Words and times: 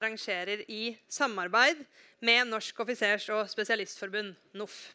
arrangerer 0.00 0.64
i 0.70 0.96
samarbeid 1.08 1.84
med 2.20 2.48
Norsk 2.48 2.78
offisers- 2.80 3.28
og 3.32 3.48
spesialistforbund, 3.50 4.34
NOF. 4.56 4.94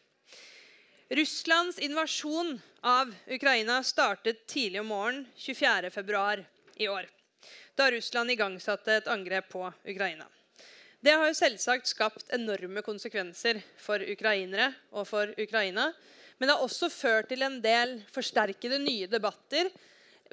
Russlands 1.09 1.77
invasjon 1.79 2.55
av 2.81 3.11
Ukraina 3.29 3.83
startet 3.85 4.47
tidlig 4.49 4.81
om 4.81 4.89
morgenen 4.89 5.27
24.2 5.37 6.45
i 6.81 6.87
år, 6.89 7.05
da 7.77 7.91
Russland 7.93 8.33
igangsatte 8.33 8.97
et 8.97 9.11
angrep 9.11 9.51
på 9.53 9.67
Ukraina. 9.85 10.25
Det 11.05 11.13
har 11.13 11.29
jo 11.29 11.37
selvsagt 11.37 11.85
skapt 11.91 12.31
enorme 12.33 12.81
konsekvenser 12.81 13.59
for 13.77 14.01
ukrainere 14.01 14.71
og 14.89 15.05
for 15.05 15.29
Ukraina. 15.37 15.91
Men 16.39 16.49
det 16.49 16.55
har 16.55 16.65
også 16.65 16.89
ført 16.89 17.29
til 17.29 17.45
en 17.45 17.59
del 17.61 17.99
forsterkede 18.11 18.79
nye 18.81 19.05
debatter 19.11 19.69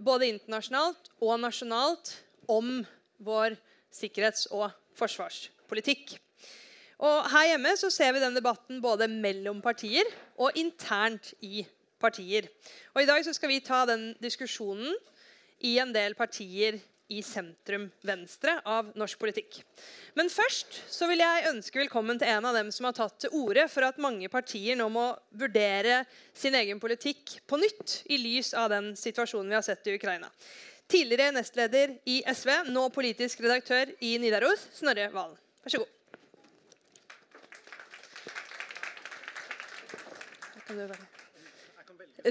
både 0.00 0.30
internasjonalt 0.32 1.10
og 1.20 1.36
nasjonalt 1.42 2.14
om 2.48 2.80
vår 3.20 3.58
sikkerhets- 3.92 4.48
og 4.50 4.70
forsvarspolitikk. 4.98 6.16
Og 7.02 7.30
her 7.32 7.52
hjemme 7.52 7.74
så 7.78 7.90
ser 7.90 8.12
vi 8.14 8.22
den 8.22 8.36
debatten 8.36 8.82
både 8.82 9.08
mellom 9.10 9.62
partier 9.62 10.06
og 10.38 10.54
internt 10.58 11.32
i 11.42 11.64
partier. 12.02 12.46
Og 12.94 13.02
I 13.02 13.08
dag 13.08 13.24
så 13.26 13.34
skal 13.34 13.50
vi 13.50 13.62
ta 13.64 13.84
den 13.88 14.12
diskusjonen 14.22 14.94
i 15.62 15.76
en 15.82 15.92
del 15.94 16.14
partier 16.18 16.78
i 17.12 17.20
sentrum 17.24 17.88
venstre 18.06 18.54
av 18.68 18.92
norsk 18.96 19.18
politikk. 19.20 19.58
Men 20.16 20.30
først 20.32 20.78
så 20.92 21.08
vil 21.10 21.20
jeg 21.20 21.48
ønske 21.50 21.82
velkommen 21.82 22.20
til 22.20 22.30
en 22.32 22.46
av 22.48 22.56
dem 22.56 22.70
som 22.72 22.88
har 22.88 22.96
tatt 22.96 23.18
til 23.24 23.34
orde 23.36 23.66
for 23.68 23.84
at 23.84 24.00
mange 24.00 24.30
partier 24.32 24.78
nå 24.78 24.88
må 24.92 25.10
vurdere 25.36 26.02
sin 26.32 26.56
egen 26.56 26.80
politikk 26.80 27.36
på 27.48 27.60
nytt 27.60 27.98
i 28.12 28.20
lys 28.22 28.54
av 28.56 28.70
den 28.72 28.92
situasjonen 28.98 29.52
vi 29.52 29.58
har 29.58 29.66
sett 29.66 29.90
i 29.90 29.96
Ukraina. 29.98 30.30
Tidligere 30.92 31.32
nestleder 31.32 31.94
i 32.04 32.18
SV, 32.28 32.50
nå 32.68 32.82
politisk 32.92 33.40
redaktør 33.40 33.88
i 34.04 34.18
Nidaros, 34.20 34.66
Snorre 34.76 35.06
Valen. 35.14 35.38
Vær 35.64 35.72
så 35.72 35.80
god. 35.80 35.98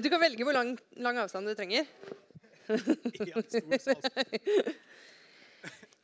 du, 0.02 0.10
kan 0.10 0.22
velge 0.22 0.46
hvor 0.46 0.54
lang, 0.54 0.76
lang 1.02 1.18
avstand 1.24 1.50
du 1.50 1.56
trenger. 1.58 1.90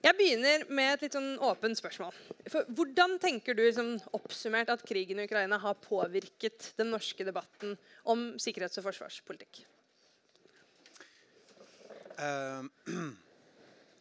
Jeg 0.08 0.16
begynner 0.18 0.66
med 0.70 0.94
et 0.96 1.02
litt 1.06 1.16
sånn 1.18 1.38
åpent 1.44 1.78
spørsmål. 1.78 2.14
For 2.50 2.66
hvordan 2.74 3.18
tenker 3.22 3.54
du 3.58 3.64
liksom, 3.66 3.98
oppsummert 4.18 4.70
at 4.74 4.86
krigen 4.88 5.20
i 5.20 5.26
Ukraina 5.30 5.58
har 5.62 5.78
påvirket 5.82 6.74
den 6.80 6.90
norske 6.94 7.26
debatten 7.28 7.78
om 8.06 8.30
sikkerhets- 8.42 8.82
og 8.82 8.86
forsvarspolitikk? 8.90 9.66
Uh, 12.18 12.66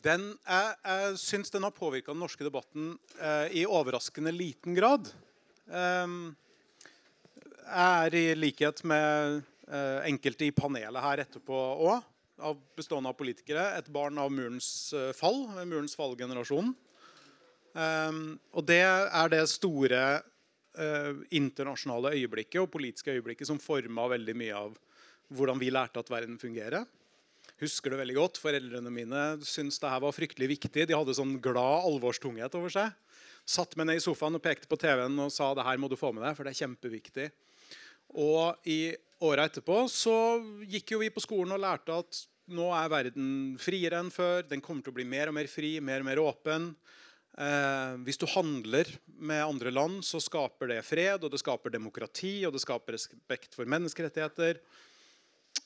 den, 0.07 0.31
jeg 0.49 0.75
jeg 0.87 1.21
syns 1.21 1.53
den 1.53 1.67
har 1.67 1.75
påvirka 1.77 2.15
den 2.15 2.23
norske 2.25 2.47
debatten 2.47 2.95
uh, 3.21 3.47
i 3.53 3.67
overraskende 3.69 4.33
liten 4.33 4.77
grad. 4.77 5.11
Um, 5.67 6.37
jeg 7.67 8.07
er 8.07 8.15
i 8.15 8.27
likhet 8.39 8.85
med 8.87 9.43
enkelte 10.07 10.47
i 10.47 10.53
panelet 10.55 11.03
her 11.03 11.21
etterpå 11.25 11.57
òg 11.83 12.53
bestående 12.79 13.11
av 13.11 13.17
politikere. 13.19 13.65
Et 13.81 13.89
barn 13.91 14.21
av 14.23 14.29
murens 14.31 14.69
eh, 14.95 15.09
fall, 15.17 15.41
murens 15.67 15.97
fall-generasjonen. 15.99 16.71
Og 18.55 18.63
det 18.69 18.85
er 18.87 19.33
det 19.33 19.41
store 19.51 20.03
internasjonale 21.35 22.13
øyeblikket 22.21 22.61
og 22.63 22.71
politiske 22.77 23.17
øyeblikket 23.17 23.51
som 23.51 23.59
forma 23.59 24.07
veldig 24.15 24.37
mye 24.39 24.61
av 24.69 24.79
hvordan 25.35 25.59
vi 25.59 25.73
lærte 25.75 25.99
at 25.99 26.13
verden 26.13 26.39
fungerer. 26.39 26.87
Husker 27.63 27.93
det 27.93 28.03
veldig 28.03 28.17
godt. 28.19 28.41
Foreldrene 28.43 28.93
mine 28.93 29.23
syntes 29.47 29.81
det 29.81 29.89
her 29.89 30.03
var 30.05 30.13
fryktelig 30.13 30.51
viktig. 30.57 30.85
De 30.89 30.97
hadde 30.97 31.17
sånn 31.17 31.39
glad 31.41 31.87
alvorstunghet 31.89 32.57
over 32.59 32.73
seg. 32.73 32.93
Satt 33.49 33.77
meg 33.79 33.89
ned 33.89 34.01
i 34.01 34.05
sofaen 34.05 34.37
og 34.37 34.45
pekte 34.45 34.69
på 34.69 34.79
TV-en 34.81 35.17
og 35.25 35.33
sa 35.33 35.53
det 35.57 35.65
her 35.65 35.79
må 35.81 35.89
du 35.89 35.97
få 35.97 36.11
med 36.13 36.27
deg, 36.27 36.37
for 36.37 36.45
det 36.45 36.53
er 36.53 36.63
kjempeviktig. 36.65 37.29
Og 38.21 38.69
i 38.69 38.93
åra 39.25 39.47
etterpå 39.49 39.85
så 39.89 40.17
gikk 40.69 40.93
jo 40.93 41.01
vi 41.01 41.13
på 41.15 41.23
skolen 41.25 41.55
og 41.57 41.63
lærte 41.63 41.97
at 41.97 42.25
nå 42.57 42.69
er 42.77 42.91
verden 42.93 43.29
friere 43.59 44.03
enn 44.03 44.13
før. 44.13 44.45
Den 44.47 44.63
kommer 44.63 44.85
til 44.85 44.93
å 44.93 44.99
bli 44.99 45.07
mer 45.09 45.31
og 45.31 45.37
mer 45.39 45.49
fri, 45.51 45.77
mer 45.81 46.05
og 46.05 46.09
mer 46.11 46.21
åpen. 46.23 46.69
Eh, 47.37 47.95
hvis 48.07 48.21
du 48.21 48.27
handler 48.33 48.91
med 49.07 49.45
andre 49.45 49.73
land, 49.73 50.05
så 50.07 50.21
skaper 50.23 50.71
det 50.75 50.83
fred, 50.87 51.25
og 51.25 51.33
det 51.33 51.41
skaper 51.43 51.73
demokrati 51.75 52.39
og 52.49 52.55
det 52.55 52.63
skaper 52.63 52.97
respekt 52.97 53.57
for 53.57 53.69
menneskerettigheter. 53.69 54.61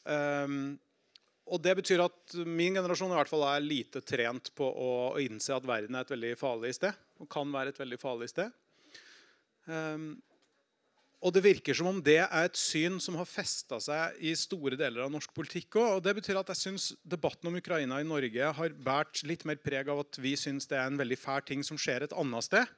Eh, 0.06 0.54
og 1.50 1.58
det 1.62 1.74
betyr 1.80 2.04
at 2.04 2.34
min 2.46 2.76
generasjon 2.78 3.10
i 3.10 3.18
hvert 3.18 3.30
fall 3.30 3.42
er 3.48 3.64
lite 3.64 4.02
trent 4.06 4.52
på 4.54 4.66
å, 4.70 4.90
innse 5.22 5.54
at 5.56 5.66
verden 5.66 5.96
er 5.98 6.06
et 6.06 6.12
veldig 6.14 6.34
farlig 6.38 6.76
sted. 6.76 6.94
Og 7.20 7.28
kan 7.30 7.50
være 7.50 7.74
et 7.74 7.80
veldig 7.80 7.98
farlig 8.00 8.30
sted. 8.30 8.52
Um, 9.66 10.12
og 11.20 11.34
det 11.36 11.42
virker 11.44 11.76
som 11.76 11.90
om 11.90 11.98
det 12.00 12.20
er 12.22 12.46
et 12.46 12.56
syn 12.56 12.96
som 13.02 13.18
har 13.20 13.28
festa 13.28 13.76
seg 13.82 14.22
i 14.24 14.30
store 14.38 14.78
deler 14.80 15.04
av 15.04 15.10
norsk 15.12 15.34
politikk 15.36 15.76
òg. 15.76 15.98
Og 15.98 16.04
det 16.06 16.14
betyr 16.16 16.38
at 16.40 16.52
jeg 16.54 16.60
synes 16.62 16.86
debatten 17.02 17.50
om 17.50 17.58
Ukraina 17.58 17.98
i 18.00 18.06
Norge 18.08 18.52
har 18.56 18.78
båret 18.86 19.20
litt 19.28 19.44
mer 19.48 19.60
preg 19.60 19.90
av 19.92 20.00
at 20.06 20.20
vi 20.22 20.32
syns 20.40 20.70
det 20.70 20.78
er 20.78 20.88
en 20.88 21.00
veldig 21.00 21.18
fæl 21.20 21.44
ting 21.50 21.66
som 21.66 21.80
skjer 21.80 22.06
et 22.06 22.16
annet 22.16 22.46
sted. 22.46 22.72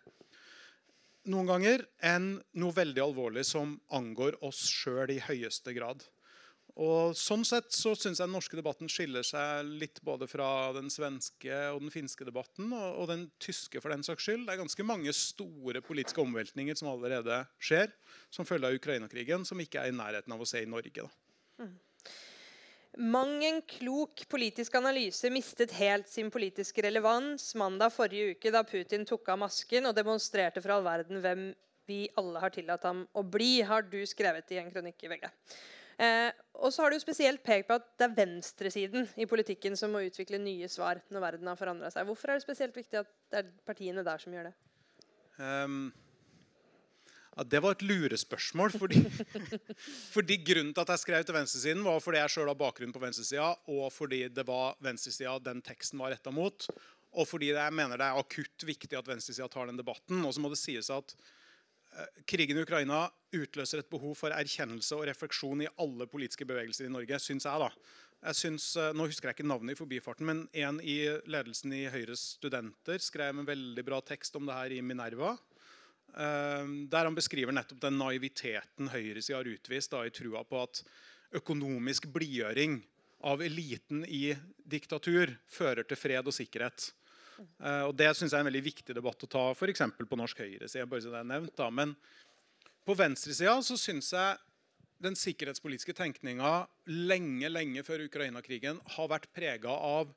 Noen 1.31 1.53
ganger 1.53 1.85
enn 2.03 2.33
noe 2.59 2.75
veldig 2.75 3.05
alvorlig 3.05 3.45
som 3.47 3.77
angår 3.95 4.41
oss 4.43 4.65
sjøl 4.67 5.13
i 5.15 5.21
høyeste 5.23 5.77
grad. 5.77 6.03
Og 6.81 7.13
Sånn 7.19 7.43
sett 7.45 7.69
så 7.77 7.93
syns 7.93 8.17
jeg 8.21 8.25
den 8.25 8.33
norske 8.33 8.57
debatten 8.57 8.89
skiller 8.89 9.27
seg 9.27 9.69
litt 9.69 10.01
både 10.05 10.25
fra 10.31 10.73
den 10.73 10.89
svenske 10.93 11.53
og 11.69 11.83
den 11.85 11.93
finske 11.93 12.25
debatten, 12.25 12.71
og, 12.73 12.87
og, 12.97 13.09
den 13.11 13.27
tyske 13.43 13.83
for 13.83 13.93
den 13.93 14.05
saks 14.07 14.25
skyld. 14.25 14.47
Det 14.47 14.55
er 14.55 14.63
ganske 14.63 14.87
mange 14.89 15.13
store 15.17 15.83
politiske 15.85 16.23
omveltninger 16.25 16.79
som 16.79 16.89
allerede 16.95 17.43
skjer 17.61 17.93
som 18.33 18.49
følge 18.49 18.71
av 18.71 18.79
Ukraina-krigen, 18.81 19.45
som 19.45 19.61
ikke 19.61 19.83
er 19.83 19.93
i 19.93 19.97
nærheten 19.99 20.33
av 20.33 20.41
å 20.41 20.49
se 20.49 20.63
i 20.65 20.71
Norge. 20.71 21.05
Mm. 21.61 21.75
Mang 23.13 23.39
en 23.45 23.61
klok 23.65 24.25
politisk 24.29 24.75
analyse 24.77 25.29
mistet 25.33 25.73
helt 25.79 26.09
sin 26.13 26.29
politiske 26.33 26.85
relevans 26.85 27.55
mandag 27.57 27.93
forrige 27.95 28.35
uke 28.35 28.53
da 28.53 28.65
Putin 28.69 29.07
tok 29.09 29.29
av 29.33 29.41
masken 29.45 29.89
og 29.89 29.97
demonstrerte 29.97 30.61
for 30.61 30.75
all 30.75 30.85
verden 30.85 31.21
hvem 31.25 31.47
vi 31.89 32.03
alle 32.21 32.41
har 32.41 32.53
tillatt 32.53 32.85
ham 32.85 33.07
å 33.17 33.25
bli, 33.25 33.63
har 33.67 33.89
du 33.89 34.01
skrevet 34.09 34.53
i 34.53 34.61
en 34.61 34.69
kronikk 34.73 35.05
i 35.05 35.13
VG. 35.13 35.31
Eh, 36.03 36.31
og 36.63 36.73
så 36.75 36.85
har 36.85 36.93
du 36.93 36.99
spesielt 37.03 37.43
pekt 37.47 37.69
på 37.69 37.77
at 37.79 37.85
det 38.01 38.09
er 38.09 38.15
venstresiden 38.17 39.09
i 39.21 39.27
politikken 39.31 39.77
som 39.79 39.93
må 39.95 40.03
utvikle 40.07 40.41
nye 40.43 40.69
svar 40.71 41.01
når 41.13 41.27
verden 41.27 41.51
har 41.51 41.59
forandra 41.59 41.91
seg. 41.95 42.07
Hvorfor 42.09 42.33
er 42.33 42.39
det 42.39 42.47
spesielt 42.47 42.79
viktig 42.79 43.03
at 43.03 43.11
det 43.31 43.43
er 43.43 43.53
partiene 43.67 44.05
der 44.07 44.23
som 44.23 44.35
gjør 44.35 44.51
det? 44.51 44.55
Um, 45.39 45.93
ja, 47.33 47.45
det 47.49 47.61
var 47.65 47.77
et 47.77 47.85
lurespørsmål. 47.87 48.75
Fordi, 48.83 49.03
fordi 50.15 50.39
Grunnen 50.45 50.73
til 50.75 50.85
at 50.85 50.95
jeg 50.95 51.05
skrev 51.05 51.27
til 51.27 51.39
venstresiden, 51.39 51.85
var 51.87 52.03
fordi 52.05 52.21
jeg 52.21 52.35
sjøl 52.35 52.51
har 52.51 52.59
bakgrunn 52.61 52.95
på 52.95 53.03
venstresida, 53.03 53.53
og 53.73 53.87
fordi 53.95 54.27
det 54.35 54.47
var 54.49 54.77
venstresida 54.85 55.39
den 55.45 55.63
teksten 55.65 56.03
var 56.03 56.15
retta 56.15 56.35
mot. 56.35 56.67
Og 57.13 57.29
fordi 57.29 57.53
jeg 57.53 57.77
mener 57.77 58.01
det 58.01 58.09
er 58.09 58.19
akutt 58.19 58.67
viktig 58.67 58.99
at 58.99 59.09
venstresida 59.09 59.49
tar 59.53 59.71
den 59.71 59.81
debatten. 59.81 60.25
Og 60.27 60.35
så 60.35 60.43
må 60.43 60.53
det 60.53 60.61
sies 60.61 60.91
at 60.93 61.15
krigen 62.29 62.59
i 62.59 62.65
Ukraina 62.65 63.05
utløser 63.37 63.83
et 63.83 63.91
behov 63.93 64.15
for 64.19 64.35
erkjennelse 64.35 64.97
og 64.97 65.07
refleksjon 65.09 65.65
i 65.65 65.71
alle 65.83 66.07
politiske 66.11 66.47
bevegelser 66.49 66.89
i 66.89 66.93
Norge, 66.93 67.19
syns 67.21 67.47
jeg. 67.49 67.61
da. 67.61 67.71
Jeg 68.23 68.39
synes, 68.39 68.77
eh, 68.77 68.93
nå 68.95 69.09
husker 69.11 69.29
jeg 69.29 69.39
ikke 69.39 69.49
navnet 69.51 69.75
i 69.75 69.81
forbifarten, 69.81 70.27
men 70.27 70.49
En 70.55 70.79
i 70.81 70.99
ledelsen 71.27 71.73
i 71.75 71.89
Høyres 71.91 72.39
studenter 72.39 73.03
skrev 73.03 73.39
en 73.39 73.49
veldig 73.49 73.85
bra 73.85 74.01
tekst 74.01 74.37
om 74.37 74.47
det 74.47 74.55
her 74.55 74.71
i 74.77 74.81
Minerva. 74.81 75.37
Eh, 76.15 76.67
der 76.93 77.05
han 77.09 77.17
beskriver 77.17 77.53
nettopp 77.53 77.81
den 77.81 77.99
naiviteten 77.99 78.93
høyresida 78.93 79.41
har 79.41 79.51
utvist 79.51 79.91
da, 79.91 80.05
i 80.07 80.15
trua 80.15 80.45
på 80.45 80.63
at 80.63 80.85
økonomisk 81.33 82.07
blidgjøring 82.13 82.83
av 83.25 83.43
eliten 83.43 84.05
i 84.07 84.37
diktatur 84.63 85.33
fører 85.49 85.83
til 85.83 85.97
fred 85.97 86.27
og 86.27 86.37
sikkerhet. 86.37 86.93
Uh, 87.63 87.89
og 87.89 87.97
Det 87.99 88.11
synes 88.17 88.31
jeg 88.33 88.39
er 88.39 88.45
en 88.45 88.51
veldig 88.51 88.65
viktig 88.65 88.97
debatt 88.97 89.27
å 89.27 89.31
ta 89.31 89.45
f.eks. 89.55 89.85
på 89.99 90.19
norsk 90.21 90.45
høyreside. 90.45 90.87
bare. 90.87 91.71
Men 91.71 91.95
på 92.87 92.97
venstresida 92.99 93.59
syns 93.63 94.13
jeg 94.13 94.41
den 95.03 95.19
sikkerhetspolitiske 95.19 95.95
tenkninga 95.99 96.67
lenge 96.87 97.51
lenge 97.51 97.83
før 97.87 98.05
Ukraina-krigen 98.07 98.79
har 98.97 99.09
vært 99.11 99.31
prega 99.35 99.73
av 99.73 100.13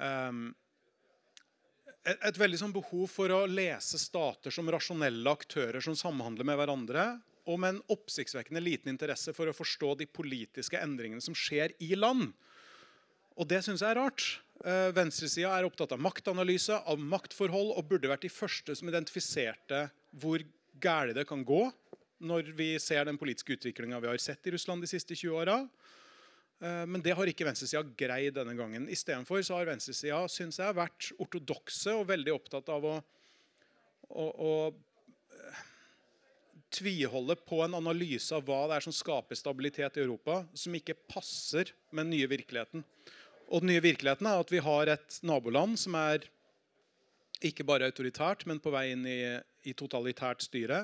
um, 0.00 0.46
et, 2.04 2.16
et, 2.16 2.38
veldig 2.40 2.60
sånn 2.60 2.74
behov 2.74 3.06
for 3.12 3.32
å 3.32 3.44
lese 3.48 4.00
stater 4.00 4.52
som 4.54 4.68
rasjonelle 4.72 5.36
aktører 5.36 5.84
som 5.84 5.96
samhandler 5.96 6.48
med 6.48 6.58
hverandre, 6.60 7.06
og 7.44 7.60
med 7.60 7.74
en 7.74 7.82
oppsiktsvekkende 7.92 8.62
liten 8.64 8.92
interesse 8.92 9.34
for 9.36 9.48
å 9.48 9.56
forstå 9.56 9.94
de 10.00 10.08
politiske 10.08 10.80
endringene 10.80 11.24
som 11.24 11.36
skjer 11.36 11.74
i 11.84 11.92
land. 11.96 12.32
Og 13.34 13.48
det 13.50 13.60
syns 13.66 13.82
jeg 13.82 13.90
er 13.90 13.98
rart. 13.98 14.26
Uh, 14.64 14.90
Venstresida 14.94 15.50
er 15.56 15.66
opptatt 15.66 15.92
av 15.96 16.02
maktanalyse, 16.02 16.76
av 16.86 17.00
maktforhold, 17.00 17.72
og 17.74 17.88
burde 17.90 18.10
vært 18.10 18.26
de 18.26 18.32
første 18.32 18.76
som 18.78 18.90
identifiserte 18.90 19.88
hvor 20.22 20.44
galt 20.82 21.16
det 21.16 21.26
kan 21.28 21.42
gå 21.46 21.66
når 22.24 22.54
vi 22.56 22.70
ser 22.80 23.04
den 23.06 23.18
politiske 23.20 23.56
utviklinga 23.56 23.98
vi 24.00 24.08
har 24.08 24.20
sett 24.22 24.46
i 24.46 24.54
Russland 24.54 24.84
de 24.84 24.88
siste 24.90 25.16
20 25.16 25.34
åra. 25.42 25.58
Eh, 26.62 26.84
men 26.88 27.02
det 27.04 27.14
har 27.16 27.28
ikke 27.28 27.46
venstresida 27.46 27.82
greid 27.98 28.36
denne 28.38 28.54
gangen. 28.58 28.88
Istedenfor 28.92 29.42
har 29.42 29.68
venstresida 29.68 30.22
synes 30.30 30.60
jeg, 30.60 30.78
vært 30.78 31.10
ortodokse 31.20 31.96
og 31.98 32.08
veldig 32.10 32.34
opptatt 32.34 32.70
av 32.72 32.86
å, 32.88 32.94
å, 34.08 34.24
å 34.24 34.52
eh, 35.34 35.64
tviholde 36.74 37.36
på 37.46 37.60
en 37.66 37.76
analyse 37.80 38.34
av 38.34 38.46
hva 38.46 38.64
det 38.70 38.78
er 38.78 38.86
som 38.86 38.94
skaper 38.94 39.38
stabilitet 39.38 39.98
i 39.98 40.04
Europa, 40.06 40.42
som 40.56 40.74
ikke 40.74 40.96
passer 41.10 41.74
med 41.90 42.06
den 42.06 42.16
nye 42.16 42.30
virkeligheten. 42.30 42.86
Og 43.54 43.62
den 43.62 43.70
nye 43.70 43.84
virkeligheten 43.84 44.26
er 44.26 44.40
at 44.42 44.50
vi 44.50 44.58
har 44.66 44.90
et 44.90 45.20
naboland 45.22 45.78
som 45.78 45.94
er 45.94 46.24
ikke 47.44 47.66
bare 47.66 47.86
autoritært, 47.86 48.42
men 48.50 48.58
på 48.62 48.72
vei 48.74 48.88
inn 48.90 49.04
i, 49.06 49.20
i 49.62 49.74
totalitært 49.78 50.42
styre. 50.42 50.80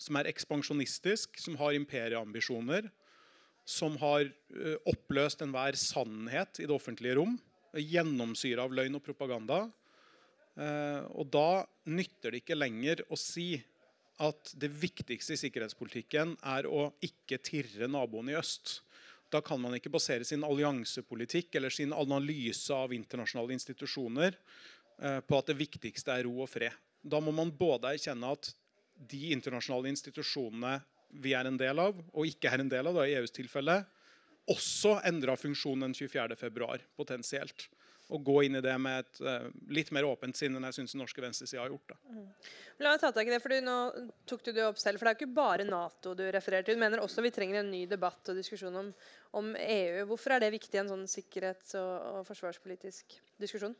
Som 0.00 0.16
er 0.16 0.30
ekspansjonistisk, 0.30 1.36
som 1.40 1.58
har 1.60 1.76
imperieambisjoner. 1.76 2.88
Som 3.68 3.98
har 4.00 4.24
uh, 4.24 4.76
oppløst 4.88 5.44
enhver 5.44 5.76
sannhet 5.80 6.62
i 6.62 6.68
det 6.68 6.72
offentlige 6.72 7.18
rom. 7.20 7.36
Gjennomsyra 7.76 8.64
av 8.64 8.72
løgn 8.72 8.96
og 8.96 9.04
propaganda. 9.04 9.66
Uh, 10.56 11.04
og 11.18 11.28
da 11.34 11.64
nytter 11.92 12.32
det 12.32 12.40
ikke 12.44 12.56
lenger 12.56 13.04
å 13.12 13.20
si 13.20 13.58
at 14.22 14.54
det 14.56 14.70
viktigste 14.70 15.34
i 15.34 15.40
sikkerhetspolitikken 15.40 16.36
er 16.46 16.68
å 16.70 16.86
ikke 17.04 17.40
tirre 17.42 17.90
naboen 17.90 18.30
i 18.30 18.38
øst. 18.38 18.78
Da 19.34 19.42
kan 19.42 19.58
man 19.58 19.74
ikke 19.74 19.90
basere 19.90 20.26
sin 20.26 20.46
alliansepolitikk 20.46 21.58
eller 21.58 21.74
sin 21.74 21.92
analyse 21.96 22.70
av 22.74 22.94
internasjonale 22.94 23.56
institusjoner 23.56 24.38
Eh, 25.02 25.20
på 25.20 25.38
at 25.38 25.50
det 25.50 25.58
viktigste 25.58 26.14
er 26.14 26.26
ro 26.28 26.36
og 26.44 26.50
fred. 26.50 26.74
Da 27.02 27.20
må 27.20 27.34
man 27.34 27.52
både 27.54 27.94
erkjenne 27.94 28.30
at 28.36 28.52
de 29.10 29.32
internasjonale 29.34 29.90
institusjonene 29.90 30.76
vi 31.24 31.34
er 31.34 31.48
en 31.48 31.58
del 31.58 31.80
av, 31.82 31.98
og 32.14 32.30
ikke 32.30 32.50
er 32.50 32.62
en 32.62 32.70
del 32.70 32.88
av, 32.90 32.96
da, 32.96 33.06
i 33.06 33.16
EUs 33.18 33.34
tilfelle, 33.34 33.80
også 34.50 34.98
endra 35.08 35.36
funksjon 35.38 35.84
den 35.86 35.94
24.2. 35.96 36.78
potensielt. 36.98 37.68
Og 38.12 38.20
gå 38.20 38.42
inn 38.44 38.58
i 38.58 38.60
det 38.64 38.74
med 38.82 39.00
et 39.00 39.20
uh, 39.24 39.46
litt 39.72 39.88
mer 39.96 40.04
åpent 40.04 40.36
sinn 40.36 40.56
enn 40.58 40.66
jeg 40.68 40.76
syns 40.76 40.92
den 40.92 41.00
norske 41.00 41.22
venstresida 41.24 41.62
har 41.62 41.72
gjort. 41.72 41.94
Mm. 42.04 42.26
La 42.82 42.90
meg 42.92 43.00
ta 43.00 43.10
tak 43.14 43.30
i 43.30 43.32
det, 43.32 43.40
for 43.40 43.54
Nå 43.64 43.76
tok 44.28 44.44
du 44.44 44.50
det 44.52 44.66
opp 44.66 44.80
selv. 44.82 45.00
for 45.00 45.08
Det 45.08 45.14
er 45.14 45.16
jo 45.16 45.20
ikke 45.22 45.38
bare 45.38 45.66
Nato 45.68 46.12
du 46.18 46.24
refererer 46.28 46.66
til. 46.66 46.76
Du 46.76 46.82
mener 46.84 47.00
også 47.00 47.24
vi 47.24 47.32
trenger 47.32 47.62
en 47.62 47.72
ny 47.72 47.84
debatt 47.88 48.28
og 48.28 48.36
diskusjon 48.36 48.76
om, 48.76 48.92
om 49.40 49.54
EU. 49.56 50.04
Hvorfor 50.10 50.36
er 50.36 50.44
det 50.44 50.52
viktig 50.56 50.76
i 50.76 50.82
en 50.82 50.92
sånn 50.92 51.08
sikkerhets- 51.08 51.78
og, 51.80 51.94
og 52.10 52.28
forsvarspolitisk 52.28 53.16
diskusjon? 53.40 53.76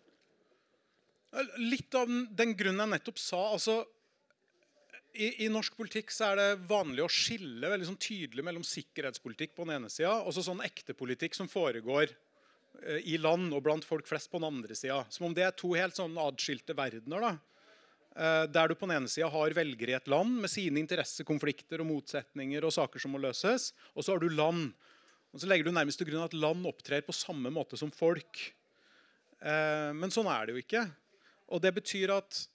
Litt 1.61 1.94
av 1.99 2.09
den 2.09 2.55
grunnen 2.56 2.87
jeg 2.87 2.94
nettopp 2.94 3.21
sa. 3.21 3.43
altså 3.53 3.82
i, 5.15 5.44
i, 5.44 5.49
norsk 5.53 5.76
politikk 5.79 6.11
så 6.11 6.32
er 6.32 6.41
det 6.41 6.67
vanlig 6.67 7.05
å 7.05 7.11
skille 7.12 7.69
veldig 7.71 7.87
sånn 7.87 8.00
tydelig 8.03 8.44
mellom 8.47 8.65
sikkerhetspolitikk 8.67 9.55
på 9.55 9.67
den 9.67 9.76
ene 9.76 9.91
sida 9.93 10.17
og 10.23 10.35
så 10.35 10.43
sånn 10.43 10.62
ekte 10.67 10.97
politikk 10.99 11.37
som 11.38 11.50
foregår 11.50 12.11
i 13.06 13.17
land 13.17 13.55
og 13.55 13.62
blant 13.65 13.85
folk 13.87 14.06
flest 14.09 14.31
på 14.32 14.41
den 14.41 14.49
andre 14.50 14.76
sida. 14.76 15.03
Som 15.12 15.29
om 15.29 15.35
det 15.37 15.44
er 15.47 15.55
to 15.56 15.73
helt 15.76 15.97
sånn 15.97 16.17
adskilte 16.21 16.76
verdener. 16.76 17.23
da. 17.23 17.35
Eh, 18.15 18.44
der 18.47 18.71
du 18.71 18.76
på 18.79 18.87
den 18.87 19.00
ene 19.00 19.11
sida 19.11 19.26
har 19.31 19.55
velgere 19.56 19.91
i 19.91 19.97
et 19.97 20.11
land 20.11 20.37
med 20.44 20.50
sine 20.50 20.79
interessekonflikter 20.79 21.82
og 21.82 21.88
motsetninger 21.88 22.62
og 22.62 22.75
saker 22.76 23.03
som 23.03 23.15
må 23.15 23.21
løses. 23.23 23.73
Og 23.94 24.06
så 24.06 24.15
har 24.15 24.23
du 24.23 24.31
land. 24.31 24.71
Og 25.35 25.43
så 25.43 25.50
legger 25.50 25.67
du 25.67 25.75
nærmest 25.75 25.99
til 25.99 26.12
grunn 26.12 26.26
at 26.26 26.37
land 26.37 26.67
opptrer 26.71 27.03
på 27.03 27.17
samme 27.17 27.50
måte 27.50 27.79
som 27.81 27.91
folk. 27.94 28.38
Eh, 29.43 29.91
men 29.99 30.15
sånn 30.15 30.31
er 30.31 30.47
det 30.47 30.55
jo 30.55 30.62
ikke. 30.62 30.85
Og 31.55 31.62
det 31.62 31.75
betyr 31.76 32.19
at 32.19 32.47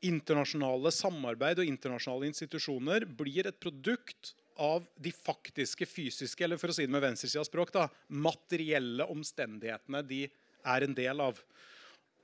internasjonale 0.00 0.88
samarbeid 0.94 1.58
og 1.60 1.68
internasjonale 1.68 2.30
institusjoner 2.30 3.04
blir 3.18 3.50
et 3.50 3.58
produkt 3.60 4.30
av 4.58 4.86
de 4.98 5.12
faktiske 5.14 5.86
fysiske, 5.86 6.44
eller 6.44 6.60
for 6.60 6.72
å 6.72 6.76
si 6.76 6.86
det 6.86 6.92
med 6.92 7.04
venstresidas 7.04 7.50
språk, 7.50 7.72
da, 7.74 7.86
materielle 8.08 9.06
omstendighetene 9.10 10.02
de 10.06 10.24
er 10.28 10.86
en 10.86 10.96
del 10.96 11.22
av. 11.22 11.40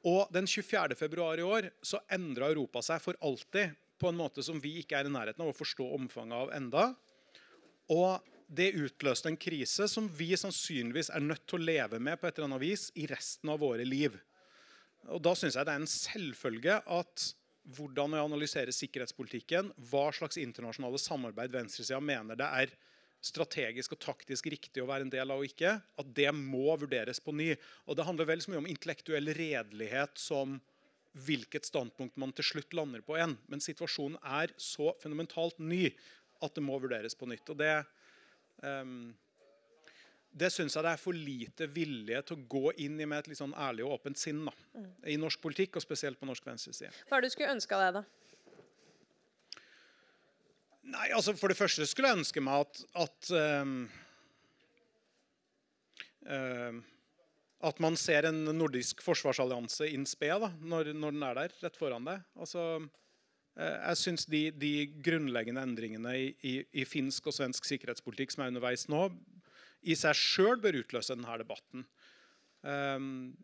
Og 0.05 0.29
Den 0.35 0.47
24. 0.51 0.99
februar 0.99 1.41
i 1.41 1.47
år 1.47 1.71
så 1.83 2.03
endra 2.13 2.51
Europa 2.53 2.83
seg 2.85 3.01
for 3.01 3.17
alltid 3.25 3.73
på 4.01 4.11
en 4.11 4.19
måte 4.19 4.43
som 4.45 4.59
vi 4.61 4.77
ikke 4.83 4.99
er 4.99 5.09
i 5.09 5.13
nærheten 5.13 5.45
av 5.45 5.53
å 5.53 5.57
forstå 5.57 5.87
omfanget 5.97 6.37
av 6.43 6.53
enda. 6.57 6.85
Og 7.95 8.19
det 8.55 8.75
utløste 8.77 9.31
en 9.31 9.41
krise 9.41 9.87
som 9.89 10.09
vi 10.19 10.35
sannsynligvis 10.37 11.11
er 11.15 11.25
nødt 11.25 11.47
til 11.49 11.61
å 11.61 11.67
leve 11.71 12.01
med 12.03 12.21
på 12.21 12.29
et 12.29 12.37
eller 12.37 12.51
annet 12.51 12.65
vis 12.67 12.91
i 13.01 13.07
resten 13.09 13.53
av 13.55 13.63
våre 13.65 13.87
liv. 13.89 14.19
Og 15.09 15.23
Da 15.25 15.35
syns 15.37 15.57
jeg 15.57 15.67
det 15.67 15.73
er 15.73 15.83
en 15.83 15.91
selvfølge 15.91 16.77
at 16.85 17.25
hvordan 17.77 18.13
vi 18.13 18.21
analyserer 18.21 18.75
sikkerhetspolitikken, 18.75 19.71
hva 19.91 20.11
slags 20.13 20.39
internasjonale 20.41 21.01
samarbeid 21.01 21.55
venstresida 21.55 22.01
mener 22.05 22.37
det 22.39 22.49
er 22.61 22.75
strategisk 23.25 23.95
og 23.97 24.03
taktisk 24.05 24.51
riktig 24.53 24.83
å 24.83 24.89
være 24.91 25.07
en 25.07 25.13
del 25.13 25.33
av 25.33 25.41
og 25.41 25.49
ikke, 25.49 25.79
at 25.81 26.11
det 26.17 26.29
må 26.37 26.75
vurderes 26.77 27.23
på 27.25 27.33
ny. 27.33 27.55
Og 27.89 27.97
Det 27.97 28.05
handler 28.05 28.29
vel 28.29 28.43
så 28.45 28.53
mye 28.53 28.61
om 28.61 28.69
intellektuell 28.69 29.33
redelighet 29.33 30.21
som 30.21 30.59
hvilket 31.25 31.65
standpunkt 31.65 32.19
man 32.21 32.35
til 32.37 32.45
slutt 32.45 32.77
lander 32.77 33.01
på 33.07 33.17
igjen. 33.17 33.39
Men 33.49 33.65
situasjonen 33.65 34.19
er 34.21 34.53
så 34.61 34.93
fundamentalt 35.01 35.57
ny 35.63 35.87
at 36.45 36.53
det 36.53 36.67
må 36.67 36.77
vurderes 36.83 37.17
på 37.17 37.31
nytt. 37.31 37.49
Og 37.55 37.63
det, 37.63 37.79
Um, 38.63 39.15
det 40.35 40.51
syns 40.51 40.75
jeg 40.75 40.83
det 40.83 40.93
er 40.93 41.01
for 41.01 41.17
lite 41.17 41.69
vilje 41.71 42.21
til 42.27 42.37
å 42.37 42.47
gå 42.51 42.73
inn 42.83 42.99
i 42.99 43.07
med 43.07 43.23
et 43.23 43.31
litt 43.31 43.39
sånn 43.41 43.55
ærlig 43.55 43.85
og 43.87 44.01
åpent 44.01 44.19
sinn. 44.19 44.43
da, 44.49 44.55
mm. 44.75 44.89
I 45.15 45.19
norsk 45.21 45.43
politikk, 45.43 45.79
og 45.79 45.85
spesielt 45.85 46.19
på 46.21 46.29
norsk 46.29 46.47
venstreside. 46.49 46.91
Hva 47.09 47.19
er 47.19 47.25
det 47.25 47.31
du 47.31 47.37
skulle 47.37 47.55
ønska 47.55 47.79
deg, 47.81 48.01
da? 48.01 48.05
Nei, 50.95 51.07
altså 51.17 51.33
For 51.39 51.49
det 51.49 51.57
første 51.57 51.87
skulle 51.89 52.11
jeg 52.11 52.21
ønske 52.21 52.43
meg 52.45 52.67
at 52.67 52.83
at, 53.05 53.31
um, 53.63 53.79
uh, 56.29 56.83
at 57.71 57.81
man 57.81 57.97
ser 57.97 58.29
en 58.29 58.43
nordisk 58.59 59.01
forsvarsallianse 59.07 59.89
in 59.95 60.05
spe 60.09 60.35
da, 60.43 60.51
når, 60.61 60.93
når, 60.99 61.17
den 61.17 61.25
er 61.31 61.41
der, 61.41 61.57
rett 61.63 61.81
foran 61.81 62.11
deg. 62.11 62.27
Altså, 62.37 62.83
Eh, 63.55 63.77
jeg 63.79 64.01
syns 64.01 64.27
de, 64.27 64.49
de, 64.59 64.73
grunnleggende 65.05 65.63
endringene 65.63 66.15
i, 66.19 66.31
i, 66.43 66.55
i, 66.75 66.85
finsk 66.89 67.31
og 67.31 67.37
svensk 67.37 67.69
sikkerhetspolitikk 67.69 68.35
som 68.35 68.43
er 68.43 68.51
underveis 68.51 68.89
nå, 68.91 69.07
i 69.85 69.97
seg 69.99 70.17
sjøl 70.19 70.61
bør 70.63 70.81
utløse 70.83 71.15
denne 71.15 71.39
debatten. 71.41 71.85
Um, 72.65 73.35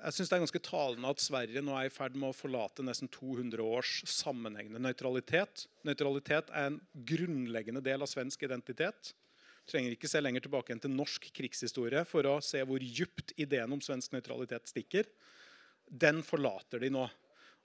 jeg 0.00 0.16
synes 0.16 0.30
det 0.30 0.36
er 0.36 0.42
ganske 0.46 0.62
talende 0.64 1.10
at 1.12 1.22
Sverige 1.22 1.62
nå 1.64 1.74
er 1.76 1.88
i 1.88 1.92
ferd 1.92 2.14
med 2.16 2.30
å 2.30 2.36
forlate 2.36 2.84
nesten 2.86 3.10
200 3.12 3.60
års 3.60 3.98
sammenhengende 4.08 4.80
nøytralitet. 4.80 5.66
Nøytralitet 5.84 6.52
er 6.56 6.70
en 6.70 6.78
grunnleggende 6.94 7.82
del 7.84 8.00
av 8.04 8.08
svensk 8.08 8.46
identitet. 8.46 9.12
Du 9.60 9.74
trenger 9.74 9.94
ikke 9.94 10.08
se 10.10 10.22
lenger 10.22 10.46
tilbake 10.46 10.72
enn 10.72 10.80
til 10.82 10.94
norsk 10.94 11.28
krigshistorie 11.36 12.06
for 12.08 12.26
å 12.26 12.38
se 12.44 12.62
hvor 12.66 12.80
djupt 12.80 13.34
ideen 13.40 13.76
om 13.76 13.82
svensk 13.84 14.16
nøytralitet 14.16 14.72
stikker. 14.72 15.10
Den 15.84 16.24
forlater 16.24 16.80
de 16.80 16.90
nå. 16.94 17.04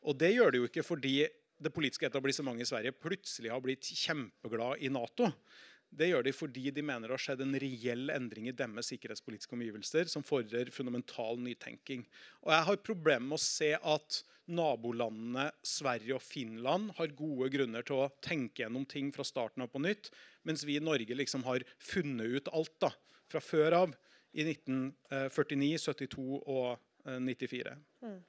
Og 0.05 0.19
det 0.19 0.33
gjør 0.35 0.51
de 0.51 0.61
jo 0.61 0.67
ikke 0.69 0.85
fordi 0.85 1.17
det 1.55 1.71
politiske 1.71 2.09
etablissementet 2.09 2.65
i 2.65 2.69
Sverige 2.69 2.97
plutselig 2.99 3.53
har 3.53 3.63
blitt 3.63 3.87
kjempeglad 3.87 4.83
i 4.83 4.91
Nato. 4.91 5.31
Det 5.95 6.09
gjør 6.09 6.25
de 6.25 6.33
fordi 6.35 6.69
de 6.75 6.83
mener 6.83 7.07
det 7.07 7.15
har 7.15 7.23
skjedd 7.23 7.43
en 7.45 7.57
reell 7.61 8.11
endring 8.13 8.49
i 8.49 8.55
deres 8.55 8.89
sikkerhetspolitiske 8.91 9.55
omgivelser 9.55 10.09
som 10.11 10.25
fordrer 10.25 10.71
fundamental 10.73 11.39
nytenking. 11.39 12.03
Og 12.43 12.51
Jeg 12.51 12.67
har 12.69 12.81
problemer 12.83 13.29
med 13.29 13.39
å 13.39 13.45
se 13.45 13.71
at 13.79 14.21
nabolandene 14.45 15.47
Sverige 15.65 16.17
og 16.17 16.23
Finland 16.23 16.91
har 16.99 17.15
gode 17.17 17.49
grunner 17.53 17.85
til 17.85 18.03
å 18.03 18.11
tenke 18.23 18.63
gjennom 18.63 18.85
ting 18.89 19.11
fra 19.15 19.25
starten 19.25 19.65
av 19.65 19.71
på 19.73 19.81
nytt, 19.81 20.11
mens 20.45 20.65
vi 20.67 20.77
i 20.77 20.83
Norge 20.83 21.17
liksom 21.17 21.45
har 21.47 21.65
funnet 21.81 22.37
ut 22.37 22.51
alt 22.53 22.75
da, 22.83 22.91
fra 23.31 23.41
før 23.41 23.79
av 23.79 23.95
i 24.35 24.45
1949, 24.51 25.79
72 25.87 26.39
og 26.43 26.75
94. 27.05 27.73
Eh, 27.73 28.07
mm. 28.09 28.21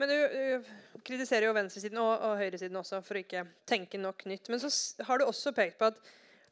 Men 0.00 0.08
du, 0.08 0.16
du 0.32 1.02
kritiserer 1.04 1.46
jo 1.46 1.54
venstresiden 1.56 2.00
og, 2.00 2.14
og 2.24 2.38
høyresiden 2.40 2.78
også 2.80 3.02
for 3.04 3.18
å 3.18 3.22
ikke 3.22 3.44
tenke 3.68 4.00
nok 4.00 4.24
nytt. 4.30 4.48
Men 4.50 4.62
så 4.62 4.70
har 5.06 5.20
du 5.20 5.26
også 5.26 5.52
pekt 5.56 5.78
på 5.80 5.90
at, 5.92 6.00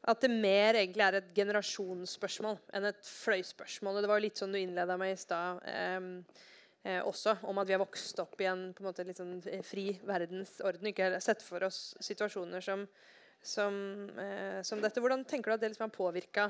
at 0.09 0.23
det 0.23 0.31
mer 0.33 0.79
egentlig 0.79 1.03
er 1.05 1.19
et 1.19 1.33
generasjonsspørsmål 1.37 2.57
enn 2.73 2.87
et 2.89 3.03
fløyspørsmål. 3.05 3.99
Det 4.01 4.09
var 4.09 4.17
jo 4.17 4.25
litt 4.25 4.41
sånn 4.41 4.55
du 4.55 4.57
innleda 4.57 4.97
med 4.97 5.13
i 5.13 5.19
stad 5.19 5.61
eh, 5.69 6.07
eh, 6.87 7.01
også, 7.05 7.37
om 7.49 7.61
at 7.61 7.69
vi 7.69 7.75
har 7.75 7.83
vokst 7.83 8.21
opp 8.23 8.41
i 8.41 8.49
en 8.49 8.71
på 8.73 8.81
en 8.81 8.89
måte 8.89 9.05
litt 9.05 9.21
sånn 9.21 9.37
fri 9.67 9.91
verdensorden. 10.07 10.89
Ikke 10.89 11.13
sett 11.21 11.45
for 11.45 11.67
oss 11.67 11.93
situasjoner 12.01 12.65
som, 12.65 12.87
som, 13.45 13.77
eh, 14.17 14.59
som 14.65 14.81
dette. 14.81 15.03
Hvordan 15.03 15.25
tenker 15.29 15.51
du 15.51 15.57
at 15.59 15.65
det 15.65 15.73
liksom 15.75 15.89
har 15.89 15.95
påvirka 15.95 16.49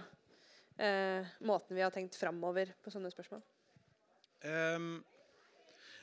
eh, 0.79 1.35
måten 1.43 1.75
vi 1.75 1.83
har 1.83 1.91
tenkt 1.91 2.15
framover 2.19 2.71
på 2.79 2.93
sånne 2.93 3.11
spørsmål? 3.11 3.43
Um 4.47 4.93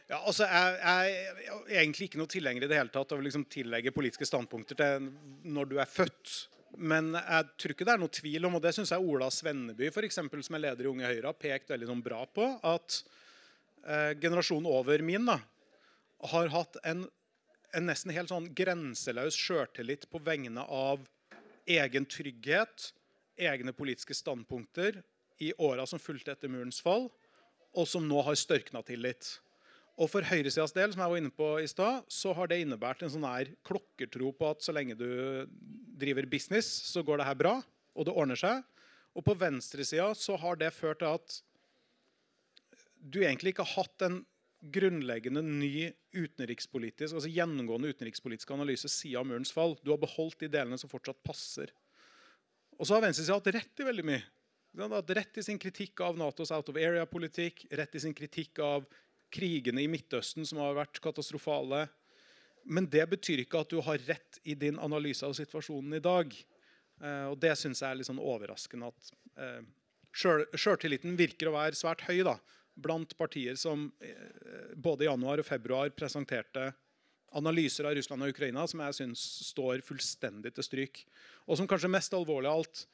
ja, 0.08 0.22
altså, 0.24 0.46
jeg, 0.48 0.76
jeg, 0.80 1.48
er 1.68 1.80
egentlig 1.82 2.06
ikke 2.08 2.20
noe 2.22 2.30
tilhenger 2.32 2.64
i 2.64 2.68
det 2.70 2.78
hele 2.78 2.92
tatt 2.92 3.10
av 3.12 3.20
å 3.20 3.24
liksom 3.26 3.42
tillegge 3.52 3.92
politiske 3.92 4.24
standpunkter 4.24 4.78
til 4.78 5.10
når 5.44 5.68
du 5.68 5.74
er 5.82 5.90
født. 5.90 6.30
Men 6.76 7.14
jeg 7.16 7.46
tror 7.56 7.72
ikke 7.74 7.86
det 7.88 7.94
er 7.94 8.02
noe 8.02 8.12
tvil 8.12 8.48
om, 8.48 8.58
og 8.58 8.64
det 8.64 8.74
syns 8.76 8.92
jeg 8.92 9.04
Ola 9.04 9.30
Svenneby, 9.32 9.88
for 9.94 10.06
eksempel, 10.06 10.42
som 10.44 10.58
er 10.58 10.66
leder 10.66 10.86
i 10.86 10.90
Unge 10.90 11.08
Høyre, 11.08 11.30
har 11.30 11.38
pekt 11.38 11.72
veldig 11.72 11.88
sånn 11.88 12.02
bra 12.04 12.20
på, 12.28 12.48
at 12.66 12.98
eh, 13.86 14.12
generasjonen 14.20 14.68
over 14.70 15.02
min 15.06 15.30
da, 15.30 15.38
har 16.32 16.52
hatt 16.52 16.76
en, 16.88 17.06
en 17.72 17.88
nesten 17.88 18.12
helt 18.14 18.32
sånn 18.32 18.50
grenseløs 18.58 19.38
sjøltillit 19.38 20.08
på 20.12 20.20
vegne 20.26 20.64
av 20.66 21.06
egen 21.68 22.08
trygghet, 22.08 22.90
egne 23.38 23.74
politiske 23.76 24.16
standpunkter 24.16 25.00
i 25.38 25.52
åra 25.62 25.86
som 25.86 26.00
fulgte 26.02 26.34
etter 26.34 26.50
murens 26.50 26.80
fall, 26.82 27.06
og 27.76 27.86
som 27.88 28.06
nå 28.08 28.22
har 28.26 28.38
størkna 28.38 28.82
til 28.86 29.04
litt. 29.04 29.36
Og 29.98 30.06
For 30.12 30.22
høyresidas 30.22 30.74
del 30.76 30.92
som 30.94 31.02
jeg 31.02 31.10
var 31.10 31.20
inne 31.20 31.34
på 31.34 31.46
i 31.58 31.66
sted, 31.66 32.04
så 32.06 32.30
har 32.38 32.50
det 32.50 32.60
innebært 32.62 33.02
en 33.02 33.10
sånn 33.10 33.26
her 33.26 33.50
klokkertro 33.66 34.30
på 34.36 34.50
at 34.52 34.62
så 34.62 34.74
lenge 34.74 34.94
du 34.98 35.08
driver 35.98 36.28
business, 36.30 36.68
så 36.86 37.02
går 37.02 37.18
det 37.18 37.26
her 37.26 37.38
bra, 37.40 37.54
og 37.98 38.06
det 38.06 38.14
ordner 38.14 38.38
seg. 38.38 38.62
Og 39.18 39.24
på 39.26 39.34
venstresida 39.40 40.12
så 40.14 40.36
har 40.38 40.60
det 40.60 40.70
ført 40.76 41.02
til 41.02 41.16
at 41.18 41.38
du 42.98 43.24
egentlig 43.24 43.54
ikke 43.54 43.66
har 43.66 43.82
hatt 43.82 44.06
en 44.06 44.20
grunnleggende 44.74 45.42
ny 45.42 45.90
utenrikspolitisk, 46.14 47.14
altså 47.14 47.30
gjennomgående 47.30 47.90
utenrikspolitisk 47.94 48.54
analyse 48.54 48.90
siden 48.90 49.30
murens 49.30 49.52
fall. 49.54 49.76
Du 49.82 49.92
har 49.94 50.00
beholdt 50.02 50.38
de 50.42 50.50
delene 50.50 50.78
som 50.78 50.90
fortsatt 50.90 51.18
passer. 51.26 51.74
Og 52.78 52.86
så 52.86 52.94
har 52.94 53.06
venstresida 53.06 53.38
hatt 53.38 53.50
rett 53.54 53.82
i 53.82 53.86
veldig 53.86 54.06
mye. 54.06 54.22
Hatt 54.78 55.12
rett 55.18 55.38
i 55.40 55.46
sin 55.46 55.58
kritikk 55.58 56.02
av 56.06 56.18
Natos 56.18 56.52
out 56.54 56.70
of 56.70 56.78
area-politikk, 56.78 57.66
rett 57.74 57.98
i 57.98 58.02
sin 58.02 58.14
kritikk 58.14 58.62
av 58.62 58.86
krigene 59.34 59.84
i 59.84 59.90
Midtøsten, 59.90 60.46
som 60.48 60.60
har 60.62 60.76
vært 60.78 61.00
katastrofale. 61.04 61.86
Men 62.68 62.88
det 62.90 63.04
betyr 63.10 63.44
ikke 63.44 63.62
at 63.62 63.72
du 63.72 63.80
har 63.84 64.00
rett 64.08 64.40
i 64.44 64.56
din 64.58 64.78
analyse 64.80 65.26
av 65.26 65.34
situasjonen 65.36 65.98
i 65.98 66.04
dag. 66.04 66.34
Eh, 67.00 67.26
og 67.30 67.38
Det 67.40 67.54
syns 67.56 67.82
jeg 67.82 67.90
er 67.90 68.00
litt 68.00 68.08
sånn 68.08 68.22
overraskende. 68.22 68.90
at 68.90 69.12
eh, 69.38 69.62
Sjøltilliten 70.18 71.16
virker 71.18 71.50
å 71.50 71.56
være 71.56 71.78
svært 71.78 72.04
høy 72.08 72.24
da, 72.26 72.38
blant 72.78 73.14
partier 73.18 73.56
som 73.58 73.88
eh, 74.00 74.74
både 74.76 75.06
i 75.06 75.10
januar 75.10 75.42
og 75.42 75.48
februar 75.48 75.90
presenterte 75.94 76.72
analyser 77.36 77.84
av 77.84 77.96
Russland 77.96 78.24
og 78.24 78.32
Ukraina 78.32 78.64
som 78.68 78.80
jeg 78.80 78.96
syns 79.02 79.24
står 79.50 79.82
fullstendig 79.84 80.54
til 80.56 80.64
stryk. 80.64 81.02
Og 81.46 81.60
som 81.60 81.68
kanskje 81.68 81.92
mest 81.92 82.14
alvorlig 82.16 82.48
av 82.48 82.62
alt 82.62 82.86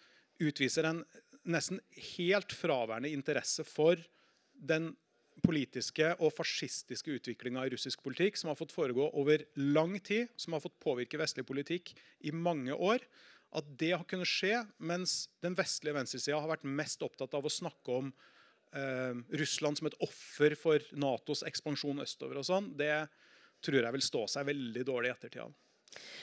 utviser 0.43 0.89
en 0.89 1.05
nesten 1.45 1.79
helt 2.17 2.53
fraværende 2.57 3.13
interesse 3.15 3.65
for 3.69 4.01
den 4.55 4.93
politiske 5.45 6.11
og 6.19 6.33
fascistiske 6.35 7.19
utviklinga 7.19 7.65
i 7.67 7.73
russisk 7.75 8.03
politikk 8.05 8.39
som 8.41 8.51
har 8.51 8.59
fått 8.59 8.75
foregå 8.75 9.11
over 9.13 9.45
lang 9.61 9.97
tid, 10.03 10.33
som 10.41 10.57
har 10.57 10.65
fått 10.65 10.81
påvirke 10.83 11.21
vestlig 11.21 11.47
politikk 11.49 11.93
i 12.25 12.33
mange 12.35 12.75
år. 12.75 13.05
At 13.55 13.69
det 13.79 13.93
har 13.95 14.07
kunnet 14.11 14.31
skje 14.31 14.65
mens 14.83 15.29
den 15.45 15.57
vestlige 15.59 15.95
venstresida 15.97 16.41
har 16.41 16.51
vært 16.51 16.67
mest 16.67 17.05
opptatt 17.07 17.37
av 17.37 17.47
å 17.47 17.53
snakke 17.53 17.99
om 18.01 18.09
eh, 18.75 19.15
Russland 19.39 19.79
som 19.79 19.91
et 19.91 20.01
offer 20.03 20.57
for 20.59 20.89
Natos 20.99 21.45
ekspansjon 21.47 22.03
østover, 22.03 22.41
og 22.41 22.49
sånn, 22.49 22.73
det 22.79 23.07
tror 23.65 23.81
jeg 23.81 23.97
vil 23.97 24.05
stå 24.05 24.25
seg 24.33 24.49
veldig 24.51 24.83
dårlig 24.89 25.13
i 25.13 25.15
ettertida. 25.15 25.47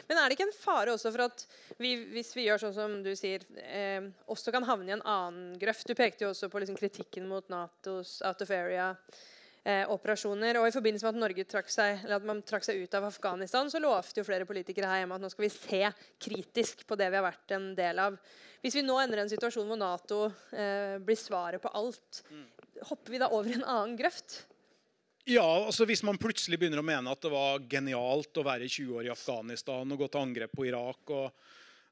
Men 0.08 0.20
er 0.20 0.28
det 0.28 0.38
ikke 0.38 0.48
en 0.50 0.56
fare 0.56 0.94
også 0.94 1.12
for 1.14 1.28
at 1.28 1.44
vi, 1.80 1.94
hvis 2.12 2.34
vi 2.36 2.46
gjør 2.48 2.66
sånn 2.66 2.76
som 2.76 2.98
du 3.06 3.12
sier, 3.18 3.44
eh, 3.64 4.04
også 4.32 4.54
kan 4.54 4.68
havne 4.68 4.92
i 4.92 4.96
en 4.98 5.08
annen 5.08 5.60
grøft? 5.62 5.88
Du 5.88 5.98
pekte 5.98 6.26
jo 6.26 6.34
også 6.34 6.52
på 6.52 6.62
liksom 6.62 6.80
kritikken 6.80 7.30
mot 7.30 7.48
Natos 7.52 8.20
out 8.28 8.44
of 8.44 8.52
area-operasjoner. 8.52 10.60
og 10.60 10.68
I 10.68 10.76
forbindelse 10.76 11.08
med 11.08 11.16
at 11.16 11.24
Norge 11.24 11.48
trakk 11.48 11.72
seg, 11.72 12.04
eller 12.04 12.20
at 12.20 12.28
man 12.28 12.44
trakk 12.44 12.68
seg 12.68 12.84
ut 12.84 13.00
av 13.00 13.10
Afghanistan, 13.12 13.72
så 13.72 13.84
lovte 13.84 14.22
jo 14.22 14.28
flere 14.28 14.50
politikere 14.50 14.92
her 14.92 15.04
hjemme 15.04 15.18
at 15.18 15.24
nå 15.24 15.32
skal 15.32 15.48
vi 15.48 15.56
se 15.56 15.84
kritisk 16.28 16.86
på 16.88 17.00
det 17.00 17.10
vi 17.10 17.22
har 17.22 17.30
vært 17.30 17.58
en 17.58 17.72
del 17.78 18.06
av. 18.10 18.20
Hvis 18.62 18.78
vi 18.78 18.86
nå 18.86 19.00
ender 19.02 19.24
en 19.24 19.32
situasjon 19.32 19.70
hvor 19.70 19.80
Nato 19.80 20.26
eh, 20.54 21.00
blir 21.02 21.18
svaret 21.18 21.64
på 21.64 21.72
alt, 21.74 22.24
mm. 22.30 22.48
hopper 22.92 23.16
vi 23.16 23.22
da 23.22 23.32
over 23.34 23.56
en 23.56 23.66
annen 23.66 23.98
grøft? 23.98 24.44
Ja, 25.30 25.46
altså 25.46 25.86
Hvis 25.86 26.02
man 26.06 26.20
plutselig 26.22 26.58
begynner 26.60 26.82
å 26.82 26.86
mene 26.86 27.12
at 27.14 27.22
det 27.22 27.32
var 27.34 27.62
genialt 27.70 28.38
å 28.38 28.46
være 28.46 28.70
20 28.70 28.94
år 28.98 29.10
i 29.10 29.14
Afghanistan 29.14 29.94
og 29.94 30.00
gå 30.02 30.08
til 30.10 30.22
angrep 30.22 30.56
på 30.58 30.66
Irak, 30.70 31.14
og, 31.14 31.44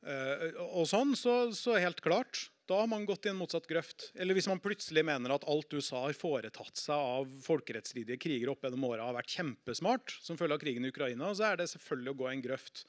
uh, 0.08 0.48
og 0.80 0.88
sånn, 0.90 1.14
så, 1.18 1.36
så, 1.54 1.78
helt 1.78 2.02
klart. 2.02 2.48
Da 2.70 2.82
har 2.82 2.90
man 2.90 3.06
gått 3.06 3.26
i 3.26 3.32
en 3.32 3.38
motsatt 3.38 3.68
grøft. 3.70 4.10
Eller 4.18 4.38
hvis 4.38 4.50
man 4.50 4.62
plutselig 4.62 5.04
mener 5.06 5.34
at 5.34 5.46
alt 5.50 5.74
USA 5.74 6.04
har 6.08 6.18
foretatt 6.18 6.78
seg 6.78 6.98
av 6.98 7.30
folkerettsstridige 7.46 8.22
kriger 8.22 8.54
opp 8.54 8.66
gjennom 8.66 8.86
åra, 8.90 9.08
har 9.10 9.18
vært 9.18 9.38
kjempesmart 9.38 10.14
som 10.22 10.38
følge 10.38 10.58
av 10.58 10.62
krigen 10.62 10.86
i 10.86 10.94
Ukraina, 10.94 11.32
så 11.34 11.52
er 11.52 11.62
det 11.62 11.70
selvfølgelig 11.74 12.14
å 12.14 12.20
gå 12.22 12.30
i 12.30 12.36
en 12.36 12.46
grøft. 12.46 12.84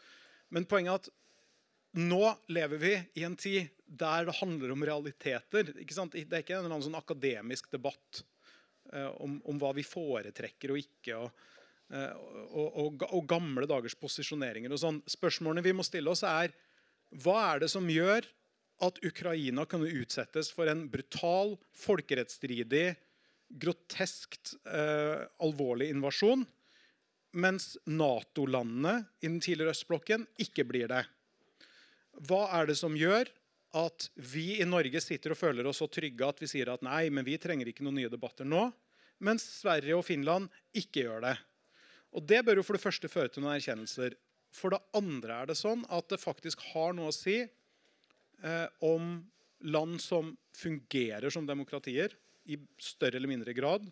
Men 0.52 0.68
poenget 0.68 0.92
er 0.92 1.00
at 1.00 1.16
nå 2.00 2.24
lever 2.52 2.80
vi 2.80 2.92
i 3.18 3.24
en 3.26 3.36
tid 3.40 3.72
der 3.84 4.28
det 4.28 4.36
handler 4.38 4.72
om 4.72 4.84
realiteter. 4.86 5.72
Det 5.72 5.80
er 5.80 6.44
ikke 6.44 6.60
en 6.60 6.84
sånn 6.84 7.00
akademisk 7.00 7.72
debatt 7.72 8.20
Eh, 8.20 8.39
om, 9.22 9.38
om, 9.44 9.60
hva 9.60 9.72
vi 9.76 9.84
foretrekker 9.86 10.74
og 10.74 10.80
ikke. 10.80 11.18
Og, 11.18 11.46
eh, 11.94 12.12
og, 12.50 12.68
og, 12.68 13.06
og 13.08 13.28
gamle 13.30 13.68
dagers 13.70 13.96
posisjoneringer. 13.98 14.72
og 14.74 14.82
sånn. 14.82 15.00
Spørsmålene 15.10 15.64
vi 15.66 15.76
må 15.76 15.86
stille 15.86 16.12
oss, 16.12 16.24
er 16.26 16.54
hva 17.22 17.38
er 17.52 17.64
det 17.64 17.70
som 17.72 17.88
gjør 17.90 18.26
at 18.80 19.00
Ukraina 19.04 19.66
kan 19.68 19.84
utsettes 19.84 20.48
for 20.54 20.70
en 20.70 20.86
brutal, 20.92 21.56
folkerettsstridig, 21.76 22.94
groteskt 23.60 24.54
eh, 24.70 25.26
alvorlig 25.42 25.90
invasjon, 25.90 26.46
mens 27.40 27.74
Nato-landene 27.86 28.94
i 29.20 29.28
den 29.28 29.40
tidligere 29.42 29.74
østblokken 29.74 30.24
ikke 30.42 30.64
blir 30.66 30.90
det? 30.90 31.02
Hva 32.26 32.46
er 32.58 32.70
det 32.70 32.78
som 32.78 32.96
gjør 32.98 33.28
at 33.76 34.08
vi 34.14 34.60
i 34.60 34.66
Norge 34.66 35.00
sitter 35.02 35.34
og 35.34 35.38
føler 35.38 35.66
oss 35.68 35.78
så 35.82 35.88
trygge 35.90 36.26
at 36.26 36.40
vi 36.42 36.48
sier 36.50 36.72
at 36.72 36.82
nei, 36.82 37.04
men 37.12 37.26
vi 37.26 37.38
trenger 37.38 37.70
ikke 37.70 37.84
noen 37.86 38.00
nye 38.00 38.10
debatter 38.10 38.48
nå, 38.48 38.64
mens 39.22 39.44
Sverige 39.60 39.98
og 39.98 40.06
Finland 40.06 40.48
ikke 40.76 41.04
gjør 41.04 41.26
det. 41.28 41.36
Og 42.16 42.26
Det 42.26 42.40
bør 42.46 42.58
jo 42.58 42.66
for 42.66 42.76
det 42.76 42.82
første 42.82 43.10
føre 43.10 43.30
til 43.30 43.44
noen 43.44 43.54
erkjennelser. 43.54 44.16
For 44.50 44.74
det 44.74 44.80
andre 44.98 45.42
er 45.42 45.50
det 45.50 45.58
sånn 45.60 45.84
at 45.92 46.08
det 46.10 46.18
faktisk 46.18 46.64
har 46.72 46.96
noe 46.96 47.12
å 47.12 47.14
si 47.14 47.38
eh, 47.44 48.66
om 48.82 49.20
land 49.60 50.00
som 50.02 50.32
fungerer 50.56 51.30
som 51.30 51.46
demokratier 51.46 52.16
i 52.50 52.58
større 52.82 53.20
eller 53.20 53.30
mindre 53.30 53.54
grad, 53.54 53.84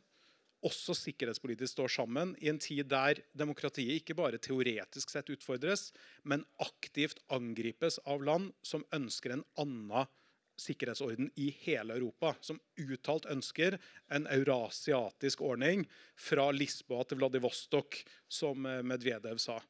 også 0.66 0.94
sikkerhetspolitisk 0.96 1.76
står 1.76 1.92
sammen 1.92 2.34
i 2.42 2.48
en 2.50 2.58
tid 2.62 2.88
der 2.90 3.20
demokratiet 3.38 4.00
ikke 4.00 4.16
bare 4.18 4.40
teoretisk 4.42 5.12
sett 5.12 5.30
utfordres, 5.30 5.92
men 6.26 6.46
aktivt 6.62 7.20
angripes 7.34 8.00
av 8.06 8.24
land 8.26 8.50
som 8.66 8.86
ønsker 8.94 9.36
en 9.36 9.44
annen 9.60 10.08
sikkerhetsorden 10.58 11.30
i 11.38 11.50
hele 11.62 11.94
Europa. 11.94 12.34
Som 12.40 12.60
uttalt 12.82 13.28
ønsker 13.30 13.78
en 14.10 14.26
eurasiatisk 14.26 15.42
ordning 15.46 15.84
fra 16.18 16.50
Lisboa 16.50 17.06
til 17.06 17.20
Vladivostok, 17.20 18.00
som 18.28 18.66
eh, 18.66 18.82
Medvedev 18.82 19.38
sa. 19.42 19.60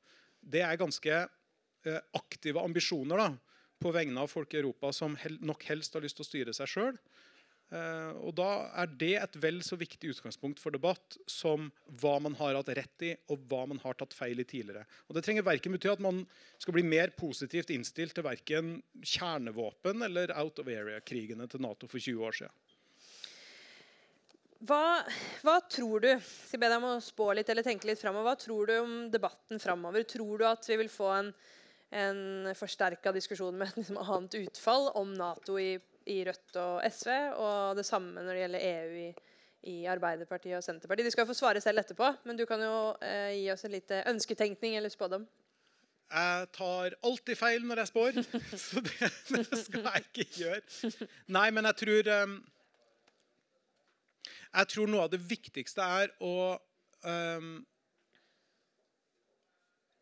Det 0.40 0.64
er 0.64 0.80
ganske 0.80 1.18
eh, 1.18 2.00
aktive 2.16 2.64
ambisjoner 2.64 3.21
da, 3.21 3.30
på 3.78 3.92
vegne 3.95 4.25
av 4.25 4.33
folk 4.33 4.54
i 4.54 4.62
Europa 4.62 4.90
som 4.97 5.14
nok 5.45 5.68
helst 5.68 5.95
har 5.95 6.02
lyst 6.02 6.18
til 6.18 6.26
å 6.26 6.30
styre 6.33 6.57
seg 6.57 6.73
sjøl. 6.73 6.97
Eh, 7.68 8.12
og 8.25 8.32
Da 8.38 8.48
er 8.80 8.92
det 9.00 9.14
et 9.20 9.34
vel 9.42 9.58
så 9.64 9.76
viktig 9.76 10.14
utgangspunkt 10.14 10.60
for 10.62 10.72
debatt 10.72 11.18
som 11.28 11.68
hva 12.00 12.14
man 12.25 12.37
har 12.38 12.56
hatt 12.56 12.70
rett 12.78 13.04
i, 13.04 13.10
og 13.28 13.44
hva 13.50 13.66
man 13.68 13.80
har 13.82 13.98
tatt 13.98 14.16
feil 14.16 14.40
i 14.40 14.46
tidligere. 14.48 14.87
Og 15.08 15.16
Det 15.16 15.25
trenger 15.26 15.44
verken 15.44 15.76
bety 15.76 15.90
at 15.92 16.00
man 16.00 16.25
skal 16.56 16.78
bli 16.78 16.87
mer 16.87 17.12
positivt 17.16 17.70
innstilt 17.75 18.16
til 18.16 18.25
verken 18.25 18.78
kjernevåpen 19.02 20.06
eller 20.06 20.32
out 20.38 20.58
of 20.58 20.72
area-krigene 20.72 21.48
til 21.48 21.60
Nato 21.60 21.87
for 21.87 22.00
20 22.00 22.25
år 22.25 22.40
siden. 22.40 22.56
Hva, 24.58 25.04
hva, 25.46 25.60
tror 25.70 26.02
du 26.02 26.08
skal 26.18 26.58
be 26.58 26.66
deg 26.66 26.80
om 26.80 26.88
å 26.96 27.04
spå 27.04 27.28
litt 27.37 27.46
eller 27.52 27.62
tenke 27.62 27.87
litt 27.87 28.00
fremover, 28.00 28.32
hva 28.32 28.40
tror 28.40 28.66
du 28.66 28.72
om 28.80 28.94
debatten 29.12 29.60
framover? 29.62 30.02
Tror 30.08 30.40
du 30.40 30.48
at 30.48 30.66
vi 30.66 30.80
vil 30.80 30.90
få 30.90 31.12
en, 31.14 31.28
en 31.94 32.48
forsterka 32.58 33.12
diskusjon 33.14 33.54
med 33.54 33.70
et 33.70 33.78
liksom, 33.84 34.00
annet 34.02 34.34
utfall 34.40 34.88
om 34.98 35.12
Nato 35.14 35.60
i 35.62 35.76
i 36.09 36.21
Rødt 36.27 36.59
og 36.61 36.85
SV, 36.93 37.11
og 37.38 37.79
det 37.79 37.87
samme 37.87 38.23
når 38.23 38.33
det 38.33 38.45
gjelder 38.45 38.67
EU 38.69 38.95
i, 39.03 39.09
i 39.73 39.77
Arbeiderpartiet 39.91 40.57
og 40.59 40.65
Senterpartiet. 40.65 41.09
De 41.09 41.15
skal 41.15 41.29
få 41.29 41.37
svare 41.37 41.62
selv 41.65 41.83
etterpå, 41.83 42.11
men 42.29 42.38
du 42.38 42.47
kan 42.49 42.62
jo 42.65 42.79
eh, 43.05 43.35
gi 43.37 43.50
oss 43.53 43.67
en 43.69 43.75
lite 43.77 44.03
ønsketenkning 44.11 44.79
eller 44.79 44.93
spådom. 44.93 45.27
Jeg 46.09 46.47
tar 46.57 46.95
alltid 47.05 47.37
feil 47.37 47.65
når 47.69 47.83
jeg 47.83 47.91
spår, 47.91 48.21
så 48.67 48.85
det, 48.85 49.11
det, 49.29 49.59
skal 49.61 49.91
jeg 49.91 50.07
ikke 50.07 50.29
gjøre. 50.41 51.09
Nei, 51.37 51.49
men 51.53 51.69
jeg 51.69 51.81
tror 51.83 52.12
um, 52.23 52.38
Jeg 54.55 54.71
tror 54.73 54.88
noe 54.88 55.05
av 55.05 55.11
det 55.12 55.21
viktigste 55.21 55.85
er 55.85 56.15
å 56.25 56.37
um, 57.05 57.50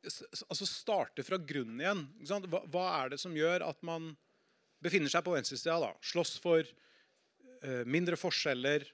altså 0.07 0.69
starte 0.71 1.25
fra 1.27 1.41
grunnen 1.43 1.83
igjen. 1.83 2.05
Hva, 2.47 2.63
hva, 2.71 2.87
er 3.01 3.13
det 3.15 3.19
som 3.19 3.35
gjør 3.35 3.67
at 3.67 3.83
man 3.87 4.13
befinner 4.87 5.13
seg 5.13 5.25
på 5.27 5.35
venstresida. 5.35 5.91
Slåss 6.05 6.37
for 6.43 6.63
uh, 6.63 7.83
mindre 7.89 8.19
forskjeller, 8.21 8.87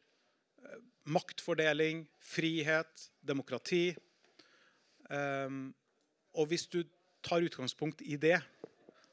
uh, 0.64 0.80
maktfordeling, 1.12 2.06
frihet, 2.22 3.06
demokrati. 3.22 3.90
Um, 5.12 5.70
og 6.38 6.48
hvis 6.50 6.66
du 6.72 6.82
tar 7.22 7.44
utgangspunkt 7.44 8.02
i 8.04 8.16
det, 8.20 8.38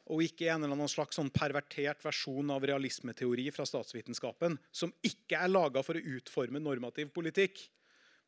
og 0.09 0.23
ikke 0.25 0.47
en 0.49 0.63
eller 0.63 0.73
annen 0.73 0.89
slags 0.89 1.19
sånn 1.19 1.29
pervertert 1.33 2.01
versjon 2.01 2.49
av 2.53 2.63
realismeteori 2.65 3.45
fra 3.53 3.65
statsvitenskapen, 3.69 4.57
som 4.73 4.93
ikke 5.05 5.37
er 5.37 5.51
laga 5.51 5.83
for 5.85 5.99
å 5.99 6.15
utforme 6.17 6.61
normativ 6.61 7.11
politikk 7.13 7.67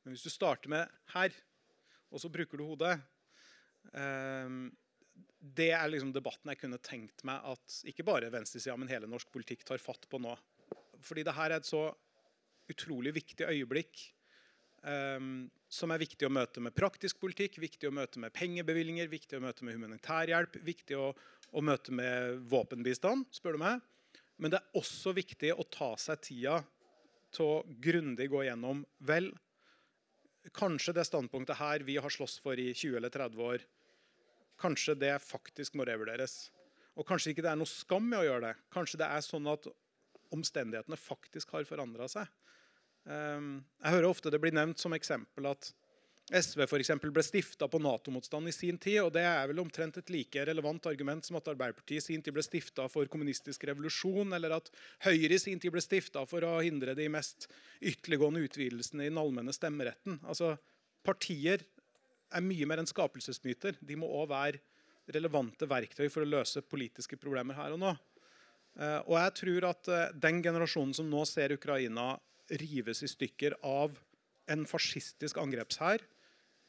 Men 0.03 0.15
hvis 0.15 0.24
du 0.25 0.34
starter 0.34 0.70
med 0.70 0.93
her, 1.13 1.34
og 2.10 2.22
så 2.22 2.29
bruker 2.34 2.58
du 2.58 2.63
hodet 2.65 2.96
um, 3.93 4.72
det 5.42 5.72
er 5.75 5.90
liksom 5.90 6.13
debatten 6.16 6.51
jeg 6.54 6.62
kunne 6.62 6.80
tenkt 6.84 7.24
meg 7.28 7.44
at 7.51 7.82
ikke 7.90 8.06
bare 8.08 8.32
venstresida, 8.34 8.78
men 8.80 8.92
hele 8.92 9.10
norsk 9.10 9.32
politikk 9.34 9.66
tar 9.68 9.82
fatt 9.82 10.08
på 10.10 10.20
nå. 10.22 10.34
Fordi 11.01 11.25
det 11.25 11.36
her 11.36 11.51
er 11.51 11.62
et 11.62 11.70
så 11.70 11.88
utrolig 12.72 13.13
viktig 13.16 13.48
øyeblikk 13.50 14.04
um, 14.86 15.50
som 15.72 15.94
er 15.94 16.01
viktig 16.04 16.28
å 16.28 16.34
møte 16.34 16.63
med 16.63 16.75
praktisk 16.78 17.20
politikk, 17.22 17.60
viktig 17.63 17.90
å 17.90 17.96
møte 17.96 18.22
med 18.22 18.34
pengebevilgninger, 18.36 19.10
viktig 19.12 19.40
å 19.40 19.44
møte 19.44 19.66
med 19.68 19.78
humanitær 19.78 20.32
hjelp, 20.32 20.58
viktig 20.68 20.98
å, 21.00 21.12
å 21.51 21.63
møte 21.63 21.96
med 21.96 22.42
våpenbistand, 22.51 23.30
spør 23.34 23.58
du 23.58 23.63
meg. 23.63 23.82
Men 24.42 24.54
det 24.54 24.62
er 24.62 24.80
også 24.80 25.13
viktig 25.16 25.54
å 25.54 25.68
ta 25.72 25.94
seg 26.01 26.22
tida 26.25 26.60
til 27.32 27.48
å 27.48 27.62
grundig 27.84 28.28
gå 28.32 28.44
gjennom 28.48 28.84
vel, 29.08 29.30
kanskje 30.58 30.96
det 30.98 31.06
standpunktet 31.08 31.60
her 31.60 31.86
vi 31.86 32.00
har 32.01 32.12
slåss 32.12 32.40
for 32.44 32.60
i 32.60 32.72
20 32.74 32.98
eller 32.98 33.13
30 33.13 33.46
år, 33.46 33.63
Kanskje 34.62 34.98
det 35.00 35.15
faktisk 35.25 35.77
må 35.80 35.88
revurderes. 35.88 36.51
Og 37.00 37.08
kanskje 37.08 37.34
ikke 37.34 37.46
det 37.46 37.53
er 37.53 37.60
noe 37.60 37.70
skam 37.70 38.12
i 38.12 38.20
å 38.20 38.25
gjøre 38.27 38.51
det. 38.51 38.56
Kanskje 38.74 39.00
det 39.01 39.10
er 39.10 39.25
sånn 39.25 39.50
at 39.50 39.68
omstendighetene 40.32 41.00
faktisk 41.00 41.56
har 41.56 41.68
forandra 41.68 42.08
seg. 42.12 42.30
Um, 43.03 43.63
jeg 43.82 43.96
hører 43.96 44.12
ofte 44.12 44.30
det 44.30 44.39
blir 44.44 44.53
nevnt 44.53 44.82
som 44.82 44.94
eksempel 44.94 45.48
at 45.50 45.72
SV 46.32 46.63
for 46.70 46.80
eksempel, 46.80 47.12
ble 47.12 47.24
stifta 47.25 47.68
på 47.68 47.80
Nato-motstand 47.82 48.48
i 48.48 48.53
sin 48.56 48.77
tid. 48.80 49.01
og 49.03 49.12
Det 49.15 49.24
er 49.25 49.48
vel 49.50 49.60
omtrent 49.60 49.98
et 50.00 50.12
like 50.13 50.46
relevant 50.48 50.86
argument 50.88 51.25
som 51.27 51.36
at 51.39 51.50
Arbeiderpartiet 51.51 52.00
i 52.00 52.06
sin 52.06 52.24
tid 52.24 52.36
ble 52.36 52.44
stifta 52.46 52.88
for 52.91 53.10
kommunistisk 53.12 53.65
revolusjon, 53.68 54.32
eller 54.38 54.56
at 54.62 54.72
Høyre 55.03 55.36
i 55.36 55.41
sin 55.41 55.60
tid 55.60 55.74
ble 55.74 55.84
stifta 55.84 56.24
for 56.30 56.46
å 56.48 56.62
hindre 56.63 56.96
de 56.96 57.10
mest 57.12 57.50
ytterliggående 57.82 58.46
utvidelsene 58.48 59.08
i 59.08 59.12
den 59.12 59.20
allmenne 59.20 59.56
stemmeretten. 59.56 60.22
Altså, 60.24 60.56
Partier 61.03 61.65
er 62.31 62.45
mye 62.45 62.67
mer 62.69 62.81
enn 62.81 62.89
skapelsesmyter. 62.89 63.77
De 63.81 63.97
må 64.00 64.09
òg 64.21 64.29
være 64.31 64.61
relevante 65.11 65.67
verktøy 65.67 66.07
for 66.11 66.23
å 66.23 66.29
løse 66.29 66.63
politiske 66.63 67.17
problemer 67.19 67.57
her 67.57 67.75
og 67.75 67.81
nå. 67.81 67.91
Eh, 68.79 69.00
og 69.03 69.17
jeg 69.17 69.35
tror 69.41 69.67
at 69.71 69.91
eh, 69.91 70.13
den 70.23 70.39
generasjonen 70.43 70.95
som 70.95 71.09
nå 71.11 71.25
ser 71.27 71.55
Ukraina 71.57 72.13
rives 72.61 73.03
i 73.03 73.09
stykker 73.11 73.57
av 73.67 73.97
en 74.51 74.65
fascistisk 74.67 75.39
angrepshær, 75.39 76.03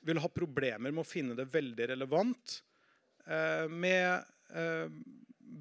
vil 0.03 0.19
ha 0.19 0.29
problemer 0.35 0.91
med 0.91 1.05
å 1.05 1.07
finne 1.07 1.37
det 1.39 1.47
veldig 1.53 1.87
relevant 1.93 2.57
eh, 3.27 3.69
med 3.71 4.29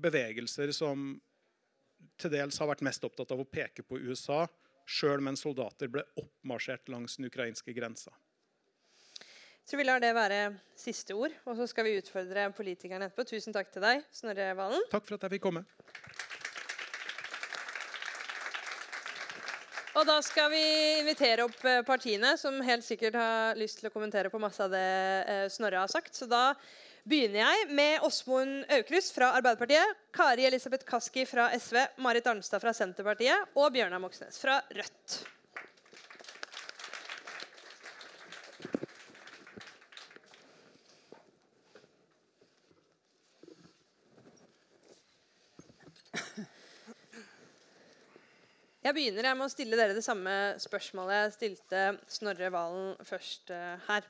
bevegelser 0.01 0.73
som 0.75 1.13
til 2.19 2.33
dels 2.33 2.57
har 2.59 2.67
vært 2.67 2.83
mest 2.83 3.05
opptatt 3.07 3.31
av 3.31 3.39
å 3.39 3.47
peke 3.47 3.85
på 3.87 4.01
USA, 4.01 4.41
sjøl 4.83 5.21
mens 5.23 5.45
soldater 5.45 5.87
ble 5.93 6.03
oppmarsjert 6.19 6.91
langs 6.91 7.15
den 7.15 7.29
ukrainske 7.29 7.71
grensa. 7.77 8.11
Så 9.71 9.77
vi 9.79 9.85
lar 9.87 10.01
det 10.03 10.09
være 10.11 10.49
siste 10.75 11.15
ord, 11.15 11.31
og 11.47 11.55
så 11.55 11.63
skal 11.71 11.85
vi 11.87 11.93
utfordre 11.95 12.49
politikerne 12.51 13.07
etterpå. 13.07 13.23
Tusen 13.29 13.55
takk 13.55 13.69
til 13.71 13.79
deg, 13.79 14.01
Snorre 14.11 14.49
Valen. 14.57 14.83
Takk 14.91 15.05
for 15.07 15.15
at 15.15 15.23
jeg 15.23 15.31
fikk 15.37 15.45
komme. 15.45 15.61
Og 19.95 20.03
da 20.11 20.17
skal 20.27 20.51
vi 20.51 20.61
invitere 20.99 21.47
opp 21.47 21.63
eh, 21.63 21.79
partiene, 21.87 22.33
som 22.35 22.59
helt 22.67 22.83
sikkert 22.83 23.15
har 23.15 23.55
lyst 23.63 23.79
til 23.79 23.87
å 23.87 23.95
kommentere 23.95 24.27
på 24.33 24.43
masse 24.43 24.59
av 24.59 24.75
det 24.75 24.85
eh, 25.31 25.47
Snorre 25.55 25.85
har 25.85 25.95
sagt. 25.95 26.19
Så 26.19 26.27
da 26.27 26.49
begynner 27.07 27.45
jeg 27.45 27.71
med 27.71 28.03
Åsmund 28.03 28.65
Aukrust 28.75 29.15
fra 29.15 29.31
Arbeiderpartiet, 29.39 29.99
Kari 30.11 30.51
Elisabeth 30.51 30.83
Kaski 30.83 31.23
fra 31.23 31.47
SV, 31.55 31.85
Marit 32.03 32.27
Arnstad 32.27 32.59
fra 32.59 32.75
Senterpartiet 32.75 33.55
og 33.55 33.71
Bjørnar 33.71 34.03
Moxnes 34.03 34.43
fra 34.43 34.59
Rødt. 34.75 35.21
Jeg 48.91 48.97
begynner 48.97 49.23
jeg 49.23 49.37
med 49.39 49.47
å 49.47 49.51
stille 49.53 49.77
dere 49.79 49.93
det 49.95 50.01
samme 50.03 50.31
spørsmålet 50.59 51.15
jeg 51.15 51.29
stilte 51.37 51.81
Snorre 52.11 52.49
Valen 52.51 52.97
først 53.07 53.53
uh, 53.55 53.77
her. 53.85 54.03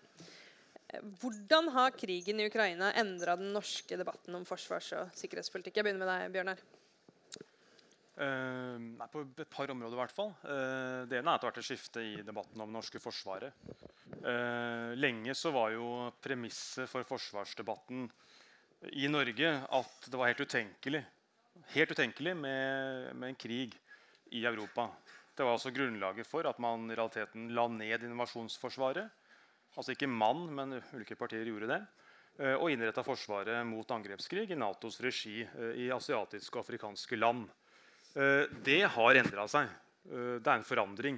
Hvordan 1.21 1.67
har 1.75 1.93
krigen 1.93 2.41
i 2.41 2.47
Ukraina 2.49 2.87
endra 2.97 3.35
den 3.37 3.51
norske 3.53 3.93
debatten 3.99 4.33
om 4.39 4.47
forsvars- 4.49 4.89
og 4.97 5.11
sikkerhetspolitikk? 5.19 5.75
Jeg 5.77 5.85
begynner 5.85 6.01
med 6.01 6.09
deg, 6.09 6.31
Bjørnar. 6.33 6.63
Uh, 8.17 8.81
nei, 8.87 9.09
på 9.13 9.21
et 9.27 9.51
par 9.53 9.69
områder, 9.69 9.93
i 9.93 10.01
hvert 10.01 10.15
fall. 10.17 10.33
Uh, 10.47 11.05
det 11.05 11.19
ene 11.19 11.29
er 11.29 11.37
at 11.37 11.45
det 11.45 11.51
har 11.51 11.51
vært 11.51 11.61
et 11.61 11.69
skifte 11.69 12.07
i 12.07 12.17
debatten 12.31 12.65
om 12.65 12.73
det 12.73 12.77
norske 12.79 13.03
forsvaret. 13.05 13.61
Uh, 14.17 14.97
lenge 14.97 15.37
så 15.37 15.53
var 15.53 15.75
jo 15.75 15.91
premisset 16.25 16.89
for 16.89 17.05
forsvarsdebatten 17.05 18.09
i 18.97 19.05
Norge 19.13 19.53
at 19.77 20.09
det 20.09 20.17
var 20.17 20.33
helt 20.33 20.41
utenkelig, 20.41 21.05
helt 21.77 21.93
utenkelig 21.93 22.37
med, 22.41 23.13
med 23.13 23.35
en 23.35 23.41
krig 23.45 23.77
i 24.31 24.45
Europa. 24.45 24.89
Det 25.35 25.45
var 25.45 25.55
altså 25.55 25.71
grunnlaget 25.73 26.27
for 26.27 26.47
at 26.47 26.59
man 26.59 26.89
i 26.91 26.95
realiteten 26.95 27.49
la 27.55 27.67
ned 27.71 28.03
invasjonsforsvaret. 28.07 29.09
Altså 29.77 29.93
ikke 29.95 30.09
mann, 30.11 30.49
men 30.55 30.79
ulike 30.93 31.15
partier 31.15 31.47
gjorde 31.47 31.69
det. 31.71 31.81
Eh, 32.39 32.55
og 32.55 32.71
innretta 32.71 33.03
Forsvaret 33.05 33.65
mot 33.67 33.89
angrepskrig 33.91 34.49
i 34.51 34.59
Natos 34.59 34.99
regi 35.03 35.41
eh, 35.43 35.73
i 35.83 35.89
asiatiske 35.93 36.55
og 36.55 36.63
afrikanske 36.63 37.19
land. 37.19 37.47
Eh, 38.15 38.45
det 38.65 38.83
har 38.95 39.19
endra 39.19 39.47
seg. 39.51 39.71
Det 40.01 40.49
er 40.49 40.55
en 40.57 40.65
forandring. 40.65 41.17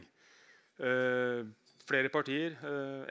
Flere 1.88 2.10
partier 2.12 2.58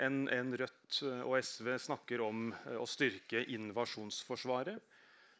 enn 0.04 0.50
Rødt 0.60 0.98
og 1.24 1.38
SV 1.40 1.70
snakker 1.80 2.20
om 2.20 2.50
å 2.76 2.84
styrke 2.84 3.40
invasjonsforsvaret. 3.56 4.76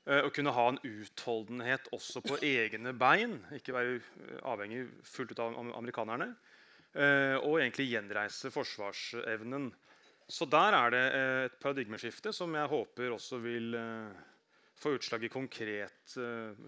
Eh, 0.02 0.24
å 0.26 0.32
kunne 0.34 0.50
ha 0.54 0.64
en 0.66 0.80
utholdenhet 0.82 1.86
også 1.94 2.24
på 2.24 2.40
egne 2.42 2.90
bein, 2.98 3.36
ikke 3.54 3.74
være 3.76 3.98
eh, 4.00 4.40
avhengig 4.50 4.82
fullt 5.06 5.34
ut 5.34 5.42
av 5.44 5.58
amerikanerne. 5.78 6.32
Eh, 6.92 7.36
og 7.38 7.60
egentlig 7.60 7.86
gjenreise 7.92 8.50
forsvarsevnen. 8.52 9.70
Så 10.32 10.48
der 10.50 10.74
er 10.74 10.92
det 10.94 11.02
et 11.18 11.54
paradigmeskifte 11.60 12.32
som 12.34 12.54
jeg 12.56 12.70
håper 12.70 13.12
også 13.12 13.38
vil 13.42 13.74
få 14.80 14.94
utslag 14.96 15.26
i 15.26 15.30
konkret 15.32 16.14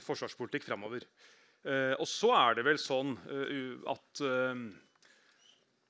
forsvarspolitikk 0.05 0.67
framover. 0.67 1.07
Og 1.97 2.05
så 2.11 2.33
er 2.37 2.59
det 2.59 2.65
vel 2.67 2.81
sånn 2.83 3.15
at 3.89 4.25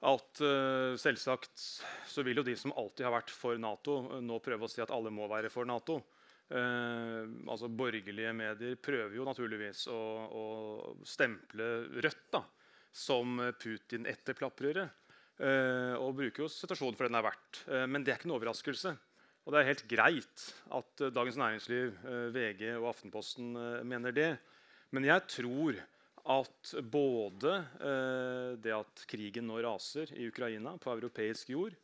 at 0.04 0.42
uh, 0.44 0.92
selvsagt 1.00 1.62
så 2.12 2.22
vil 2.26 2.38
jo 2.38 2.46
de 2.46 2.54
som 2.60 2.74
alltid 2.76 3.06
har 3.08 3.14
vært 3.16 3.32
for 3.32 3.58
Nato, 3.58 4.20
nå 4.20 4.36
prøve 4.44 4.68
å 4.68 4.70
si 4.70 4.82
at 4.84 4.92
alle 4.94 5.10
må 5.14 5.26
være 5.32 5.50
for 5.50 5.66
Nato. 5.66 6.02
Eh, 6.50 7.22
altså 7.48 7.70
Borgerlige 7.72 8.34
medier 8.36 8.76
prøver 8.82 9.16
jo 9.16 9.24
naturligvis 9.28 9.86
å, 9.92 10.00
å 10.28 10.44
stemple 11.08 11.70
Rødt 12.04 12.28
da, 12.34 12.44
som 12.92 13.40
Putin-etterplaprere. 13.60 14.88
Eh, 15.34 15.96
og 15.98 16.14
bruker 16.20 16.44
jo 16.44 16.52
situasjonen 16.52 16.98
for 16.98 17.08
den 17.08 17.18
er 17.18 17.26
verdt. 17.26 17.64
Eh, 17.66 17.88
men 17.90 18.04
det 18.04 18.14
er 18.14 18.20
ikke 18.20 18.30
noe 18.30 18.42
overraskelse. 18.42 18.94
Og 19.44 19.52
det 19.52 19.60
er 19.60 19.68
helt 19.68 19.88
greit 19.88 20.44
at 20.72 21.02
eh, 21.04 21.12
Dagens 21.12 21.38
Næringsliv, 21.40 21.96
eh, 22.08 22.28
VG 22.32 22.62
og 22.78 22.88
Aftenposten 22.94 23.50
eh, 23.60 23.82
mener 23.84 24.14
det. 24.16 24.30
Men 24.96 25.08
jeg 25.08 25.26
tror 25.28 25.80
at 26.24 26.70
både 26.88 27.50
det 28.64 28.72
at 28.72 29.02
krigen 29.10 29.44
nå 29.44 29.58
raser 29.60 30.08
i 30.16 30.24
Ukraina, 30.30 30.70
på 30.80 30.88
europeisk 30.94 31.50
jord, 31.52 31.74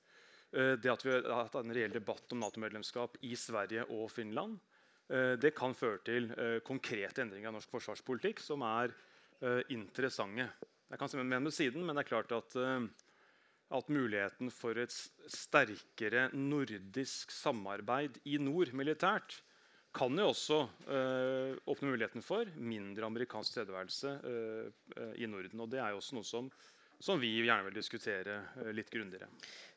det 0.51 0.91
at 0.91 1.05
vi 1.07 1.13
har 1.15 1.45
hatt 1.45 1.55
en 1.61 1.75
reell 1.75 1.93
debatt 1.95 2.33
om 2.35 2.41
Nato-medlemskap 2.43 3.21
i 3.27 3.37
Sverige 3.39 3.85
og 3.95 4.09
Finland, 4.11 4.57
eh, 5.11 5.37
det 5.39 5.55
kan 5.55 5.77
føre 5.79 6.01
til 6.07 6.31
eh, 6.35 6.59
konkrete 6.67 7.23
endringer 7.23 7.53
av 7.53 7.59
norsk 7.59 7.77
forsvarspolitikk 7.77 8.43
som 8.43 8.67
er 8.67 8.97
interessante. 9.73 10.45
Jeg 10.93 10.99
kan 11.01 11.09
se 11.09 11.17
med 11.17 11.41
med 11.41 11.55
siden, 11.57 11.81
men 11.81 11.97
det 11.97 12.03
er 12.03 12.09
klart 12.11 12.33
at, 12.37 12.53
at 13.73 13.87
muligheten 13.89 14.51
for 14.53 14.77
et 14.77 14.93
sterkere 14.93 16.27
nordisk 16.37 17.33
samarbeid 17.33 18.19
i 18.29 18.37
nord 18.37 18.75
militært 18.77 19.39
kan 19.97 20.13
jo 20.13 20.27
også 20.29 20.59
øh, 20.93 21.57
åpne 21.73 21.89
muligheten 21.89 22.21
for 22.21 22.53
mindre 22.53 23.09
amerikansk 23.09 23.55
tilstedeværelse 23.55 24.13
i 25.17 25.25
Norden. 25.25 25.65
Og 25.65 25.73
det 25.73 25.81
er 25.81 25.95
jo 25.95 26.03
også 26.03 26.19
noe 26.19 26.29
som, 26.29 26.53
som 27.01 27.21
vi 27.21 27.33
gjerne 27.41 27.65
vil 27.67 27.79
diskutere 27.81 28.43
øh, 28.61 28.71
litt 28.77 28.91
grundigere. 28.93 29.31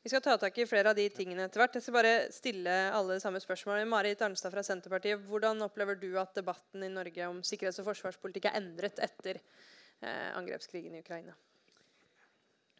Vi 0.03 0.11
skal 0.11 0.23
ta 0.25 0.35
tak 0.37 0.57
i 0.59 0.67
flere 0.67 0.91
av 0.91 0.97
de 0.97 1.05
tingene 1.15 1.45
etter 1.47 1.61
hvert. 1.61 1.77
Jeg 1.77 1.85
skal 1.85 1.95
bare 1.95 2.15
stille 2.35 2.73
alle 2.91 3.15
samme 3.23 3.39
spørsmål. 3.39 3.85
Marit 3.87 4.21
Arnstad 4.25 4.51
fra 4.51 4.63
Senterpartiet, 4.67 5.21
Hvordan 5.29 5.63
opplever 5.63 5.95
du 5.95 6.09
at 6.19 6.35
debatten 6.35 6.83
i 6.83 6.91
Norge 6.91 7.29
om 7.29 7.39
sikkerhets- 7.39 7.79
og 7.79 7.87
forsvarspolitikk 7.87 8.49
er 8.51 8.59
endret 8.59 8.99
etter 8.99 9.39
eh, 9.39 10.29
angrepskrigen 10.35 10.99
i 10.99 11.03
Ukraina? 11.05 11.37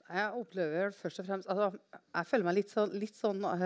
Jeg 0.03 0.35
opplever 0.35 0.91
først 0.97 1.21
og 1.21 1.25
fremst 1.25 1.47
altså, 1.49 1.69
Jeg 1.95 2.27
føler 2.27 2.45
meg 2.45 2.55
litt 2.57 2.73
sånn, 2.73 2.91
litt 2.99 3.15
sånn 3.15 3.45
uh, 3.47 3.61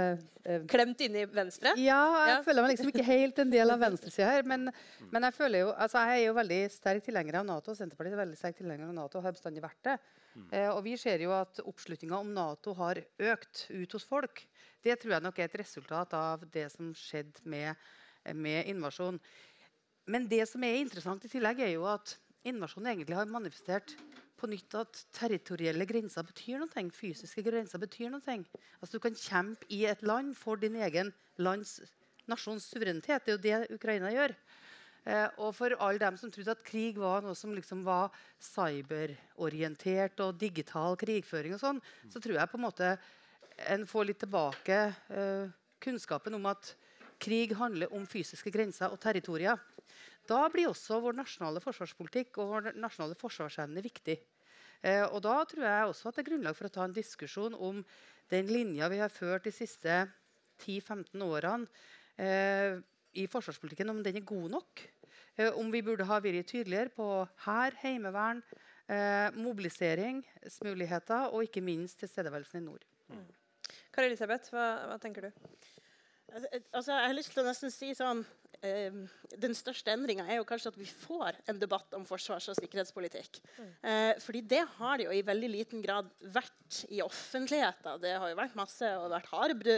uh, 0.45 0.59
Klemt 0.69 1.01
inni 1.01 1.23
venstre? 1.33 1.73
Ja, 1.81 1.97
jeg 2.27 2.33
ja. 2.35 2.37
føler 2.45 2.63
meg 2.63 2.75
liksom 2.75 2.91
ikke 2.91 3.07
helt 3.07 3.41
en 3.41 3.51
del 3.51 3.73
av 3.73 3.81
venstresida 3.85 4.29
her. 4.35 4.45
Men, 4.47 4.69
men, 5.09 5.27
jeg 5.27 5.35
føler 5.35 5.65
jo 5.65 5.73
altså, 5.73 6.05
jeg 6.05 6.21
er 6.21 6.29
jo 6.29 6.37
veldig 6.37 6.61
sterk 6.75 7.05
tilhenger 7.09 7.41
av 7.41 7.49
Nato. 7.49 7.75
Senterpartiet 7.77 8.15
er 8.15 8.23
veldig 8.23 8.39
sterk 8.39 8.61
tilhenger 8.61 8.87
av 8.87 8.95
Nato 8.99 9.19
og 9.19 9.27
har 9.27 9.35
bestandig 9.35 9.65
vært 9.65 9.81
det. 9.89 9.97
Mm. 10.37 10.47
Eh, 10.53 10.69
og 10.69 10.81
vi 10.85 10.93
ser 11.01 11.25
jo 11.25 11.33
at 11.33 11.63
oppslutninga 11.65 12.21
om 12.21 12.29
Nato 12.35 12.75
har 12.77 13.01
økt 13.33 13.65
ut 13.73 13.97
hos 13.97 14.05
folk. 14.05 14.45
Det 14.85 14.99
tror 15.01 15.17
jeg 15.17 15.25
nok 15.25 15.41
er 15.41 15.49
et 15.49 15.61
resultat 15.63 16.13
av 16.13 16.45
det 16.53 16.69
som 16.75 16.93
skjedde 16.95 17.49
med 17.49 17.87
med 18.35 18.67
invasjon. 18.67 19.19
Men 20.07 20.27
det 20.27 20.45
som 20.49 20.63
er 20.63 20.81
interessant 20.81 21.23
i 21.25 21.31
tillegg, 21.31 21.61
er 21.63 21.73
jo 21.75 21.85
at 21.89 22.15
invasjonen 22.47 22.93
egentlig 22.93 23.17
har 23.17 23.29
manifestert 23.29 23.95
på 24.37 24.49
nytt 24.49 24.75
at 24.77 25.01
territorielle 25.15 25.85
grenser 25.89 26.25
betyr 26.27 26.61
noe. 26.61 26.85
Fysiske 26.93 27.43
grenser 27.45 27.81
betyr 27.81 28.11
noe. 28.13 28.37
Altså 28.79 28.97
Du 28.97 29.03
kan 29.03 29.17
kjempe 29.17 29.67
i 29.73 29.85
et 29.89 30.03
land 30.05 30.35
for 30.37 30.59
din 30.61 30.75
egen 30.75 31.13
lands 31.37 31.79
nasjons 32.27 32.65
suverenitet. 32.69 33.25
Det 33.25 33.33
er 33.33 33.37
jo 33.37 33.43
det 33.43 33.77
Ukraina 33.77 34.11
gjør. 34.13 34.35
Eh, 35.07 35.27
og 35.39 35.53
for 35.55 35.71
alle 35.79 36.01
dem 36.01 36.17
som 36.19 36.31
trodde 36.31 36.51
at 36.51 36.65
krig 36.67 36.97
var 36.99 37.23
noe 37.23 37.37
som 37.37 37.53
liksom 37.55 37.85
var 37.85 38.11
cyberorientert 38.43 40.19
og 40.25 40.35
digital 40.39 40.97
krigføring, 40.99 41.55
og 41.55 41.61
sånn, 41.61 41.79
så 42.11 42.19
tror 42.19 42.35
jeg 42.35 42.51
på 42.51 42.59
en 42.59 42.65
måte 42.65 42.89
en 43.71 43.85
får 43.87 44.09
litt 44.09 44.19
tilbake 44.21 44.81
eh, 45.15 45.47
kunnskapen 45.83 46.35
om 46.35 46.49
at 46.51 46.73
krig 47.23 47.55
handler 47.57 47.93
om 47.95 48.03
fysiske 48.09 48.51
grenser 48.53 48.91
og 48.91 48.99
territorier. 49.01 49.55
Da 50.27 50.41
blir 50.51 50.69
også 50.71 50.99
vår 51.03 51.15
nasjonale 51.17 51.61
forsvarspolitikk 51.63 52.41
og 52.41 52.51
vår 52.51 52.69
nasjonale 52.75 53.17
forsvarsevne 53.19 53.83
viktig. 53.85 54.17
Eh, 54.85 55.05
og 55.07 55.21
da 55.25 55.39
tror 55.49 55.65
jeg 55.65 55.89
også 55.91 56.09
at 56.09 56.17
det 56.17 56.25
er 56.25 56.29
grunnlag 56.31 56.57
for 56.57 56.69
å 56.69 56.73
ta 56.73 56.85
en 56.85 56.95
diskusjon 56.95 57.55
om 57.55 57.81
den 58.31 58.51
linja 58.51 58.89
vi 58.91 58.99
har 59.01 59.13
ført 59.13 59.47
de 59.47 59.53
siste 59.55 60.03
10-15 60.61 61.23
årene 61.23 61.65
eh, 62.19 62.77
i 63.17 63.25
forsvarspolitikken, 63.31 63.89
om 63.89 64.03
den 64.05 64.19
er 64.19 64.27
god 64.27 64.51
nok. 64.57 64.83
Eh, 65.37 65.51
om 65.57 65.71
vi 65.73 65.83
burde 65.85 66.05
ha 66.09 66.19
vært 66.21 66.49
tydeligere 66.51 66.93
på 66.93 67.07
hær, 67.45 67.77
heimevern, 67.83 68.43
eh, 68.89 69.29
mobiliseringsmuligheter 69.37 71.33
og 71.33 71.47
ikke 71.47 71.61
minst 71.61 71.99
tilstedeværelsen 72.01 72.61
i 72.61 72.65
nord. 72.65 72.85
Mm. 73.13 73.27
Kari 73.93 74.11
Elisabeth, 74.11 74.51
hva, 74.53 74.67
hva, 74.89 74.97
tenker 75.01 75.27
du? 75.27 75.31
Altså, 76.73 76.91
jeg 76.91 77.07
har 77.07 77.15
lyst 77.15 77.31
til 77.33 77.41
å 77.43 77.47
nesten 77.47 77.71
si 77.73 77.93
sånn 77.97 78.25
Den 78.61 79.55
største 79.57 79.93
endringa 79.93 80.25
er 80.25 80.39
jo 80.39 80.47
kanskje 80.47 80.71
at 80.71 80.79
vi 80.79 80.87
får 80.89 81.37
en 81.51 81.59
debatt 81.61 81.93
om 81.97 82.05
forsvars- 82.07 82.49
og 82.51 82.57
sikkerhetspolitikk. 82.57 83.39
Mm. 83.57 83.69
Eh, 83.91 84.13
fordi 84.23 84.41
det 84.41 84.63
har 84.77 84.97
det 84.97 85.07
jo 85.07 85.13
i 85.15 85.23
veldig 85.25 85.49
liten 85.51 85.83
grad 85.83 86.09
vært 86.33 86.81
i 86.89 87.01
offentligheten. 87.03 88.01
Det 88.01 88.15
har 88.17 88.31
jo 88.31 88.39
vært 88.39 88.57
masse 88.59 88.89
og 88.97 89.11
vært 89.13 89.31
harde 89.33 89.77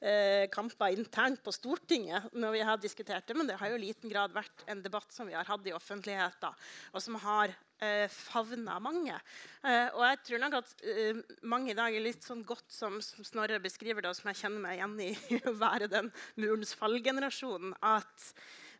eh, 0.00 0.46
kamper 0.52 0.96
internt 0.96 1.42
på 1.44 1.54
Stortinget 1.54 2.32
når 2.32 2.56
vi 2.56 2.64
har 2.70 2.80
diskutert 2.82 3.28
det, 3.28 3.36
men 3.36 3.50
det 3.50 3.58
har 3.60 3.72
jo 3.72 3.78
i 3.78 3.86
liten 3.86 4.12
grad 4.12 4.34
vært 4.34 4.66
en 4.70 4.82
debatt 4.84 5.12
som 5.14 5.28
vi 5.28 5.36
har 5.36 5.46
hatt 5.48 5.66
i 5.68 5.76
offentligheten, 5.76 6.66
og 6.92 7.02
som 7.02 7.18
har 7.22 7.54
eh, 7.84 8.06
favna 8.12 8.78
mange. 8.82 9.16
Eh, 9.62 9.88
og 9.94 10.02
jeg 10.06 10.20
tror 10.28 10.44
nok 10.44 10.58
at 10.60 10.74
eh, 10.88 11.22
mange 11.46 11.72
i 11.72 11.78
dag 11.78 11.94
er 11.94 12.04
litt 12.04 12.26
sånn 12.26 12.44
godt 12.46 12.68
som, 12.72 13.00
som 13.04 13.26
Snorre 13.26 13.60
beskriver 13.62 14.04
det, 14.04 14.12
og 14.12 14.18
som 14.18 14.30
jeg 14.32 14.42
kjenner 14.44 14.62
meg 14.62 14.78
igjen 14.78 15.00
i 15.08 15.40
å 15.50 15.56
være 15.56 15.90
den 15.92 16.12
murens 16.40 16.76
fall-generasjonen. 16.78 17.76
at 17.80 18.30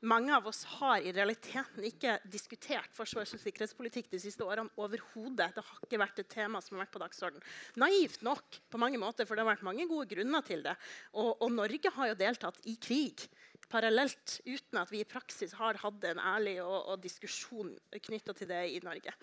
mange 0.05 0.35
av 0.35 0.47
oss 0.47 0.63
har 0.77 1.01
i 1.01 1.13
realiteten 1.15 1.85
ikke 1.89 2.19
diskutert 2.29 2.93
forsvars- 2.97 3.33
og 3.37 3.41
sikkerhetspolitikk 3.41 4.11
de 4.13 4.21
siste 4.21 4.45
årene 4.45 4.73
overhodet. 4.83 5.55
Det 5.57 5.65
har 5.65 5.81
ikke 5.87 6.01
vært 6.03 6.21
et 6.21 6.31
tema 6.31 6.61
som 6.61 6.77
har 6.77 6.85
vært 6.85 6.95
på 6.97 7.03
dagsorden. 7.03 7.45
Naivt 7.81 8.23
nok, 8.27 8.61
på 8.71 8.81
mange 8.81 9.01
måter, 9.01 9.27
for 9.27 9.37
det 9.37 9.45
har 9.45 9.55
vært 9.55 9.67
mange 9.67 9.89
gode 9.89 10.09
grunner 10.11 10.45
til 10.47 10.65
det. 10.67 10.77
Og, 11.15 11.33
og 11.41 11.55
Norge 11.55 11.93
har 11.97 12.13
jo 12.13 12.19
deltatt 12.21 12.61
i 12.69 12.77
krig 12.77 13.25
parallelt, 13.73 14.41
uten 14.47 14.81
at 14.81 14.93
vi 14.93 15.03
i 15.03 15.09
praksis 15.09 15.57
har 15.59 15.79
hatt 15.83 16.05
en 16.09 16.23
ærlig 16.23 16.59
og, 16.65 16.93
og 16.93 17.03
diskusjon 17.03 17.75
knytta 18.09 18.35
til 18.37 18.51
det 18.51 18.63
i 18.75 18.83
Norge. 18.85 19.15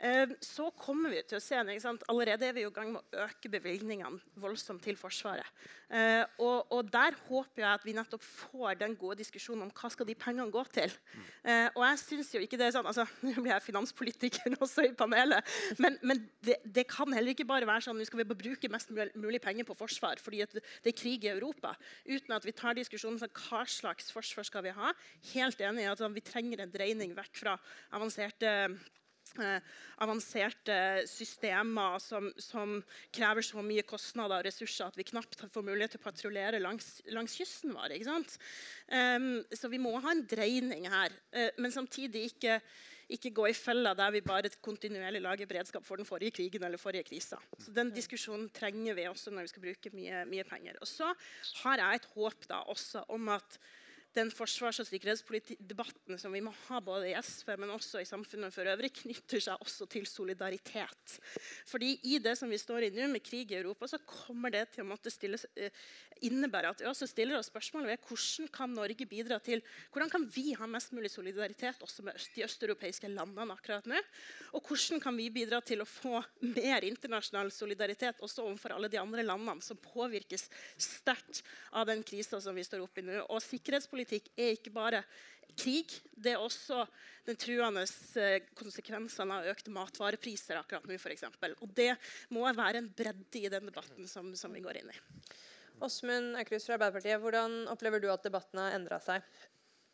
Ehm, 0.00 0.32
så 0.40 0.70
kommer 0.80 1.12
vi 1.12 1.20
til 1.28 1.36
å 1.36 1.42
se 1.44 1.58
Allerede 2.08 2.46
er 2.48 2.54
vi 2.56 2.64
i 2.64 2.72
gang 2.72 2.94
med 2.94 3.02
å 3.02 3.24
øke 3.26 3.50
bevilgningene 3.52 4.20
voldsomt 4.40 4.82
til 4.84 4.96
Forsvaret. 4.96 5.44
Ehm, 5.90 6.24
og, 6.38 6.72
og, 6.72 6.88
Der 6.90 7.16
håper 7.28 7.62
jeg 7.62 7.68
at 7.68 7.84
vi 7.84 7.92
nettopp 7.92 8.22
får 8.24 8.78
den 8.80 8.96
gode 8.96 9.18
diskusjonen 9.20 9.66
om 9.66 9.72
hva 9.76 9.90
skal 9.92 10.08
de 10.08 10.16
pengene 10.16 10.50
gå 10.50 10.62
til. 10.72 10.92
Ehm, 11.44 11.68
og 11.74 11.84
jeg 11.84 11.98
synes 12.04 12.32
jo 12.34 12.40
ikke 12.40 12.56
det 12.56 12.70
er 12.70 12.76
sånn, 12.78 12.88
altså, 12.88 13.04
Nå 13.26 13.34
blir 13.42 13.52
jeg 13.52 13.66
finanspolitiker 13.66 14.56
også 14.64 14.86
i 14.88 14.94
panelet, 14.96 15.44
men, 15.78 15.98
men 16.02 16.22
det, 16.44 16.56
det, 16.64 16.86
kan 16.90 17.12
heller 17.12 17.34
ikke 17.34 17.48
bare 17.48 17.68
være 17.68 17.84
sånn 17.84 17.98
nå 18.00 18.06
skal 18.08 18.22
vi 18.22 18.28
bruke 18.30 18.70
mest 18.72 18.90
mulig 18.90 19.40
penger 19.42 19.66
på 19.68 19.76
forsvar 19.78 20.18
fordi 20.20 20.40
det 20.50 20.90
er 20.90 20.96
krig 20.96 21.26
i 21.26 21.30
Europa, 21.30 21.74
uten 22.08 22.34
at 22.34 22.46
vi 22.46 22.54
tar 22.56 22.78
diskusjonen 22.78 23.20
om 23.20 23.34
hva 23.44 23.62
slags 23.68 24.08
forsvar 24.14 24.46
skal 24.48 24.64
vi 24.64 24.72
ha. 24.74 24.94
Helt 25.34 25.60
enig 25.60 25.84
i 25.84 25.90
at 25.90 26.02
vi 26.14 26.24
trenger 26.24 26.64
en 26.64 26.72
dreining 26.72 27.12
vekk 27.16 27.42
fra 27.42 27.58
avanserte 27.96 28.72
Eh, 29.38 29.60
avanserte 30.02 30.76
systemer 31.06 32.00
som, 32.02 32.30
som, 32.40 32.78
krever 33.14 33.44
så 33.46 33.62
mye 33.62 33.84
kostnader 33.86 34.40
og 34.40 34.46
ressurser 34.46 34.88
at 34.88 34.96
vi 34.98 35.04
knapt 35.06 35.36
får 35.38 35.66
mulighet 35.66 35.94
til 35.94 36.00
å 36.00 36.06
patruljere 36.06 36.58
langs, 36.62 36.96
langs, 37.14 37.36
kysten 37.38 37.74
vår. 37.76 37.94
ikke 37.94 38.16
Um, 38.90 39.44
så 39.54 39.68
vi 39.70 39.78
må 39.78 39.92
ha 40.02 40.10
en 40.10 40.24
dreining 40.26 40.88
her, 40.90 41.12
uh, 41.36 41.50
men 41.62 41.70
samtidig 41.70 42.24
ikke, 42.32 42.56
ikke 43.12 43.30
gå 43.36 43.44
i 43.50 43.54
fella 43.54 43.92
der 43.94 44.16
vi 44.16 44.24
bare 44.24 44.50
kontinuerlig 44.64 45.20
lager 45.22 45.46
beredskap 45.46 45.86
for 45.86 46.00
den 46.00 46.08
forrige 46.08 46.34
krigen 46.40 46.64
eller 46.66 46.80
forrige 46.80 47.06
krisa. 47.06 47.38
Så 47.58 47.70
Den 47.76 47.92
diskusjonen 47.94 48.48
trenger 48.56 48.98
vi 48.98 49.06
også 49.06 49.30
når 49.30 49.46
vi 49.46 49.52
skal 49.52 49.66
bruke 49.68 49.94
mye, 49.94 50.24
mye 50.32 50.48
penger. 50.48 50.80
Og 50.80 50.90
så 50.90 51.12
har 51.62 51.84
jeg 51.84 52.00
et 52.00 52.10
håp 52.16 52.50
da 52.50 52.64
også 52.72 53.04
om 53.14 53.30
at 53.36 53.60
den 54.16 54.30
forsvars- 54.34 54.80
og 54.82 54.88
sikkerhetsdebatten 54.88 56.18
som 56.18 56.34
vi 56.34 56.42
må 56.42 56.50
ha 56.66 56.80
både 56.82 57.12
i 57.12 57.14
SV, 57.14 57.52
men 57.62 57.70
også 57.70 58.00
i 58.02 58.08
samfunnet 58.08 58.50
for 58.54 58.66
øvrig, 58.66 58.90
knytter 59.02 59.42
seg 59.44 59.62
også 59.62 59.86
til 59.90 60.06
solidaritet. 60.10 61.16
Fordi 61.70 61.92
i 62.10 62.18
det 62.22 62.34
som 62.38 62.50
vi 62.50 62.58
står 62.58 62.88
i 62.88 62.90
nå, 62.94 63.06
med 63.12 63.22
krig 63.22 63.52
i 63.54 63.60
Europa, 63.60 63.86
så 63.86 64.00
kommer 64.02 64.50
det 64.50 64.64
til 64.74 64.82
å 64.82 64.88
måtte 64.90 65.12
stilles, 65.14 65.46
uh, 65.54 65.70
innebære 66.26 66.72
at 66.74 66.82
vi 66.82 66.88
også 66.90 67.06
stiller 67.08 67.38
oss 67.38 67.52
spørsmål 67.52 67.86
ved 67.86 68.02
hvordan 68.08 68.50
kan 68.52 68.74
Norge 68.74 69.06
bidra 69.08 69.38
til 69.42 69.62
Hvordan 69.90 70.10
kan 70.10 70.24
vi 70.34 70.52
ha 70.58 70.66
mest 70.68 70.92
mulig 70.92 71.10
solidaritet 71.12 71.80
også 71.84 72.04
med 72.04 72.18
de 72.34 72.44
østeuropeiske 72.44 73.08
landene 73.08 73.54
akkurat 73.54 73.86
nå? 73.88 73.98
Og 74.58 74.66
hvordan 74.66 75.00
kan 75.02 75.16
vi 75.16 75.28
bidra 75.32 75.60
til 75.64 75.82
å 75.82 75.88
få 75.88 76.20
mer 76.42 76.84
internasjonal 76.86 77.50
solidaritet 77.54 78.20
også 78.24 78.44
overfor 78.44 78.74
alle 78.74 78.90
de 78.92 79.00
andre 79.00 79.24
landene 79.26 79.64
som 79.64 79.78
påvirkes 79.80 80.48
sterkt 80.80 81.42
av 81.72 81.88
den 81.88 82.02
krisa 82.06 82.40
som 82.42 82.56
vi 82.56 82.66
står 82.66 82.84
oppe 82.84 83.02
i 83.02 83.06
nå? 83.06 83.22
Og 83.28 83.42
sikkerhetspolitikk 83.44 83.99
sikkerhetspolitikk 84.00 84.32
er 84.38 84.56
ikke 84.56 84.72
bare 84.74 85.02
krig. 85.58 85.92
Det 86.14 86.34
er 86.34 86.42
også 86.42 86.84
den 87.26 87.38
truende 87.38 87.84
eh, 88.20 88.46
konsekvensene 88.56 89.40
av 89.40 89.48
økte 89.52 89.72
matvarepriser 89.74 90.60
akkurat 90.60 90.86
nå. 90.88 90.96
For 91.00 91.12
eksempel. 91.12 91.54
og 91.60 91.72
det 91.74 91.94
må 92.30 92.44
være 92.44 92.78
en 92.78 92.90
bredde 92.96 93.38
i 93.38 93.48
den 93.48 93.66
debatten 93.66 94.08
som, 94.08 94.34
som 94.36 94.52
vi 94.52 94.60
går 94.64 94.80
inn 94.80 94.90
i. 94.92 94.98
Åsmund 95.80 96.36
Aukrust 96.36 96.68
fra 96.68 96.76
Arbeiderpartiet, 96.76 97.20
Hvordan 97.20 97.66
opplever 97.72 98.00
du 98.00 98.10
at 98.12 98.24
debatten 98.24 98.60
har 98.60 98.76
endra 98.76 99.00
seg? 99.00 99.24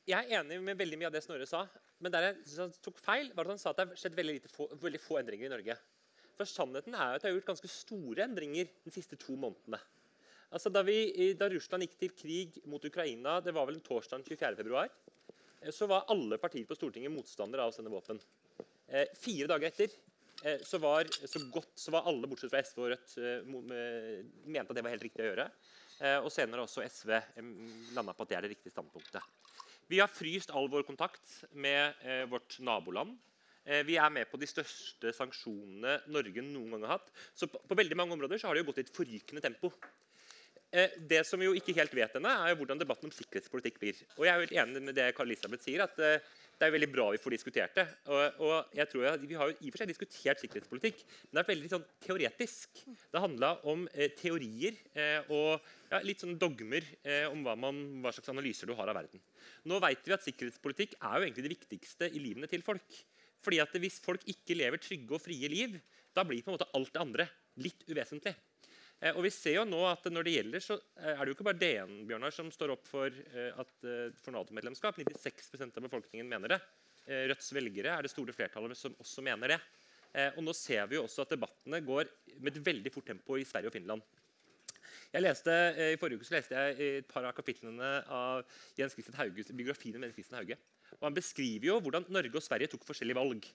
Jeg 0.06 0.26
er 0.26 0.40
enig 0.40 0.58
med 0.62 0.78
veldig 0.78 0.98
mye 0.98 1.10
av 1.10 1.14
det 1.14 1.22
Snorre 1.24 1.46
sa. 1.46 1.66
Men 2.02 2.12
der 2.12 2.28
jeg 2.28 2.40
synes 2.44 2.62
han 2.64 2.72
tok 2.84 2.98
feil, 3.00 3.30
var 3.34 3.46
at 3.46 3.54
han 3.54 3.60
sa 3.60 3.70
at 3.70 3.78
det 3.78 3.86
har 3.86 4.00
skjedd 4.00 4.16
veldig, 4.18 4.40
få, 4.52 4.66
veldig 4.82 5.00
få 5.00 5.20
endringer 5.22 5.48
i 5.48 5.54
Norge. 5.54 5.76
For 6.36 6.48
sannheten 6.48 6.94
er 6.94 7.14
at 7.14 7.22
det 7.22 7.30
har 7.30 7.38
gjort 7.38 7.54
ganske 7.54 7.70
store 7.72 8.26
endringer 8.26 8.68
de 8.84 8.92
siste 8.92 9.16
to 9.20 9.38
månedene. 9.40 9.80
Altså, 10.54 10.70
da, 10.70 10.82
vi, 10.86 11.32
da, 11.38 11.48
Russland 11.50 11.86
gikk 11.86 11.96
til 11.98 12.12
krig 12.14 12.58
mot 12.70 12.84
Ukraina, 12.86 13.40
det 13.42 13.54
var 13.54 13.66
vel 13.66 13.78
en 13.80 13.86
torsdag 13.86 14.22
24.2, 14.28 14.84
eh, 15.62 15.72
så 15.74 15.88
var 15.90 16.06
alle 16.12 16.38
partier 16.42 16.68
på 16.68 16.76
Stortinget 16.78 17.12
motstandere 17.12 17.64
av 17.64 17.72
å 17.72 17.76
sende 17.76 17.92
våpen. 17.92 18.20
Eh, 18.86 19.10
fire 19.18 19.50
dager 19.50 19.72
etter 19.72 19.90
eh, 20.44 20.62
så, 20.62 20.78
var, 20.82 21.10
så, 21.18 21.42
godt, 21.50 21.72
så, 21.74 21.90
var, 21.94 22.06
alle, 22.06 22.30
bortsett 22.30 22.52
fra 22.52 22.62
SV 22.62 22.84
og 22.84 22.92
Rødt, 22.92 23.16
eh, 23.18 24.22
mente 24.46 24.70
at 24.70 24.78
det 24.78 24.86
var 24.86 24.94
helt 24.94 25.08
riktig 25.08 25.24
å 25.24 25.32
gjøre. 25.32 25.48
Eh, 25.96 26.18
og 26.20 26.30
senere 26.30 26.62
også 26.62 26.84
SV 26.86 27.12
eh, 27.16 27.50
landa 27.96 28.14
på 28.14 28.22
at 28.22 28.30
det 28.30 28.38
er 28.38 28.46
det 28.46 28.54
riktige 28.54 28.76
standpunktet. 28.76 29.26
Vi 29.90 29.98
har 30.02 30.10
fryst 30.10 30.54
all 30.54 30.70
vår 30.70 30.82
kontakt 30.82 31.44
med 31.54 32.00
vårt 32.26 32.56
naboland. 32.58 33.12
Vi 33.86 33.94
er 34.02 34.10
med 34.10 34.26
på 34.26 34.38
de 34.42 34.48
største 34.50 35.12
sanksjonene 35.14 35.92
Norge 36.10 36.42
noen 36.42 36.72
gang 36.74 36.86
har 36.88 36.96
hatt. 36.96 37.12
Så 37.38 37.46
på, 37.46 37.60
på 37.70 37.78
veldig 37.78 37.98
mange 37.98 38.16
områder 38.16 38.42
har 38.42 38.54
det 38.58 38.64
jo 38.64 38.68
gått 38.72 38.80
i 38.82 38.82
et 38.82 38.90
forrykende 38.98 39.44
tempo. 39.44 39.70
Eh, 40.74 40.96
det 41.08 41.22
som 41.26 41.40
vi 41.40 41.46
jo 41.46 41.54
ikke 41.56 41.74
helt 41.76 41.94
vet 41.94 42.16
ennå, 42.18 42.32
er 42.32 42.56
hvordan 42.58 42.80
debatten 42.80 43.08
om 43.08 43.14
sikkerhetspolitikk 43.14 43.78
blir. 43.82 44.00
Og 44.16 44.26
jeg 44.26 44.34
er 44.34 44.42
helt 44.42 44.58
enig 44.62 44.82
med 44.88 44.98
det 44.98 45.12
Karl 45.16 45.30
Elisabeth 45.30 45.64
sier, 45.64 45.84
at 45.86 46.00
eh, 46.02 46.18
det 46.56 46.66
er 46.66 46.72
veldig 46.72 46.88
bra 46.88 47.06
vi 47.12 47.20
får 47.20 47.34
diskutert 47.36 47.76
det. 47.76 47.84
Og, 48.08 48.38
og 48.46 48.76
jeg 48.76 48.88
tror 48.88 49.18
Vi 49.20 49.36
har 49.36 49.50
jo 49.50 49.56
i 49.60 49.68
og 49.68 49.74
for 49.74 49.82
seg 49.82 49.90
diskutert 49.90 50.40
sikkerhetspolitikk, 50.40 51.02
men 51.28 51.38
det 51.38 51.42
er 51.42 51.50
veldig 51.50 51.70
sånn 51.72 51.84
teoretisk. 52.06 52.80
Det 53.12 53.22
handla 53.22 53.52
om 53.68 53.84
eh, 53.92 54.08
teorier 54.16 54.78
eh, 54.96 55.28
og 55.28 55.60
ja, 55.90 56.00
litt 56.06 56.24
sånn 56.24 56.38
dogmer 56.40 56.86
eh, 57.04 57.26
om 57.28 57.44
hva, 57.44 57.56
man, 57.60 57.82
hva, 58.00 58.14
slags 58.16 58.32
analyser 58.32 58.70
du 58.70 58.74
har 58.78 58.88
av 58.88 58.96
verden. 58.98 59.22
Nå 59.68 59.80
vet 59.84 60.08
vi 60.08 60.16
at 60.16 60.24
sikkerhetspolitikk 60.24 60.96
er 60.98 61.18
jo 61.18 61.28
egentlig 61.28 61.46
det 61.46 61.54
viktigste 61.58 62.10
i 62.10 62.24
livene 62.24 62.50
til 62.50 62.64
folk. 62.64 63.04
Fordi 63.44 63.60
at 63.62 63.76
Hvis 63.78 64.00
folk 64.02 64.24
ikke 64.26 64.56
lever 64.56 64.80
trygge 64.82 65.14
og 65.14 65.22
frie 65.22 65.48
liv, 65.52 65.76
da 66.16 66.24
blir 66.24 66.40
på 66.42 66.50
en 66.50 66.56
måte 66.56 66.70
alt 66.74 66.94
det 66.94 67.02
andre 67.04 67.28
litt 67.60 67.84
uvesentlig. 67.86 68.32
Eh, 69.04 69.12
og 69.12 69.26
vi 69.26 69.32
ser 69.34 69.58
jo 69.58 69.66
nå 69.68 69.82
at 69.90 70.06
Når 70.08 70.24
det 70.24 70.34
gjelder, 70.38 70.62
så 70.64 70.78
eh, 70.96 71.12
er 71.12 71.20
det 71.20 71.32
jo 71.32 71.36
ikke 71.36 71.48
bare 71.50 71.60
DN 71.60 71.96
Bjørnar, 72.08 72.32
som 72.32 72.50
står 72.52 72.72
opp 72.76 72.86
for, 72.88 73.12
eh, 73.12 73.50
at, 73.52 73.88
for 74.22 74.36
Nato-medlemskap. 74.36 74.96
96% 74.96 75.76
av 75.76 75.88
befolkningen 75.88 76.28
mener 76.28 76.56
det. 76.56 76.60
Rødts 77.06 77.52
velgere 77.54 77.92
er 77.94 78.02
det 78.02 78.10
store 78.10 78.32
flertallet 78.34 78.74
som 78.74 78.94
også 78.98 79.22
mener 79.22 79.52
det. 79.52 79.56
Og 80.34 80.40
Nå 80.42 80.50
ser 80.58 80.88
vi 80.90 80.96
jo 80.96 81.04
også 81.04 81.22
at 81.22 81.36
debattene 81.36 81.78
går 81.86 82.08
med 82.42 82.56
et 82.56 82.64
veldig 82.66 82.90
fort 82.90 83.06
tempo 83.06 83.36
i 83.38 83.44
Sverige 83.46 83.70
og 83.70 83.76
Finland. 83.76 84.02
Jeg 85.12 85.22
leste, 85.22 85.54
I 85.94 86.00
forrige 86.00 86.18
uke 86.18 86.26
så 86.26 86.34
leste 86.34 86.58
jeg 86.58 86.96
et 86.96 87.06
par 87.06 87.28
av 87.28 87.36
kapitlene 87.36 87.92
av 88.10 88.42
Jens 88.74 88.96
Christian 88.96 89.20
Hauges, 89.20 89.52
biografien 89.54 89.94
om 89.94 90.02
Jens 90.02 90.16
Christian 90.18 90.40
Hauge. 90.40 90.58
Og 90.96 91.06
Han 91.06 91.14
beskriver 91.14 91.68
jo 91.68 91.78
hvordan 91.84 92.08
Norge 92.10 92.40
og 92.40 92.42
Sverige 92.42 92.72
tok 92.74 92.88
forskjellige 92.88 93.20
valg. 93.20 93.46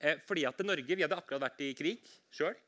Eh, 0.00 0.18
fordi 0.26 0.48
at 0.50 0.66
Norge, 0.66 0.96
Vi 0.96 1.02
hadde 1.06 1.14
akkurat 1.14 1.46
vært 1.46 1.62
i 1.62 1.70
krig 1.78 2.02
sjøl. 2.34 2.58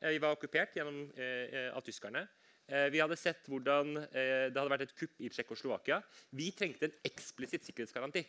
Eh, 0.00 0.14
vi 0.14 0.20
var 0.22 0.36
okkupert 0.36 0.76
gjennom, 0.76 1.10
eh, 1.16 1.70
av 1.74 1.82
tyskerne. 1.82 2.26
Eh, 2.68 2.88
vi 2.92 3.00
hadde 3.00 3.16
sett 3.16 3.46
hvordan 3.48 3.96
eh, 3.96 4.48
det 4.52 4.56
hadde 4.58 4.70
vært 4.70 4.86
et 4.86 4.96
kupp 4.96 5.20
i 5.24 5.30
Tsjekkoslovakia. 5.32 6.02
Vi 6.36 6.50
trengte 6.52 6.84
en 6.88 6.98
eksplisitt 7.08 7.64
sikkerhetsgaranti. 7.64 8.24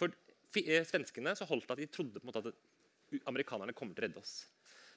For 0.00 0.08
eh, 0.62 0.82
svenskene 0.88 1.36
så 1.36 1.46
holdt 1.48 1.70
at 1.70 1.82
de 1.82 1.88
trodde 1.92 2.20
på 2.20 2.26
en 2.26 2.32
måte 2.32 2.42
at 2.48 3.26
amerikanerne 3.28 3.76
kommer 3.76 3.94
til 3.94 4.06
å 4.06 4.08
redde 4.08 4.22
oss. 4.22 4.46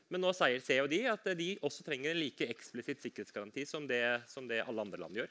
Men 0.10 0.24
nå 0.24 0.32
sier, 0.34 0.62
ser 0.63 0.82
jo 0.82 0.89
de 0.89 1.04
at 1.12 1.28
eh, 1.30 1.38
de 1.38 1.50
også 1.65 1.86
trenger 1.86 2.13
en 2.13 2.22
like 2.22 2.48
eksplisitt 2.50 3.04
sikkerhetsgaranti 3.04 3.67
som 3.67 3.86
det, 3.89 4.02
som 4.32 4.48
det 4.50 4.63
alle 4.63 4.88
andre 4.88 5.02
land 5.04 5.19
gjør. 5.19 5.30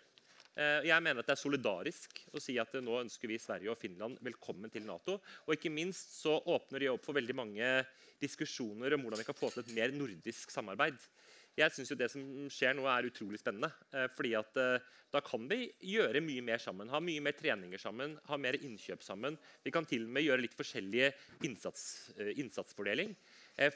Eh, 0.58 0.88
Jeg 0.88 1.02
mener 1.04 1.22
at 1.22 1.28
Det 1.28 1.36
er 1.36 1.38
solidarisk 1.38 2.18
å 2.34 2.40
si 2.42 2.56
at 2.58 2.72
nå 2.82 2.98
ønsker 2.98 3.30
vi 3.30 3.38
Sverige 3.38 3.70
og 3.70 3.78
Finland 3.78 4.18
velkommen 4.26 4.70
til 4.74 4.82
Nato. 4.88 5.20
Og 5.46 5.54
ikke 5.54 5.70
minst 5.70 6.16
så 6.18 6.34
åpner 6.50 6.82
de 6.82 6.88
opp 6.90 7.04
for 7.06 7.14
veldig 7.14 7.36
mange 7.38 7.68
diskusjoner 8.18 8.96
om 8.96 9.04
hvordan 9.04 9.20
vi 9.22 9.26
kan 9.28 9.38
få 9.38 9.52
til 9.54 9.62
et 9.62 9.74
mer 9.76 9.94
nordisk 9.94 10.50
samarbeid. 10.50 10.98
Jeg 11.58 11.74
synes 11.74 11.90
jo 11.90 11.96
Det 11.98 12.10
som 12.10 12.22
skjer 12.50 12.74
nå, 12.74 12.86
er 12.90 13.06
utrolig 13.06 13.38
spennende. 13.38 13.70
eh, 13.94 14.08
fordi 14.16 14.34
at 14.34 14.56
eh, 14.56 14.80
Da 15.12 15.20
kan 15.20 15.46
vi 15.48 15.72
gjøre 15.80 16.20
mye 16.20 16.42
mer 16.42 16.58
sammen. 16.58 16.90
Ha 16.90 16.98
mye 17.00 17.22
mer 17.22 17.32
treninger 17.38 17.78
sammen, 17.78 18.18
ha 18.26 18.36
mer 18.36 18.54
innkjøp 18.58 19.00
sammen. 19.00 19.38
Vi 19.64 19.70
kan 19.70 19.86
til 19.86 20.02
og 20.02 20.10
med 20.10 20.24
gjøre 20.24 20.42
litt 20.42 20.58
forskjellige 20.58 21.14
innsats, 21.44 22.10
innsatsfordeling. 22.18 23.14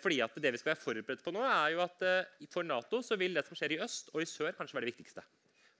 Fordi 0.02 0.20
at 0.20 0.34
Det 0.34 0.52
vi 0.52 0.58
skal 0.58 0.74
være 0.74 0.82
forberedt 0.82 1.22
på 1.24 1.32
nå, 1.32 1.40
er 1.42 1.72
jo 1.72 1.80
at 1.80 2.50
for 2.50 2.62
Nato 2.62 3.00
så 3.02 3.16
vil 3.16 3.34
det 3.34 3.46
som 3.46 3.56
skjer 3.56 3.72
i 3.72 3.80
øst 3.82 4.10
og 4.14 4.20
i 4.20 4.26
sør, 4.26 4.52
kanskje 4.52 4.74
være 4.74 4.90
det 4.90 4.94
viktigste. 4.94 5.22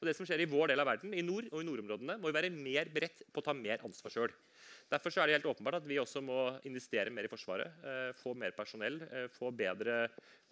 Og 0.03 0.09
det 0.09 0.17
som 0.19 0.27
skjer 0.27 0.43
i 0.43 0.51
vår 0.51 0.73
del 0.73 0.83
av 0.83 0.89
verden, 0.89 1.13
i 1.15 1.23
nord 1.23 1.47
og 1.53 1.61
i 1.63 1.67
nordområdene, 1.69 2.17
må 2.19 2.27
vi 2.27 2.35
være 2.35 2.49
mer 2.51 2.89
beredt 2.91 3.23
på 3.31 3.39
å 3.39 3.45
ta 3.47 3.55
mer 3.55 3.85
ansvar 3.87 4.11
sjøl. 4.11 4.33
Derfor 4.91 5.15
er 5.15 5.31
det 5.31 5.37
helt 5.39 5.51
åpenbart 5.53 5.79
at 5.79 5.87
vi 5.87 6.01
også 6.03 6.21
må 6.27 6.39
investere 6.69 7.13
mer 7.15 7.29
i 7.29 7.31
Forsvaret. 7.31 7.83
Eh, 7.87 8.09
få 8.19 8.35
mer 8.35 8.51
personell, 8.57 8.99
eh, 9.07 9.29
få 9.31 9.53
bedre, 9.55 10.09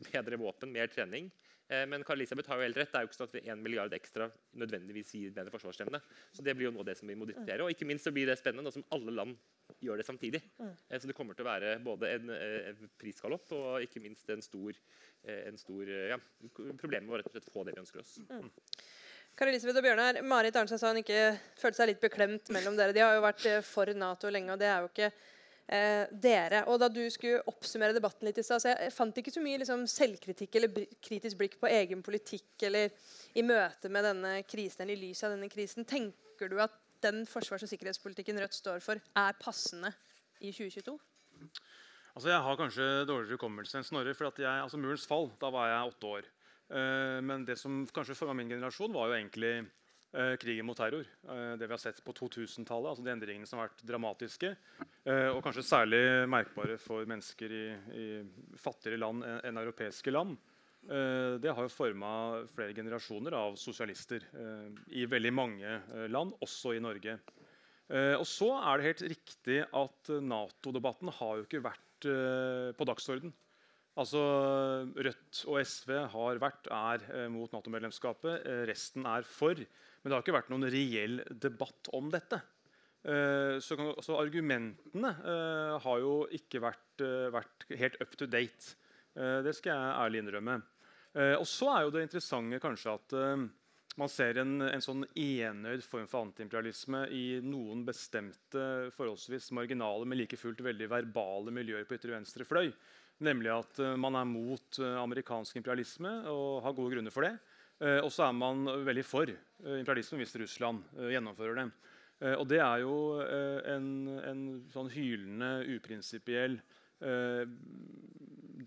bedre 0.06 0.38
våpen, 0.38 0.70
mer 0.70 0.86
trening. 0.86 1.26
Eh, 1.66 1.82
men 1.90 2.06
Karl 2.06 2.20
Elisabeth 2.20 2.48
har 2.48 2.60
jo 2.60 2.68
helt 2.68 2.78
rett. 2.78 2.92
Det 2.92 3.00
er 3.00 3.04
jo 3.04 3.10
ikke 3.10 3.18
sånn 3.18 3.32
at 3.32 3.50
1 3.56 3.64
milliard 3.66 3.98
ekstra 3.98 4.30
nødvendigvis 4.62 5.12
gir 5.18 5.34
bedre 5.34 5.50
forsvarsevne. 5.50 6.00
Så 6.30 6.46
det 6.46 6.54
blir 6.54 6.70
jo 6.70 6.72
nå 6.78 6.86
det 6.86 6.96
som 7.02 7.10
vi 7.10 7.18
må 7.18 7.26
diskutere. 7.26 7.66
Og 7.66 7.74
ikke 7.74 7.90
minst 7.90 8.06
så 8.06 8.14
blir 8.14 8.30
det 8.30 8.38
spennende 8.38 8.70
nå 8.70 8.72
som 8.72 8.86
alle 8.94 9.18
land 9.18 9.36
gjør 9.82 9.98
det 9.98 10.06
samtidig. 10.06 10.40
Så 10.94 11.06
det 11.10 11.14
kommer 11.18 11.34
til 11.34 11.46
å 11.46 11.50
være 11.50 11.76
både 11.82 12.14
en, 12.14 12.30
en 12.30 12.90
prisgalopp 12.98 13.52
og 13.54 13.84
ikke 13.84 14.02
minst 14.02 14.30
en 14.30 14.42
stor, 14.42 14.74
en 15.30 15.60
stor 15.60 15.92
ja, 16.10 16.18
Problemet 16.80 17.06
å 17.06 17.20
rett 17.20 17.30
og 17.30 17.36
slett 17.36 17.52
få 17.54 17.62
det 17.64 17.76
vi 17.76 17.84
ønsker 17.84 18.02
oss. 18.02 18.16
Kari 19.38 19.54
Elisabeth 19.54 19.80
og 19.80 19.84
Bjørnar, 19.86 20.18
Marit 20.26 20.56
Arnstad 20.60 20.80
sa 20.82 20.90
hun 20.92 21.00
ikke 21.00 21.20
følte 21.58 21.80
seg 21.80 21.88
litt 21.92 22.00
beklemt 22.02 22.50
mellom 22.52 22.76
dere. 22.76 22.92
De 22.92 23.00
har 23.00 23.14
jo 23.16 23.22
vært 23.24 23.46
eh, 23.48 23.62
for 23.64 23.88
Nato 23.96 24.28
lenge, 24.32 24.52
og 24.52 24.60
det 24.60 24.68
er 24.68 24.82
jo 24.84 24.90
ikke 24.90 25.08
eh, 25.08 26.10
dere. 26.26 26.64
Og 26.68 26.80
da 26.82 26.90
du 26.92 27.00
skulle 27.14 27.40
oppsummere 27.48 27.96
debatten 27.96 28.28
litt 28.28 28.40
i 28.42 28.44
stad, 28.44 28.60
så 28.60 28.74
jeg 28.74 28.92
fant 28.92 29.16
ikke 29.22 29.32
så 29.32 29.40
mye 29.44 29.62
liksom, 29.62 29.86
selvkritikk 29.88 30.58
eller 30.60 30.84
kritisk 31.00 31.40
blikk 31.40 31.56
på 31.62 31.70
egen 31.72 32.04
politikk 32.04 32.66
eller 32.68 32.92
i 33.32 33.44
møte 33.46 33.88
med 33.92 34.04
denne 34.10 34.34
krisen 34.44 34.84
eller 34.84 34.98
i 34.98 35.08
lys 35.08 35.24
av 35.24 35.32
denne 35.36 35.48
krisen. 35.52 35.88
Tenker 35.88 36.52
du 36.52 36.58
at 36.60 36.76
den 37.00 37.22
forsvars- 37.24 37.64
og 37.64 37.70
sikkerhetspolitikken 37.70 38.42
Rødt 38.42 38.58
står 38.58 38.82
for, 38.84 39.00
er 39.16 39.38
passende 39.40 39.94
i 40.44 40.52
2022? 40.52 40.98
Altså, 42.10 42.28
Jeg 42.28 42.42
har 42.44 42.60
kanskje 42.60 42.90
dårligere 43.08 43.38
hukommelse 43.38 43.78
enn 43.78 43.86
Snorre. 43.86 44.12
for 44.12 44.28
jeg, 44.36 44.44
altså 44.50 44.76
Murens 44.76 45.06
fall, 45.08 45.30
da 45.40 45.48
var 45.54 45.70
jeg 45.70 45.94
åtte 45.94 46.06
år. 46.18 46.28
Eh, 46.70 47.18
men 47.22 47.44
det 47.44 47.59
som 47.59 47.83
kanskje 47.90 48.16
forma 48.18 48.37
min 48.38 48.50
generasjon, 48.50 48.92
var 48.94 49.11
jo 49.11 49.16
egentlig 49.16 49.54
eh, 49.59 50.35
krigen 50.40 50.68
mot 50.68 50.78
terror. 50.78 51.06
Eh, 51.26 51.56
det 51.59 51.66
vi 51.66 51.74
har 51.74 51.83
sett 51.83 52.02
på 52.06 52.14
2000-tallet, 52.14 52.92
altså 52.92 53.06
de 53.06 53.14
endringene 53.14 53.48
som 53.48 53.61
har 53.61 53.70
vært 53.70 53.85
dramatiske. 53.88 54.54
og 55.11 55.40
kanskje 55.42 55.64
særlig 55.64 56.02
merkbare 56.28 56.76
for 56.78 57.09
mennesker 57.09 57.52
i, 57.56 57.66
i 57.96 58.06
fattigere 58.61 59.00
land 59.00 59.24
enn 59.24 59.61
europeiske 59.62 60.12
land. 60.12 60.37
Det 60.80 61.52
har 61.52 61.66
jo 61.66 61.72
forma 61.72 62.11
flere 62.54 62.72
generasjoner 62.76 63.35
av 63.37 63.56
sosialister 63.61 64.22
i 64.96 65.06
veldig 65.09 65.33
mange 65.33 65.72
land, 66.12 66.33
også 66.40 66.74
i 66.76 66.83
Norge. 66.85 67.16
Og 67.90 68.26
så 68.28 68.50
er 68.61 68.78
det 68.78 68.88
helt 68.90 69.04
riktig 69.12 69.59
at 69.64 70.12
Nato-debatten 70.24 71.12
har 71.16 71.40
jo 71.40 71.48
ikke 71.48 71.64
vært 71.64 72.09
på 72.76 72.88
dagsorden. 72.88 73.33
Altså, 74.00 74.20
Rødt 74.96 75.42
og 75.50 75.58
SV 75.60 75.92
har 76.14 76.40
vært, 76.40 76.70
er 76.72 77.04
eh, 77.12 77.26
mot 77.32 77.52
Nato-medlemskapet. 77.52 78.46
Eh, 78.48 78.62
resten 78.70 79.04
er 79.08 79.26
for. 79.28 79.60
Men 79.60 80.08
det 80.08 80.16
har 80.16 80.24
ikke 80.24 80.38
vært 80.38 80.50
noen 80.52 80.68
reell 80.72 81.20
debatt 81.30 81.90
om 81.96 82.08
dette. 82.12 82.40
Eh, 83.04 83.58
så, 83.64 83.76
så 84.04 84.16
argumentene 84.20 85.12
eh, 85.20 85.76
har 85.84 86.00
jo 86.00 86.14
ikke 86.36 86.62
vært, 86.64 87.04
vært 87.36 87.68
helt 87.80 88.00
up 88.00 88.16
to 88.16 88.28
date. 88.28 88.76
Det 89.10 89.52
skal 89.56 89.72
jeg 89.74 89.94
ærlig 90.04 90.20
innrømme. 90.22 90.54
Og 91.40 91.44
så 91.50 91.66
er 91.72 91.82
jo 91.82 91.90
det 91.90 92.04
interessante 92.06 92.60
kanskje 92.62 92.92
at 92.94 93.14
man 93.98 94.08
ser 94.08 94.38
en, 94.38 94.60
en 94.62 94.84
sånn 94.84 95.02
enøyd 95.18 95.82
form 95.82 96.06
for 96.08 96.28
antiimperialisme 96.28 97.02
i 97.10 97.24
noen 97.42 97.82
bestemte, 97.84 98.62
forholdsvis 98.94 99.50
marginale, 99.58 100.06
men 100.06 100.20
like 100.20 100.38
fullt 100.38 100.62
veldig 100.62 100.88
verbale 100.92 101.52
miljøer 101.56 101.88
på 101.88 101.98
ytre 101.98 102.14
venstre 102.14 102.46
fløy. 102.46 102.70
Nemlig 103.20 103.52
at 103.52 103.80
eh, 103.83 103.96
man 104.00 104.16
er 104.16 104.28
mot 104.28 104.80
eh, 104.80 104.96
amerikansk 105.02 105.59
imperialisme 105.61 106.12
og 106.33 106.62
har 106.64 106.76
gode 106.76 106.94
grunner 106.94 107.12
for 107.12 107.26
det. 107.26 107.35
Eh, 107.80 107.98
og 108.00 108.09
så 108.12 108.26
er 108.26 108.37
man 108.37 108.64
veldig 108.87 109.04
for 109.04 109.30
imperialisme 109.61 110.20
hvis 110.22 110.37
Russland 110.40 110.85
gjennomfører 111.12 111.61
det. 111.61 111.70
Og 112.37 112.44
det 112.48 112.59
er 112.61 112.83
jo 112.83 112.94
en, 113.72 113.85
en 114.28 114.40
sånn 114.68 114.90
hylende, 114.92 115.62
uprinsipiell 115.72 116.59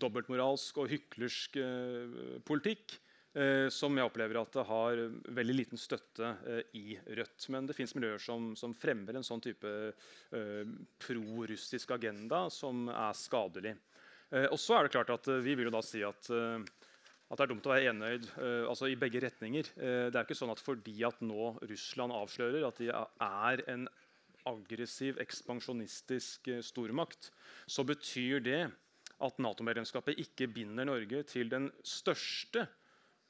dobbeltmoralsk 0.02 0.80
og 0.82 0.90
hyklersk 0.90 1.60
politikk 2.46 2.96
som 3.70 3.94
jeg 3.94 4.10
opplever 4.10 4.40
at 4.40 4.58
det 4.58 4.66
har 4.66 5.04
veldig 5.38 5.54
liten 5.54 5.78
støtte 5.78 6.32
i 6.74 6.98
Rødt. 7.14 7.46
Men 7.54 7.70
det 7.70 7.78
fins 7.78 7.94
miljøer 7.94 8.18
som, 8.22 8.56
som 8.58 8.74
fremmer 8.74 9.20
en 9.20 9.26
sånn 9.26 9.42
type 9.46 9.70
pro-russisk 11.06 11.94
agenda 11.94 12.48
som 12.50 12.88
er 12.90 13.14
skadelig. 13.18 13.76
Eh, 14.34 14.48
og 14.50 14.58
så 14.60 14.78
er 14.78 14.86
det 14.86 14.94
klart 14.94 15.12
at 15.14 15.30
eh, 15.30 15.42
Vi 15.44 15.54
vil 15.54 15.68
jo 15.68 15.74
da 15.74 15.82
si 15.84 16.02
at, 16.06 16.30
eh, 16.34 16.62
at 17.30 17.38
det 17.38 17.44
er 17.44 17.52
dumt 17.52 17.66
å 17.68 17.72
være 17.72 17.92
enøyd 17.92 18.26
altså 18.68 18.90
i 18.90 18.98
begge 19.00 19.22
retninger. 19.24 19.70
Det 19.74 20.12
er 20.12 20.26
ikke 20.26 20.36
sånn 20.36 20.52
at 20.52 20.60
fordi 20.62 20.92
at 21.08 21.22
nå 21.24 21.54
Russland 21.64 22.12
avslører 22.14 22.66
at 22.68 22.78
de 22.78 22.90
er 22.92 23.62
en 23.72 23.86
aggressiv, 24.46 25.16
ekspansjonistisk 25.24 26.50
stormakt, 26.62 27.30
så 27.66 27.82
betyr 27.88 28.44
det 28.44 28.60
at 29.24 29.40
Nato-medlemskapet 29.40 30.20
ikke 30.20 30.50
binder 30.52 30.86
Norge 30.86 31.24
til 31.32 31.50
den 31.50 31.70
største 31.80 32.68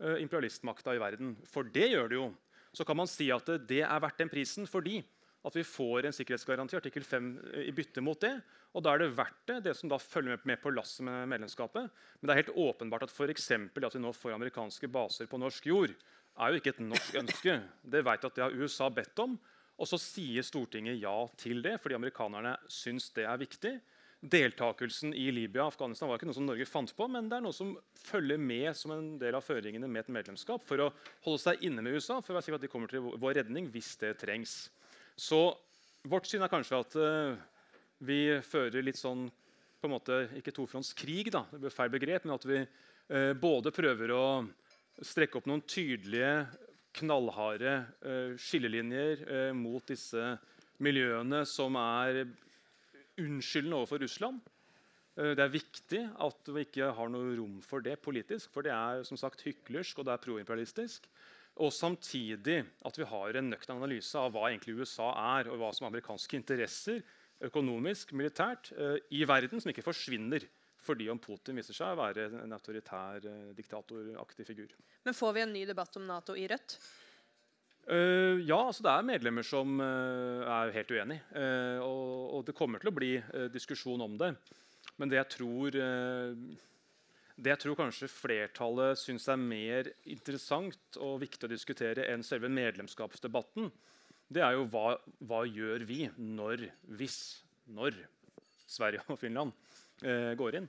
imperialistmakta 0.02 0.98
i 0.98 1.00
verden. 1.00 1.36
For 1.48 1.64
det 1.64 1.92
gjør 1.94 2.10
det 2.10 2.18
jo. 2.18 2.28
Så 2.74 2.84
kan 2.84 2.98
man 2.98 3.08
si 3.08 3.30
at 3.32 3.48
det 3.70 3.84
er 3.86 4.04
verdt 4.04 4.20
den 4.20 4.34
prisen 4.34 4.68
fordi 4.68 4.98
at 5.44 5.56
vi 5.56 5.64
får 5.64 6.08
en 6.08 6.18
sikkerhetsgaranti 6.18 6.76
artikkel 6.80 7.06
5 7.06 7.32
i 7.68 7.72
bytte 7.78 8.04
mot 8.04 8.20
det. 8.20 8.34
Og 8.74 8.82
da 8.82 8.94
er 8.94 9.04
det 9.04 9.14
verdt 9.14 9.40
det, 9.46 9.60
det 9.68 9.76
som 9.78 9.90
da 9.90 10.00
følger 10.02 10.40
med, 10.42 10.58
på 10.62 10.72
lasset 10.74 11.06
med 11.06 11.28
medlemskapet. 11.30 11.90
Men 12.18 12.26
det 12.26 12.34
er 12.34 12.42
helt 12.42 12.56
åpenbart 12.58 13.06
at 13.06 13.14
for 13.14 13.30
eksempel 13.30 13.86
at 13.86 13.94
vi 13.94 14.02
nå 14.02 14.10
får 14.16 14.34
amerikanske 14.34 14.90
baser 14.90 15.30
på 15.30 15.38
norsk 15.38 15.68
jord, 15.70 15.94
er 16.34 16.50
jo 16.50 16.58
ikke 16.58 16.74
et 16.74 16.82
norsk 16.82 17.18
ønske. 17.22 17.58
Det 17.82 18.02
vet 18.06 18.26
at 18.26 18.34
det 18.34 18.46
har 18.46 18.56
USA 18.58 18.90
bedt 18.90 19.22
om. 19.22 19.38
Og 19.78 19.90
så 19.90 19.98
sier 19.98 20.46
Stortinget 20.46 21.00
ja 21.02 21.14
til 21.38 21.62
det, 21.62 21.76
fordi 21.82 21.98
amerikanerne 21.98 22.56
syns 22.70 23.08
det 23.14 23.26
er 23.30 23.38
viktig. 23.38 23.76
Deltakelsen 24.24 25.12
i 25.12 25.26
Libya 25.34 25.66
og 25.66 25.74
Afghanistan 25.74 26.08
var 26.08 26.18
ikke 26.18 26.30
noe 26.30 26.36
som 26.38 26.46
Norge 26.48 26.66
fant 26.66 26.94
på, 26.96 27.06
men 27.12 27.26
det 27.28 27.36
er 27.36 27.44
noe 27.44 27.54
som 27.54 27.74
følger 28.06 28.40
med 28.40 28.70
som 28.78 28.94
en 28.94 29.08
del 29.20 29.36
av 29.36 29.44
føringene 29.44 29.90
med 29.90 30.06
et 30.06 30.14
medlemskap 30.16 30.64
for 30.64 30.80
å 30.80 30.92
holde 31.26 31.42
seg 31.42 31.66
inne 31.66 31.84
med 31.84 31.98
USA 31.98 32.20
for 32.22 32.32
å 32.32 32.38
være 32.38 32.46
sikker 32.46 32.56
på 32.56 32.62
at 32.62 32.64
de 32.64 32.70
kommer 32.72 32.92
til 32.92 33.04
vår 33.20 33.36
redning 33.42 33.68
hvis 33.74 33.92
det 34.00 34.14
trengs. 34.22 34.54
Så 35.20 35.42
vårt 36.08 36.30
syn 36.30 36.46
er 36.46 36.52
kanskje 36.52 36.80
at 36.80 36.96
eh, 36.96 37.42
vi 38.06 38.20
fører 38.44 38.84
litt 38.84 39.00
sånn 39.00 39.26
på 39.80 39.88
en 39.88 39.92
måte, 39.98 40.18
Ikke 40.38 40.54
tofrontskrig, 40.54 41.28
da, 41.34 41.42
det 41.50 41.60
blir 41.60 41.74
feil 41.74 41.90
begrep, 41.92 42.24
men 42.24 42.38
at 42.38 42.46
vi 42.48 42.62
eh, 42.62 43.32
både 43.36 43.72
prøver 43.74 44.14
å 44.16 44.24
strekke 45.04 45.36
opp 45.40 45.48
noen 45.50 45.64
tydelige, 45.68 46.46
knallharde 46.94 47.74
eh, 48.06 48.32
skillelinjer 48.38 49.24
eh, 49.26 49.52
mot 49.56 49.84
disse 49.90 50.36
miljøene 50.84 51.42
som 51.48 51.76
er 51.80 52.22
unnskyldende 53.20 53.80
overfor 53.80 54.00
Russland. 54.04 54.40
Eh, 55.18 55.34
Det 55.34 55.42
er 55.44 55.52
viktig 55.52 56.02
at 56.22 56.52
vi 56.54 56.64
ikke 56.64 56.92
har 56.96 57.10
noe 57.12 57.34
rom 57.38 57.58
for 57.66 57.84
det 57.84 57.98
politisk, 58.02 58.52
for 58.54 58.66
det 58.66 58.72
er 58.74 59.04
som 59.06 59.20
sagt 59.20 59.44
hyklersk 59.46 60.00
og 60.00 60.08
det 60.08 60.14
er 60.14 60.24
proimperialistisk. 60.24 61.10
Og 61.62 61.70
samtidig 61.70 62.64
at 62.82 62.96
vi 62.98 63.06
har 63.06 63.36
en 63.38 63.52
nøktern 63.52 63.78
analyse 63.78 64.18
av 64.18 64.32
hva 64.34 64.48
egentlig 64.48 64.74
USA 64.80 65.12
er, 65.38 65.50
og 65.50 65.60
hva 65.60 65.70
som 65.74 65.86
er 65.86 65.92
amerikanske 65.92 66.40
interesser 66.40 67.04
økonomisk, 67.42 68.12
militært, 68.12 68.72
eh, 68.72 68.98
i 69.10 69.24
verden, 69.24 69.60
som 69.60 69.72
ikke 69.72 69.86
forsvinner 69.86 70.46
Fordi 70.84 71.06
om 71.08 71.16
Putin 71.16 71.56
viser 71.56 71.72
seg 71.72 71.94
å 71.94 71.96
være 71.96 72.26
en 72.42 72.52
autoritær, 72.52 73.24
eh, 73.24 73.54
diktatoraktig 73.56 74.44
figur. 74.44 74.68
Men 75.02 75.14
får 75.14 75.32
vi 75.32 75.40
en 75.40 75.52
ny 75.52 75.64
debatt 75.64 75.96
om 75.96 76.04
Nato 76.04 76.34
i 76.36 76.44
Rødt? 76.46 76.76
Uh, 77.88 78.40
ja, 78.44 78.58
altså 78.58 78.84
det 78.84 78.92
er 78.92 79.06
medlemmer 79.08 79.44
som 79.44 79.80
uh, 79.80 80.44
er 80.44 80.72
helt 80.72 80.92
uenig. 80.92 81.18
Uh, 81.32 81.80
og, 81.84 82.34
og, 82.34 82.44
det 82.44 82.54
kommer 82.54 82.80
til 82.80 82.92
å 82.92 82.96
bli 82.96 83.10
diskusjon 83.52 84.04
om 84.04 84.18
det. 84.20 84.34
Men 85.00 85.08
det 85.08 85.16
jeg 85.22 85.30
tror 85.38 85.80
det 87.34 87.50
jeg 87.50 87.60
tror 87.64 87.78
kanskje 87.80 88.06
flertallet 88.12 89.00
syns 89.00 89.26
er 89.32 89.40
mer 89.40 89.88
interessant 90.06 91.00
og 91.02 91.18
viktig 91.24 91.48
å 91.48 91.50
diskutere 91.50 92.06
enn 92.12 92.22
selve 92.22 92.48
medlemskapsdebatten, 92.52 93.72
det 94.32 94.42
er 94.44 94.56
jo 94.56 94.66
hva, 94.72 94.94
hva 95.26 95.44
gjør 95.46 95.84
vi 95.88 96.04
når, 96.16 96.68
hvis, 96.98 97.18
når 97.66 97.96
Sverige 98.70 99.04
og 99.12 99.20
Finland 99.20 99.52
eh, 100.02 100.32
går 100.38 100.60
inn. 100.60 100.68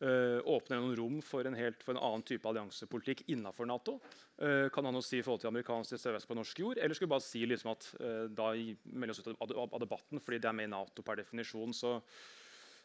Eh, 0.00 0.38
åpner 0.50 0.80
noen 0.80 0.96
rom 0.98 1.18
for 1.24 1.46
en, 1.46 1.56
helt, 1.58 1.82
for 1.84 1.94
en, 1.94 2.02
annen 2.02 2.24
type 2.26 2.48
alliansepolitikk 2.48 3.24
innenfor 3.34 3.68
Nato? 3.68 3.98
Eh, 4.38 4.70
kan 4.74 4.88
han 4.88 4.96
noe 4.96 5.04
si 5.04 5.20
i 5.20 5.24
forhold 5.24 5.44
til 5.44 5.52
amerikansk 5.52 5.94
tilstedeværelse 5.94 6.30
på 6.30 6.38
norsk 6.38 6.62
jord? 6.64 6.80
Eller 6.80 6.96
skulle 6.96 7.10
vi 7.10 7.16
bare 7.16 7.26
si 7.26 7.44
liksom 7.48 7.74
at 7.74 7.90
eh, 8.00 8.24
da 8.32 8.52
melder 8.92 9.14
oss 9.14 9.22
ut 9.24 9.34
av, 9.34 9.58
av, 9.66 9.82
debatten 9.82 10.22
fordi 10.22 10.40
det 10.42 10.50
er 10.50 10.56
med 10.56 10.70
i 10.70 10.74
Nato 10.74 11.04
per 11.06 11.20
definisjon? 11.22 11.76
så 11.76 11.98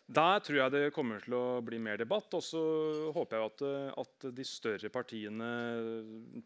der 0.10 0.39
tror 0.41 0.58
jeg 0.58 0.73
det 0.73 0.93
kommer 0.95 1.21
til 1.21 1.36
å 1.38 1.60
bli 1.62 1.77
mer 1.77 1.99
debatt. 2.01 2.34
Og 2.34 2.41
så 2.41 2.62
håper 3.13 3.38
jeg 3.38 3.51
at, 3.51 3.63
at 4.01 4.25
de 4.34 4.45
større 4.47 4.89
partiene, 4.89 5.49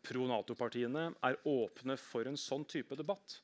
pro 0.03 0.25
Nato-partiene, 0.27 1.05
er 1.23 1.39
åpne 1.47 1.95
for 1.95 2.27
en 2.27 2.36
sånn 2.36 2.67
type 2.67 2.97
debatt. 2.99 3.38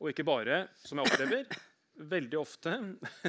Og 0.00 0.12
ikke 0.12 0.24
bare, 0.24 0.64
som 0.84 1.00
jeg 1.00 1.12
opplever, 1.12 1.56
veldig 2.10 2.38
ofte 2.40 2.74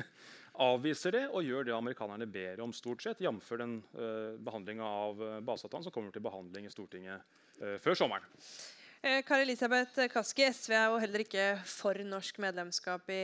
avviser 0.71 1.15
det 1.15 1.23
og 1.29 1.43
gjør 1.43 1.67
det 1.67 1.75
amerikanerne 1.75 2.27
ber 2.31 2.61
om, 2.63 2.73
stort 2.75 3.03
sett, 3.03 3.23
jf. 3.23 3.49
den 3.59 3.79
uh, 3.95 4.37
behandlinga 4.43 4.87
av 4.87 5.19
uh, 5.21 5.39
baseavtalen 5.43 5.87
som 5.87 5.95
kommer 5.95 6.15
til 6.15 6.23
behandling 6.23 6.67
i 6.67 6.71
Stortinget 6.71 7.23
uh, 7.59 7.75
før 7.83 7.97
sommeren. 7.97 8.27
Eh, 9.01 9.23
Kari 9.25 9.47
Elisabeth 9.47 10.05
Kaski, 10.13 10.45
SV 10.53 10.75
er 10.77 10.91
jo 10.93 11.01
heller 11.01 11.23
ikke 11.23 11.47
for 11.65 11.97
norsk 12.05 12.37
medlemskap 12.43 13.09
i 13.09 13.23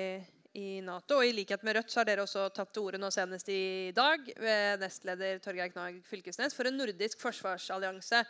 i 0.57 0.81
Nato. 0.81 1.19
Og 1.19 1.27
I 1.27 1.35
likhet 1.35 1.63
med 1.65 1.77
Rødt 1.77 1.93
så 1.93 2.01
har 2.01 2.09
dere 2.09 2.25
også 2.25 2.47
tatt 2.55 2.71
til 2.73 2.87
orde 2.87 2.99
nå 3.01 3.11
senest 3.13 3.49
i 3.53 3.93
dag 3.95 4.23
ved 4.41 4.81
nestleder 4.81 5.41
Torgeir 5.43 5.71
Knag 5.73 5.99
Fylkesnes 6.07 6.55
for 6.57 6.69
en 6.69 6.79
nordisk 6.79 7.21
forsvarsallianse. 7.21 8.23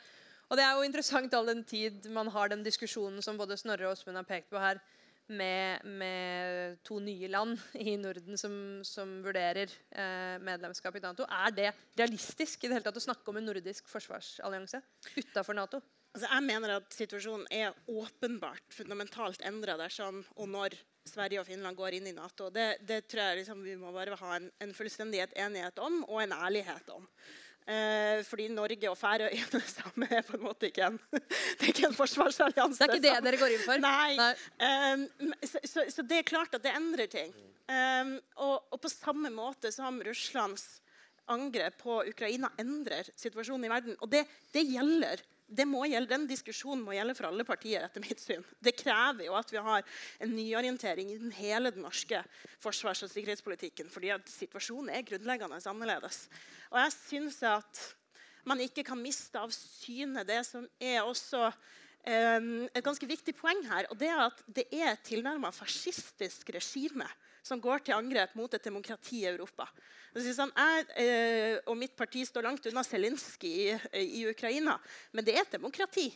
Og 0.47 0.57
Det 0.57 0.63
er 0.63 0.75
jo 0.75 0.87
interessant 0.87 1.33
all 1.35 1.49
den 1.49 1.63
tid 1.67 2.07
man 2.11 2.29
har 2.31 2.51
den 2.51 2.63
diskusjonen 2.63 3.23
som 3.23 3.39
både 3.39 3.57
Snorre 3.59 3.87
og 3.87 3.95
Åsmund 3.95 4.19
har 4.19 4.27
pekt 4.27 4.49
på 4.51 4.59
her, 4.59 4.79
med, 5.27 5.83
med 5.85 6.79
to 6.87 6.99
nye 7.03 7.29
land 7.31 7.57
i 7.87 7.97
Norden 7.99 8.39
som, 8.39 8.55
som 8.87 9.19
vurderer 9.25 9.71
eh, 9.91 10.37
medlemskap 10.43 10.95
i 10.95 11.03
Nato. 11.03 11.27
Er 11.27 11.53
det 11.55 11.71
realistisk 11.99 12.63
i 12.63 12.69
det 12.69 12.79
hele 12.79 12.87
tatt 12.87 12.99
å 12.99 13.07
snakke 13.07 13.31
om 13.31 13.39
en 13.39 13.49
nordisk 13.49 13.89
forsvarsallianse 13.91 14.81
utafor 15.17 15.57
Nato? 15.57 15.81
Altså, 16.15 16.29
jeg 16.31 16.45
mener 16.47 16.77
at 16.79 16.93
situasjonen 16.95 17.49
er 17.53 17.75
åpenbart 17.91 18.73
fundamentalt 18.73 19.43
endra 19.45 19.75
dersom 19.77 20.23
og 20.35 20.47
når 20.49 20.77
Sverige 21.07 21.41
og 21.43 21.47
Finland 21.47 21.77
går 21.77 21.97
inn 21.97 22.07
i 22.09 22.15
Nato. 22.15 22.49
Det, 22.53 22.79
det 22.87 23.03
tror 23.07 23.29
jeg 23.29 23.41
liksom 23.41 23.61
vi 23.63 23.75
må 23.79 23.91
bare 23.95 24.17
ha 24.19 24.31
en, 24.39 24.47
en 24.63 24.73
fullstendighet 24.75 25.35
enighet 25.39 25.79
om, 25.83 26.01
og 26.07 26.23
en 26.23 26.35
ærlighet 26.35 26.89
om. 26.95 27.05
Eh, 27.67 28.21
fordi 28.23 28.45
Norge 28.47 28.87
og 28.87 28.95
Færøyene 28.95 29.59
sammen 29.77 30.07
er 30.07 30.23
på 30.23 30.37
en 30.37 30.45
måte 30.45 30.69
ikke 30.69 30.85
en, 30.87 30.97
det 31.59 31.65
er 31.65 31.71
ikke 31.73 31.89
en 31.89 31.97
forsvarsallianse. 31.97 32.79
Det 32.79 32.87
er 32.87 32.95
ikke 32.95 33.05
det 33.09 33.25
dere 33.25 33.39
går 33.41 33.55
inn 33.57 33.65
for? 33.65 33.83
Nei. 33.83 34.13
Nei. 34.15 34.31
Um, 34.63 35.33
så, 35.43 35.59
så, 35.67 35.83
så, 35.91 36.05
det 36.07 36.21
er 36.21 36.29
klart 36.29 36.55
at 36.55 36.63
det 36.63 36.71
endrer 36.77 37.11
ting. 37.11 37.33
Um, 37.67 38.13
og, 38.39 38.69
og, 38.71 38.79
på 38.79 38.91
samme 38.93 39.31
måte 39.35 39.73
som 39.75 39.99
Russlands 40.07 40.79
angrep 41.27 41.81
på 41.81 41.97
Ukraina 42.07 42.53
endrer 42.61 43.09
situasjonen 43.19 43.67
i 43.67 43.73
verden. 43.73 43.97
Og 43.99 44.13
det, 44.15 44.23
det 44.55 44.63
gjelder 44.69 45.25
gjelde, 45.47 46.09
den 46.09 46.27
diskusjonen 46.27 46.83
må 46.83 46.95
gjelde 46.95 47.15
for 47.15 47.29
alle 47.29 47.45
partier. 47.47 47.85
etter 47.85 48.01
mitt 48.01 48.19
syn. 48.19 48.43
Det 48.59 48.75
krever 48.75 49.25
jo 49.25 49.35
at 49.35 49.51
vi 49.51 49.57
har 49.57 49.83
en 50.19 50.35
nyorientering 50.35 51.11
i 51.11 51.17
den 51.17 51.31
hele 51.31 51.71
den 51.71 51.83
norske 51.83 52.23
forsvars- 52.59 53.03
og 53.03 53.09
sikkerhetspolitikken. 53.09 53.89
fordi 53.89 54.09
at 54.09 54.27
situasjonen 54.27 54.89
er 54.89 55.01
grunnleggende 55.01 55.61
annerledes. 55.65 56.29
Og 56.71 56.79
jeg 56.79 56.91
synes 56.91 57.43
at 57.43 57.95
man 58.45 58.59
ikke 58.59 58.83
kan 58.83 58.97
miste 58.97 59.39
av 59.39 59.51
syne 59.51 60.23
det 60.23 60.45
som 60.45 60.67
er 60.79 61.01
også 61.01 61.47
um, 61.47 62.67
et 62.73 62.83
ganske 62.83 63.07
viktig 63.07 63.35
poeng 63.35 63.65
her. 63.67 63.85
og 63.89 63.99
Det 63.99 64.07
er 64.07 64.25
at 64.25 64.43
det 64.47 64.65
er 64.71 64.91
et 64.91 65.03
tilnærma 65.03 65.51
fascistisk 65.51 66.49
regime 66.49 67.07
som 67.47 67.61
går 67.63 67.85
til 67.85 67.97
angrep 67.97 68.35
mot 68.37 68.53
et 68.53 68.67
demokrati 68.67 69.23
i 69.23 69.31
Europa. 69.31 69.69
Jeg 70.17 70.85
eh, 70.97 71.57
og 71.67 71.75
mitt 71.77 71.93
parti 71.97 72.23
står 72.25 72.45
langt 72.47 72.65
unna 72.69 72.83
Zelinskyj 72.83 73.51
i, 73.51 73.75
i, 74.01 74.23
Ukraina, 74.29 74.77
men 75.13 75.25
det 75.25 75.35
er 75.35 75.45
et 75.45 75.57
demokrati. 75.57 76.07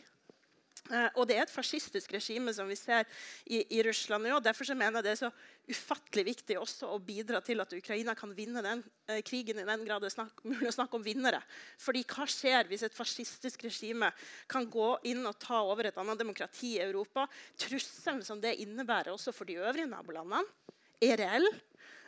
Eh, 0.90 1.08
og 1.14 1.28
det 1.30 1.36
er 1.36 1.44
et 1.44 1.52
fascistisk 1.52 2.10
regime 2.16 2.50
som 2.56 2.66
vi 2.66 2.74
ser 2.74 3.06
i, 3.46 3.60
i 3.76 3.82
Russland 3.86 4.26
nå. 4.26 4.40
Derfor 4.42 4.66
mener 4.74 4.98
jeg 4.98 5.06
det 5.06 5.12
er 5.12 5.20
så 5.20 5.30
ufattelig 5.70 6.24
viktig 6.32 6.56
også 6.58 6.90
å 6.90 6.98
bidra 6.98 7.38
til 7.44 7.62
at 7.62 7.70
Ukraina 7.76 8.16
kan 8.18 8.32
vinne 8.34 8.64
den 8.64 8.82
eh, 9.06 9.22
krigen 9.22 9.62
i 9.62 9.68
den 9.68 9.86
grad 9.86 10.02
det 10.02 10.10
er 10.10 10.32
mulig 10.42 10.72
å 10.72 10.74
snakke 10.74 10.98
om 10.98 11.06
vinnere. 11.06 11.38
Fordi 11.78 12.02
hva 12.10 12.26
skjer 12.26 12.66
hvis 12.70 12.82
et 12.88 12.98
fascistisk 12.98 13.62
regime 13.68 14.10
kan 14.50 14.66
gå 14.66 14.90
inn 15.12 15.22
og 15.28 15.38
ta 15.38 15.62
over 15.62 15.86
et 15.86 16.02
annet 16.02 16.18
demokrati 16.18 16.74
i 16.80 16.82
Europa? 16.82 17.28
Trusselen 17.54 18.24
som 18.26 18.42
det 18.42 18.58
innebærer 18.64 19.14
også 19.14 19.34
for 19.36 19.46
de 19.46 19.60
øvrige 19.62 19.86
nabolandene, 19.86 20.42
er 21.02 21.20
reell. 21.20 21.48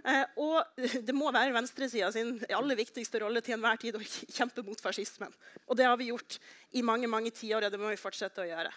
Eh, 0.05 0.25
og 0.41 0.81
det 1.09 1.17
må 1.17 1.33
være 1.33 1.55
venstresida 1.57 2.11
sin 2.13 2.37
aller 2.53 2.79
viktigste 2.79 3.23
rolle 3.23 3.43
til 3.45 3.57
enhver 3.57 3.81
tid 3.81 3.97
å 3.99 4.05
kjempe 4.05 4.65
mot 4.67 4.81
fascismen. 4.85 5.33
Og 5.69 5.79
det 5.79 5.89
har 5.89 5.99
vi 6.01 6.11
gjort 6.13 6.39
i 6.77 6.85
mange 6.85 7.11
mange 7.11 7.33
tiår, 7.35 7.67
og 7.67 7.75
det 7.75 7.81
må 7.81 7.93
vi 7.93 8.01
fortsette 8.01 8.45
å 8.45 8.49
gjøre. 8.49 8.73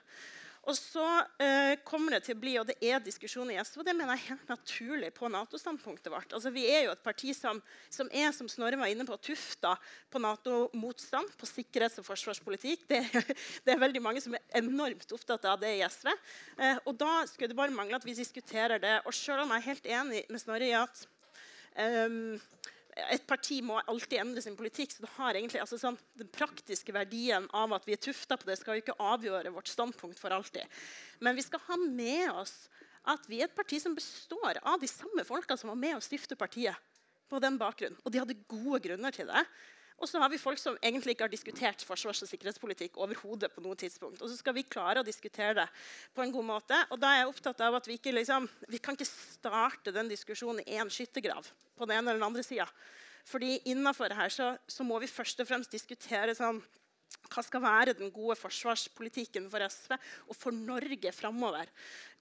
Og 0.67 0.75
så 0.75 1.06
eh, 1.39 1.77
kommer 1.88 2.17
det 2.17 2.25
til 2.25 2.36
å 2.36 2.39
bli, 2.41 2.53
og 2.60 2.67
det 2.67 2.75
er 2.84 2.99
diskusjon 3.03 3.49
i 3.53 3.56
SV, 3.56 3.80
og 3.80 3.88
det 3.88 3.95
mener 3.95 4.17
jeg 4.17 4.23
er 4.25 4.32
helt 4.34 4.51
naturlig 4.51 5.12
på 5.15 5.30
Nato-standpunktet 5.32 6.12
vårt. 6.12 6.36
Altså, 6.36 6.51
vi 6.51 6.65
er 6.67 6.86
jo 6.86 6.93
et 6.93 7.03
parti 7.06 7.32
som, 7.36 7.62
som 7.93 8.12
er, 8.12 8.34
som 8.36 8.49
Snorre 8.51 8.80
var 8.80 8.91
inne 8.91 9.08
på, 9.08 9.15
tufta 9.30 9.77
på 10.12 10.21
Nato-motstand, 10.23 11.32
på 11.39 11.47
sikkerhets- 11.47 12.01
og 12.03 12.10
forsvarspolitikk. 12.10 12.84
Det, 12.91 13.01
det, 13.63 13.73
er 13.73 13.84
veldig 13.86 14.03
mange 14.03 14.23
som 14.23 14.36
er 14.36 14.43
enormt 14.60 15.15
opptatt 15.15 15.47
av 15.47 15.62
det 15.63 15.77
i 15.77 15.86
SV. 15.88 16.12
Eh, 16.60 16.82
og 16.84 16.99
da 16.99 17.21
skulle 17.32 17.53
det 17.53 17.60
bare 17.60 17.75
mangle 17.75 18.01
at 18.01 18.08
vi 18.08 18.17
diskuterer 18.17 18.84
det. 18.84 18.97
Og 19.08 19.15
selv 19.15 19.45
om 19.45 19.56
jeg 19.56 19.63
er 19.63 19.69
helt 19.71 19.93
enig 20.01 20.25
med 20.27 20.43
Snorre 20.43 20.67
i 20.67 20.75
at 20.75 21.08
Um, 21.77 22.39
et 23.12 23.25
parti 23.29 23.60
må 23.65 23.77
alltid 23.86 24.19
endre 24.21 24.41
sin 24.41 24.57
politikk. 24.57 24.91
så 24.93 25.03
det 25.05 25.13
har 25.17 25.36
egentlig, 25.36 25.62
altså 25.62 25.77
sånn, 25.81 25.97
Den 26.17 26.29
praktiske 26.33 26.93
verdien 26.93 27.47
av 27.53 27.73
at 27.73 27.86
vi 27.86 27.93
er 27.93 28.01
tufta 28.01 28.38
på 28.38 28.49
det, 28.49 28.57
skal 28.60 28.77
jo 28.77 28.83
ikke 28.83 28.97
avgjøre 28.99 29.53
vårt 29.53 29.69
standpunkt 29.71 30.19
for 30.19 30.33
alltid. 30.33 30.65
Men 31.19 31.36
vi 31.36 31.45
skal 31.45 31.63
ha 31.67 31.77
med 31.77 32.31
oss 32.31 32.69
at 33.07 33.23
vi 33.29 33.39
er 33.39 33.47
et 33.47 33.55
parti 33.55 33.79
som 33.79 33.95
består 33.95 34.60
av 34.63 34.81
de 34.81 34.89
samme 34.89 35.23
folka 35.23 35.55
som 35.57 35.71
var 35.71 35.79
med 35.79 35.97
å 35.97 36.03
stifte 36.03 36.36
partiet. 36.36 36.75
på 37.27 37.41
den 37.43 37.57
bakgrunnen. 37.60 37.99
Og 38.05 38.12
de 38.12 38.21
hadde 38.21 38.38
gode 38.47 38.79
grunner 38.86 39.12
til 39.12 39.27
det. 39.27 39.41
Og 39.97 40.10
så 40.10 40.19
har 40.21 40.29
vi 40.29 40.38
folk 40.38 40.60
som 40.62 40.75
egentlig 40.77 41.15
ikke 41.15 41.25
har 41.25 41.33
diskutert 41.33 41.81
forsvars- 41.86 42.21
og 42.21 42.29
sikkerhetspolitikk 42.29 42.99
overhodet 43.01 43.49
på 43.53 43.63
noe 43.65 43.77
tidspunkt. 43.79 44.21
Og 44.21 44.29
så 44.29 44.38
skal 44.38 44.53
vi 44.53 44.65
klare 44.67 45.01
å 45.01 45.07
diskutere 45.07 45.55
det 45.57 45.65
på 46.13 46.21
en 46.21 46.33
god 46.36 46.45
måte. 46.45 46.77
Og 46.93 47.01
da 47.01 47.13
er 47.13 47.23
jeg 47.23 47.31
opptatt 47.31 47.63
av 47.65 47.79
at 47.79 47.89
vi 47.89 47.97
ikke 47.97 48.13
liksom, 48.13 48.45
vi 48.69 48.81
kan 48.83 48.97
ikke 48.97 49.10
starte 49.10 49.93
den 49.95 50.12
diskusjonen 50.12 50.62
i 50.65 50.77
én 50.77 50.91
skyttergrav 50.93 51.49
på 51.49 51.89
den 51.89 51.97
ene 51.97 52.12
eller 52.12 52.21
den 52.21 52.29
andre 52.29 52.45
sida. 52.45 52.67
Fordi 53.27 53.57
innafor 53.67 54.13
her 54.15 54.29
så, 54.31 54.53
så, 54.69 54.86
må 54.88 54.99
vi 55.03 55.10
først 55.10 55.41
og 55.43 55.49
fremst 55.49 55.73
diskutere 55.73 56.36
sånn 56.38 56.62
hva 57.28 57.43
skal 57.43 57.62
være 57.62 57.93
den 57.98 58.12
gode 58.13 58.38
forsvarspolitikken 58.39 59.50
for 59.52 59.63
SV 59.67 59.93
og 60.32 60.36
for 60.38 60.56
Norge 60.56 61.12
framover? 61.13 61.70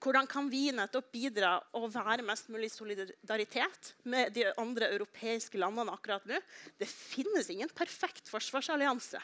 Hvordan 0.03 0.27
kan 0.29 0.49
vi 0.51 0.67
nettopp 0.75 1.09
bidra 1.13 1.55
og 1.79 1.89
være 1.93 2.25
mest 2.27 2.51
mulig 2.53 2.69
solidaritet 2.73 3.93
med 4.05 4.35
de 4.35 4.45
andre 4.59 4.91
europeiske 4.93 5.59
landene 5.61 5.95
akkurat 5.95 6.27
nå? 6.29 6.39
Det 6.77 6.89
finnes 6.91 7.49
ingen 7.53 7.71
perfekt 7.73 8.29
forsvarsallianse. 8.29 9.21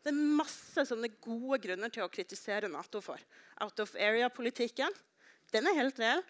Det 0.00 0.12
er 0.12 0.36
masse 0.40 0.86
sånne 0.88 1.12
gode 1.20 1.60
grunner 1.62 1.92
til 1.92 2.04
å 2.04 2.12
kritisere 2.12 2.70
Nato 2.72 3.02
for. 3.04 3.20
Out 3.60 3.80
of 3.84 3.96
area-politikken 3.96 4.94
den 5.50 5.66
er 5.66 5.80
helt 5.80 5.98
reell 5.98 6.22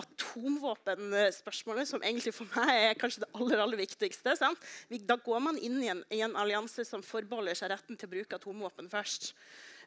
atomvåpenspørsmålet, 0.00 1.88
som 1.88 2.02
egentlig 2.04 2.34
for 2.36 2.50
meg 2.56 2.72
er 2.74 2.98
kanskje 3.00 3.24
det 3.24 3.30
aller, 3.38 3.62
aller 3.62 3.80
viktigste. 3.80 4.34
Sant? 4.38 4.66
da 5.08 5.16
går 5.20 5.40
man 5.42 5.58
inn 5.58 5.78
i 5.82 5.90
en, 5.92 6.02
en, 6.18 6.36
allianse 6.36 6.84
som 6.88 7.04
forbeholder 7.04 7.56
seg 7.56 7.72
retten 7.72 7.96
til 7.96 8.08
å 8.08 8.14
bruke 8.16 8.38
atomvåpen 8.38 8.90
først. 8.92 9.32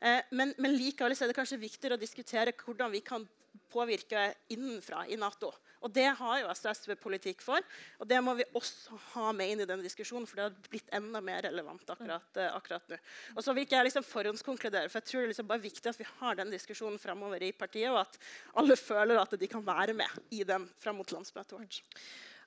Eh, 0.02 0.22
men, 0.32 0.54
men, 0.58 0.78
likevel 0.78 1.14
er 1.14 1.30
det 1.30 1.38
kanskje 1.38 1.62
viktigere 1.62 1.98
å 1.98 2.02
diskutere 2.02 2.56
hvordan 2.58 2.94
vi 2.96 3.04
kan 3.06 3.28
påvirke 3.72 4.30
innenfra 4.54 5.06
i 5.08 5.18
Nato. 5.20 5.52
Og 5.80 5.92
Det 5.96 6.08
har 6.20 6.40
jo 6.42 6.52
SV 6.52 6.96
politikk 7.00 7.42
for, 7.44 7.64
og 8.00 8.08
det 8.08 8.20
må 8.24 8.34
vi 8.36 8.48
også 8.58 8.98
ha 9.14 9.30
med 9.36 9.54
inn 9.54 9.64
i 9.64 9.68
den 9.70 9.84
diskusjonen. 9.84 10.28
for 10.28 10.36
det 10.36 10.48
har 10.50 10.70
blitt 10.70 10.90
enda 10.92 11.22
mer 11.22 11.42
relevant 11.48 11.90
akkurat, 11.90 12.28
uh, 12.36 12.56
akkurat 12.58 12.90
nå. 12.90 12.98
Og 13.36 13.44
så 13.44 13.54
vil 13.54 13.64
ikke 13.64 13.78
jeg 13.78 13.88
liksom 13.88 14.04
forhåndskonkludere, 14.04 14.90
for 14.90 15.00
jeg 15.00 15.08
tror 15.12 15.22
det 15.22 15.32
liksom 15.32 15.48
bare 15.48 15.64
viktig 15.64 15.90
at 15.90 16.00
vi 16.00 16.10
har 16.20 16.36
den 16.36 16.52
diskusjonen 16.52 17.00
framover 17.00 17.44
i 17.44 17.54
partiet, 17.56 17.92
og 17.92 18.02
at 18.02 18.20
alle 18.60 18.76
føler 18.76 19.22
at 19.22 19.40
de 19.40 19.48
kan 19.48 19.64
være 19.66 19.96
med 19.96 20.36
i 20.36 20.44
den 20.44 20.68
fram 20.80 21.00
mot 21.00 21.16
landsmøtet 21.16 21.56
vårt. 21.56 21.82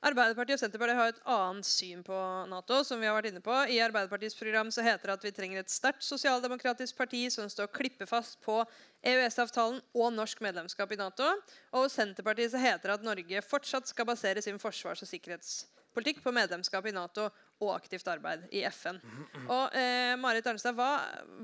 Arbeiderpartiet 0.03 0.57
og 0.57 0.63
Senterpartiet 0.65 0.99
har 0.99 1.11
et 1.13 1.21
annet 1.31 1.67
syn 1.69 2.01
på 2.03 2.17
Nato. 2.51 2.81
som 2.83 2.99
vi 2.99 3.07
har 3.07 3.15
vært 3.15 3.31
inne 3.31 3.43
på. 3.45 3.55
I 3.71 3.79
Arbeiderpartiets 3.85 4.35
program 4.35 4.71
så 4.75 4.83
heter 4.83 5.13
det 5.13 5.15
at 5.15 5.27
vi 5.29 5.31
trenger 5.37 5.61
et 5.61 5.71
sterkt 5.71 6.03
sosialdemokratisk 6.03 6.97
parti 6.99 7.21
som 7.31 7.47
står 7.47 7.71
klippefast 7.71 8.41
på 8.43 8.65
EØS-avtalen 9.07 9.79
og 9.95 10.09
norsk 10.17 10.43
medlemskap 10.43 10.91
i 10.91 10.99
Nato. 10.99 11.29
Og 11.71 11.87
hos 11.87 11.95
Senterpartiet 11.95 12.51
så 12.51 12.59
heter 12.59 12.91
det 12.91 12.99
at 12.99 13.07
Norge 13.07 13.45
fortsatt 13.47 13.87
skal 13.87 14.09
basere 14.11 14.43
sin 14.43 14.59
forsvars- 14.59 15.05
og 15.07 15.11
sikkerhetspolitikk 15.13 16.19
på 16.27 16.35
medlemskap 16.35 16.91
i 16.91 16.97
Nato 16.99 17.29
og 17.63 17.71
aktivt 17.77 18.11
arbeid 18.11 18.49
i 18.51 18.65
FN. 18.75 18.99
Og 19.47 19.79
eh, 19.79 20.17
Marit 20.19 20.51
Arnstad, 20.51 20.75
hva, 20.75 20.97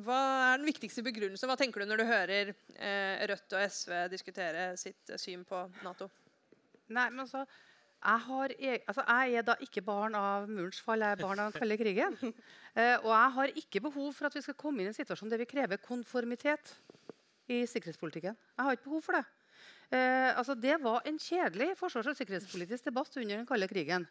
hva, 0.03 0.21
er 0.51 0.59
den 0.59 0.67
viktigste 0.67 1.07
begrunnelsen? 1.07 1.47
Hva 1.47 1.55
tenker 1.61 1.87
du 1.87 1.93
når 1.93 2.03
du 2.03 2.09
hører 2.11 2.51
eh, 2.75 3.27
Rødt 3.31 3.55
og 3.55 3.71
SV 3.71 4.09
diskutere 4.11 4.73
sitt 4.81 5.15
syn 5.15 5.47
på 5.47 5.63
Nato? 5.87 6.11
Nei, 6.89 7.07
men 7.13 7.23
altså, 7.23 7.45
jeg, 7.99 8.21
har, 8.29 8.53
e- 8.59 8.83
altså, 8.87 9.03
jeg 9.09 9.39
er 9.41 9.47
da 9.47 9.57
ikke 9.65 9.83
barn 9.83 10.15
av 10.15 10.47
murens 10.51 10.79
fall, 10.85 11.03
jeg 11.03 11.17
er 11.17 11.23
barn 11.23 11.41
av 11.43 11.51
den 11.51 11.61
kalde 11.61 11.81
krigen. 11.81 12.19
Eh, 12.79 12.95
og 13.01 13.09
jeg 13.11 13.31
har 13.35 13.53
ikke 13.59 13.81
behov 13.83 14.13
for 14.15 14.29
at 14.29 14.35
vi 14.37 14.41
skal 14.45 14.55
komme 14.55 14.79
inn 14.79 14.87
i 14.87 14.91
en 14.93 14.95
situasjon 14.95 15.33
der 15.33 15.41
vi 15.41 15.49
krever 15.51 15.81
konformitet 15.83 16.69
i 17.51 17.65
sikkerhetspolitikken. 17.67 18.37
Jeg 18.39 18.67
har 18.69 18.77
ikke 18.77 18.85
behov 18.85 19.03
for 19.03 19.19
det. 19.19 19.25
Eh, 19.91 20.37
altså, 20.37 20.55
det 20.55 20.77
var 20.85 21.03
en 21.09 21.19
kjedelig 21.19 21.73
forsvars- 21.81 22.13
og 22.13 22.15
sikkerhetspolitisk 22.21 22.87
debatt 22.87 23.17
under 23.17 23.41
den 23.41 23.49
kalde 23.49 23.67
krigen. 23.73 24.07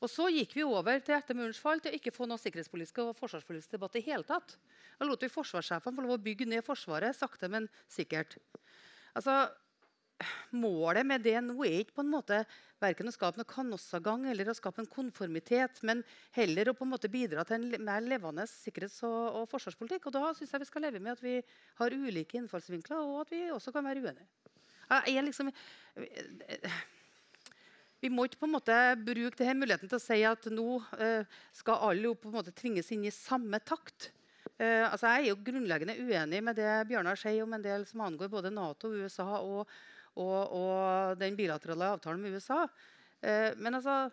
Og 0.00 0.10
så 0.10 0.26
gikk 0.32 0.56
vi 0.56 0.64
over 0.66 0.98
til 1.04 1.14
etter 1.14 1.38
murens 1.38 1.60
fall 1.62 1.78
til 1.84 1.92
å 1.92 2.00
ikke 2.00 2.14
få 2.16 2.26
noe 2.26 2.40
sikkerhetspolitisk 2.42 2.98
og 3.04 3.14
forsvarspolitisk 3.20 3.76
debatt 3.76 4.00
i 4.00 4.04
hele 4.08 4.26
tatt. 4.26 4.56
Da 4.98 5.06
lot 5.06 5.22
vi 5.22 5.30
forsvarssjefene 5.30 6.00
få 6.00 6.06
lov 6.08 6.16
å 6.16 6.22
bygge 6.26 6.48
ned 6.48 6.66
Forsvaret 6.66 7.14
sakte, 7.14 7.50
men 7.52 7.70
sikkert. 7.86 8.38
Altså, 9.14 9.44
målet 10.50 11.06
med 11.06 11.22
det 11.22 11.36
nå 11.44 11.56
er 11.66 11.82
ikke 11.82 11.98
på 11.98 12.04
en 12.04 12.10
måte 12.12 12.40
verken 12.82 13.10
å 13.10 13.14
skape 13.14 13.40
noe 13.40 13.48
kanossagang 13.48 14.26
eller 14.30 14.50
å 14.50 14.56
skape 14.56 14.82
en 14.82 14.90
konformitet, 14.90 15.80
men 15.86 16.02
heller 16.36 16.70
å 16.70 16.76
på 16.78 16.86
en 16.86 16.92
måte 16.92 17.10
bidra 17.12 17.44
til 17.46 17.58
en 17.58 17.86
mer 17.86 18.04
levende 18.04 18.46
sikkerhets- 18.50 19.02
og, 19.06 19.40
og 19.40 19.48
forsvarspolitikk. 19.52 20.08
Og 20.10 20.16
da 20.18 20.34
syns 20.36 20.54
jeg 20.54 20.64
vi 20.64 20.70
skal 20.70 20.86
leve 20.86 21.02
med 21.02 21.16
at 21.16 21.24
vi 21.24 21.38
har 21.80 21.96
ulike 21.96 22.38
innfallsvinkler, 22.40 23.02
og 23.02 23.24
at 23.26 23.34
vi 23.34 23.42
også 23.54 23.74
kan 23.74 23.86
være 23.86 24.04
uenige. 24.04 24.28
Jeg 24.88 25.18
er 25.18 25.26
liksom 25.26 25.52
vi 27.98 28.10
må 28.14 28.28
ikke 28.28 28.38
på 28.44 28.46
en 28.46 28.54
måte 28.54 28.76
bruke 29.02 29.40
denne 29.40 29.58
muligheten 29.58 29.90
til 29.90 29.98
å 29.98 30.02
si 30.02 30.20
at 30.26 30.46
nå 30.54 30.78
eh, 31.02 31.26
skal 31.56 31.82
alle 31.88 32.06
jo 32.06 32.14
på 32.14 32.30
en 32.30 32.36
måte 32.38 32.54
tvinges 32.54 32.92
inn 32.94 33.02
i 33.08 33.14
samme 33.14 33.58
takt. 33.66 34.12
Eh, 34.54 34.84
altså 34.86 35.10
jeg 35.10 35.24
er 35.24 35.32
jo 35.32 35.40
grunnleggende 35.48 35.98
uenig 35.98 36.40
med 36.46 36.58
det 36.58 36.70
Bjørnar 36.88 37.18
sier 37.18 37.42
om 37.42 37.56
en 37.56 37.64
del 37.64 37.84
som 37.90 38.04
angår 38.06 38.30
både 38.30 38.54
Nato, 38.54 38.92
USA 38.94 39.26
og, 39.40 39.66
og, 40.18 40.54
og 40.60 41.20
den 41.20 41.36
bilaterale 41.38 41.92
avtalen 41.96 42.22
med 42.22 42.38
USA. 42.38 42.64
Eh, 43.22 43.54
men 43.58 43.78
altså, 43.78 44.08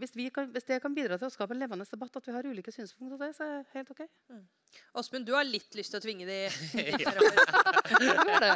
hvis, 0.00 0.16
vi 0.16 0.28
kan, 0.32 0.48
hvis 0.48 0.64
det 0.64 0.80
kan 0.82 0.94
bidra 0.96 1.18
til 1.20 1.28
å 1.28 1.32
skape 1.32 1.52
en 1.54 1.60
levende 1.60 1.84
debatt, 1.88 2.16
at 2.16 2.26
vi 2.28 2.32
har 2.32 2.46
ulike 2.48 2.72
synspunkter 2.72 3.18
på 3.18 3.24
det, 3.24 3.34
så 3.36 3.44
er 3.44 3.50
det 3.52 3.74
helt 3.74 3.90
ok. 3.92 4.00
Åsmund, 5.00 5.26
du 5.28 5.34
har 5.34 5.44
litt 5.44 5.74
lyst 5.76 5.92
til 5.92 6.00
å 6.00 6.04
tvinge 6.04 6.24
de 6.28 6.38
Ja. 7.04 7.12
Det 7.90 8.06
var 8.30 8.44
det. 8.44 8.50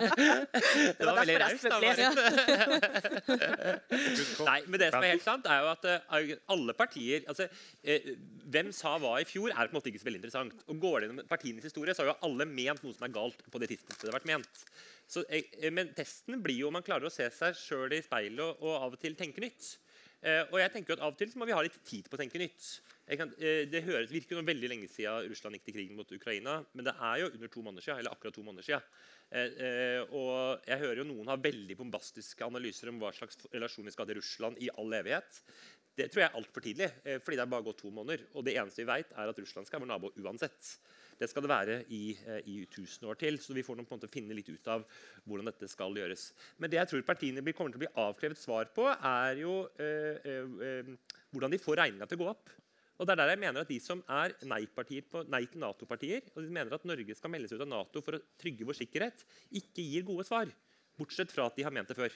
Det 0.94 1.08
var 1.08 1.18
veldig 1.18 1.36
raust. 1.42 1.64
Nei, 4.46 4.60
men 4.68 4.80
det 4.80 4.88
som 4.94 5.02
er 5.02 5.10
helt 5.10 5.26
sant, 5.26 5.48
er 5.50 5.64
jo 5.64 5.68
at 5.74 5.84
uh, 5.90 6.32
alle 6.54 6.76
partier 6.78 7.26
altså, 7.28 7.48
uh, 7.50 8.10
Hvem 8.54 8.70
sa 8.76 8.94
hva 9.02 9.16
i 9.20 9.28
fjor, 9.28 9.50
er 9.52 9.68
på 9.68 9.74
en 9.74 9.78
måte 9.80 9.90
ikke 9.92 10.00
så 10.04 10.08
veldig 10.08 10.22
interessant. 10.22 10.66
Og 10.70 10.80
Går 10.80 10.96
det 10.96 11.10
gjennom 11.10 11.28
partienes 11.28 11.66
historie, 11.66 11.92
så 11.96 12.04
har 12.04 12.12
jo 12.14 12.20
alle 12.28 12.48
ment 12.48 12.80
noe 12.86 12.96
som 12.96 13.04
er 13.08 13.14
galt 13.14 13.40
på 13.50 13.60
det 13.62 13.72
tidspunktet 13.74 14.06
det 14.06 14.12
har 14.12 14.20
vært 14.20 14.30
ment. 14.32 14.64
Så, 15.10 15.24
eh, 15.28 15.70
men 15.70 15.92
testen 15.96 16.42
blir 16.42 16.62
jo 16.62 16.70
om 16.70 16.78
man 16.78 16.86
klarer 16.86 17.08
å 17.08 17.12
se 17.12 17.26
seg 17.32 17.56
sjøl 17.58 17.92
i 17.96 18.02
speilet 18.04 18.44
og, 18.44 18.62
og 18.64 18.76
av 18.80 18.96
og 18.96 19.00
til 19.02 19.16
tenke 19.18 19.42
nytt. 19.44 19.74
Eh, 20.24 20.40
og 20.48 20.56
jeg 20.56 20.72
tenker 20.72 20.94
jo 20.94 20.96
at 20.96 21.02
Av 21.04 21.12
og 21.12 21.18
til 21.20 21.32
må 21.36 21.44
vi 21.44 21.52
ha 21.52 21.60
litt 21.60 21.76
tid 21.84 22.06
på 22.08 22.16
å 22.16 22.20
tenke 22.20 22.40
nytt. 22.40 22.68
Kan, 23.20 23.34
eh, 23.36 23.66
det 23.68 23.82
høres, 23.84 24.12
virker 24.12 24.38
jo 24.38 24.44
veldig 24.46 24.70
lenge 24.72 24.88
siden 24.88 25.28
Russland 25.28 25.58
gikk 25.58 25.66
til 25.66 25.76
krigen 25.76 25.98
mot 25.98 26.14
Ukraina, 26.16 26.62
men 26.72 26.86
det 26.86 26.94
er 26.96 27.18
jo 27.20 27.28
under 27.28 27.52
to 27.52 27.64
måneder 27.66 27.84
siden. 27.84 28.00
Eller 28.00 28.16
akkurat 28.16 28.38
to 28.38 28.46
måneder 28.46 28.64
siden. 28.64 28.86
Eh, 29.34 29.60
eh, 29.66 30.14
og 30.16 30.64
jeg 30.64 30.80
hører 30.80 31.02
jo 31.02 31.08
noen 31.10 31.28
har 31.28 31.44
veldig 31.44 31.76
bombastiske 31.76 32.46
analyser 32.46 32.88
om 32.92 33.00
hva 33.02 33.12
slags 33.12 33.40
relasjon 33.52 33.84
vi 33.84 33.92
skal 33.92 34.06
ha 34.06 34.12
til 34.12 34.20
Russland 34.22 34.60
i 34.64 34.72
all 34.80 34.96
evighet. 34.96 35.40
Det 35.94 36.08
tror 36.10 36.24
jeg 36.24 36.30
er 36.30 36.38
altfor 36.40 36.64
tidlig, 36.64 36.90
eh, 37.04 37.20
fordi 37.20 37.36
det 37.36 37.44
er 37.44 37.52
bare 37.52 37.66
gått 37.68 37.82
to 37.84 37.92
måneder. 37.92 38.24
Og 38.34 38.46
det 38.48 38.56
eneste 38.56 38.80
vi 38.80 38.88
vet, 38.88 39.12
er 39.12 39.28
at 39.28 39.44
Russland 39.44 39.68
skal 39.68 39.80
være 39.80 39.86
vår 39.86 39.92
nabo 39.92 40.12
uansett. 40.24 40.76
Det 41.18 41.28
skal 41.30 41.44
det 41.44 41.50
være 41.50 41.76
i, 41.94 42.16
eh, 42.26 42.40
i 42.50 42.56
tusen 42.70 43.06
år 43.08 43.18
til. 43.20 43.38
Så 43.38 43.54
vi 43.54 43.62
får 43.62 43.78
på 43.78 43.84
en 43.84 44.00
måte 44.00 44.10
finne 44.10 44.34
litt 44.34 44.48
ut 44.48 44.68
av 44.68 44.84
hvordan 45.24 45.50
dette 45.50 45.68
skal 45.70 45.94
gjøres. 45.94 46.32
Men 46.58 46.70
det 46.70 46.80
jeg 46.80 46.90
tror 46.90 47.06
partiene 47.06 47.44
blir, 47.44 47.54
kommer 47.54 47.74
til 47.74 47.82
å 47.82 47.84
bli 47.84 47.94
avkrevet 48.02 48.40
svar 48.40 48.70
på, 48.74 48.88
er 48.90 49.40
jo 49.42 49.68
eh, 49.78 50.18
eh, 50.24 50.92
hvordan 51.30 51.54
de 51.54 51.62
får 51.62 51.80
regninga 51.82 52.08
til 52.10 52.20
å 52.20 52.24
gå 52.24 52.30
opp. 52.34 52.52
Og 52.94 53.06
det 53.06 53.14
er 53.14 53.22
der 53.22 53.32
jeg 53.32 53.42
mener 53.42 53.64
at 53.64 53.70
De 53.70 53.80
som 53.82 54.02
er 54.06 54.36
nei-partier 54.46 55.06
på, 55.10 55.24
nei 55.26 55.42
til 55.50 55.64
Nato-partier, 55.64 56.28
og 56.34 56.44
de 56.44 56.52
mener 56.54 56.76
at 56.76 56.84
Norge 56.86 57.16
skal 57.18 57.32
melde 57.32 57.50
seg 57.50 57.58
ut 57.58 57.66
av 57.66 57.72
Nato 57.72 58.02
for 58.04 58.18
å 58.18 58.22
trygge 58.38 58.66
vår 58.68 58.78
sikkerhet, 58.78 59.24
ikke 59.50 59.82
gir 59.82 60.06
gode 60.06 60.26
svar. 60.28 60.52
Bortsett 60.94 61.32
fra 61.34 61.48
at 61.48 61.58
de 61.58 61.66
har 61.66 61.74
ment 61.74 61.90
det 61.90 61.98
før. 61.98 62.14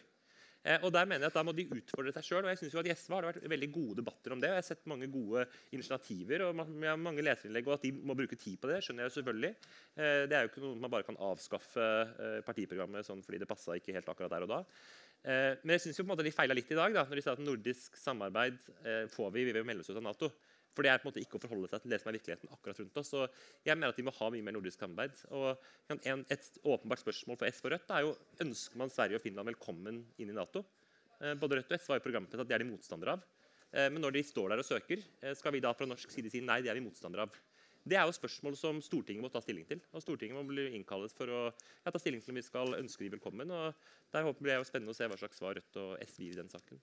Eh, 0.68 0.82
og 0.84 0.92
der 0.92 1.08
mener 1.08 1.24
jeg 1.24 1.32
at 1.32 1.38
Da 1.38 1.44
må 1.46 1.54
de 1.56 1.66
utfordre 1.72 2.12
seg 2.12 2.26
sjøl. 2.26 2.48
I 2.48 2.56
SV 2.58 3.14
har 3.14 3.24
det 3.24 3.30
vært 3.32 3.50
veldig 3.54 3.70
gode 3.72 3.98
debatter 4.02 4.34
om 4.34 4.42
det. 4.42 4.50
og 4.50 4.58
Jeg 4.58 4.62
har 4.62 4.68
sett 4.68 4.90
mange 4.90 5.08
gode 5.12 5.46
initiativer 5.72 6.44
og 6.48 6.60
mange 6.60 7.24
leserinnlegg. 7.24 7.68
Og 7.70 7.78
at 7.78 7.86
de 7.86 7.92
må 7.96 8.16
bruke 8.18 8.36
tid 8.36 8.58
på 8.60 8.70
det, 8.70 8.82
skjønner 8.84 9.06
jeg 9.06 9.12
jo 9.12 9.16
selvfølgelig. 9.18 9.52
Eh, 9.96 10.22
det 10.28 10.36
er 10.36 10.44
jo 10.44 10.52
ikke 10.52 10.64
noe 10.64 10.80
man 10.84 10.92
bare 10.92 11.08
kan 11.08 11.20
avskaffe 11.30 11.84
eh, 11.84 12.40
partiprogrammet 12.46 13.06
sånn 13.06 13.24
fordi 13.24 13.40
det 13.42 13.50
passa 13.50 13.76
ikke 13.78 13.96
helt 13.96 14.08
akkurat 14.12 14.34
der 14.36 14.48
og 14.48 14.56
da. 14.56 14.64
Men 15.18 15.72
jeg 15.74 15.82
synes 15.82 15.96
jo 15.98 16.04
på 16.04 16.06
en 16.06 16.10
måte 16.12 16.24
de 16.24 16.30
feila 16.30 16.54
litt 16.54 16.68
i 16.70 16.76
dag 16.78 16.92
da, 16.94 17.02
når 17.08 17.18
de 17.18 17.22
sa 17.24 17.32
at 17.34 17.40
nordisk 17.42 17.96
samarbeid 17.98 18.60
får 19.10 19.32
vi 19.34 19.42
ved 19.48 19.58
å 19.58 19.64
melde 19.66 19.82
oss 19.82 19.90
ut 19.90 19.98
av 19.98 20.04
Nato. 20.06 20.28
For 20.76 20.86
det 20.86 20.92
er 20.92 21.00
på 21.00 21.08
en 21.08 21.10
måte 21.10 21.22
ikke 21.22 21.38
å 21.38 21.42
forholde 21.42 21.70
seg 21.70 21.82
til 21.82 21.92
det 21.92 21.98
som 22.02 22.10
er 22.10 22.18
virkeligheten 22.18 22.52
akkurat 22.54 22.80
rundt 22.82 23.00
oss. 23.00 23.10
Så 23.10 23.24
jeg 23.66 23.74
mener 23.74 23.94
at 23.94 23.98
vi 23.98 24.04
må 24.06 24.14
ha 24.14 24.28
mye 24.30 24.44
mer 24.46 24.54
nordisk 24.54 24.82
samarbeid. 24.82 25.24
Og 25.34 25.96
en, 25.96 26.24
et 26.30 26.60
åpenbart 26.62 27.02
spørsmål 27.02 27.40
for 27.40 27.50
SV 27.50 27.66
og 27.66 27.74
Rødt 27.74 27.94
er 27.96 28.04
jo 28.06 28.14
ønsker 28.44 28.82
man 28.82 28.92
Sverige 28.94 29.18
og 29.18 29.24
Finland 29.24 29.50
velkommen 29.50 30.04
inn 30.22 30.30
i 30.30 30.36
Nato. 30.36 30.62
Eh, 31.18 31.34
Både 31.40 31.58
Rødt 31.58 31.74
og 31.74 31.80
SV 31.80 31.94
har 31.94 32.00
jo 32.00 32.06
programmet 32.06 32.38
at 32.38 32.46
det 32.46 32.58
er 32.58 32.64
de 32.64 32.70
motstandere 32.70 33.16
av. 33.18 33.26
Eh, 33.72 33.88
Men 33.90 34.02
når 34.04 34.18
de 34.18 34.24
står 34.30 34.54
der 34.54 34.62
og 34.62 34.68
søker, 34.68 35.02
eh, 35.22 35.34
skal 35.34 35.56
vi 35.56 35.64
da 35.64 35.74
fra 35.74 35.88
norsk 35.88 36.14
side 36.14 36.30
si 36.30 36.40
nei, 36.44 36.60
det 36.62 36.70
er 36.70 36.78
vi 36.78 36.86
motstandere 36.86 37.26
av. 37.26 37.38
Det 37.88 37.96
er 37.96 38.04
jo 38.04 38.12
spørsmål 38.12 38.56
som 38.58 38.80
Stortinget 38.84 39.24
må 39.24 39.30
ta 39.32 39.40
stilling 39.40 39.64
til. 39.66 39.80
og 39.92 40.02
Stortinget 40.02 40.36
må 40.36 40.44
bli 40.46 40.66
innkalles 40.76 41.14
for 41.16 41.30
å 41.32 41.40
ja, 41.48 41.90
ta 41.90 41.98
stilling 41.98 42.20
til 42.20 42.34
om 42.34 42.40
vi 42.40 42.44
skal 42.44 42.74
ønske 42.76 43.04
de 43.06 43.14
velkommen. 43.16 43.50
og 43.50 43.74
Der 44.12 44.26
håper 44.26 44.44
det 44.44 44.58
jo 44.58 44.68
spennende 44.68 44.92
å 44.92 44.98
se 44.98 45.08
hva 45.08 45.16
slags 45.16 45.40
svar 45.40 45.56
Rødt 45.56 45.80
og 45.80 45.96
SV 46.04 46.22
gir 46.26 46.36
i 46.36 46.40
den 46.42 46.52
saken. 46.52 46.82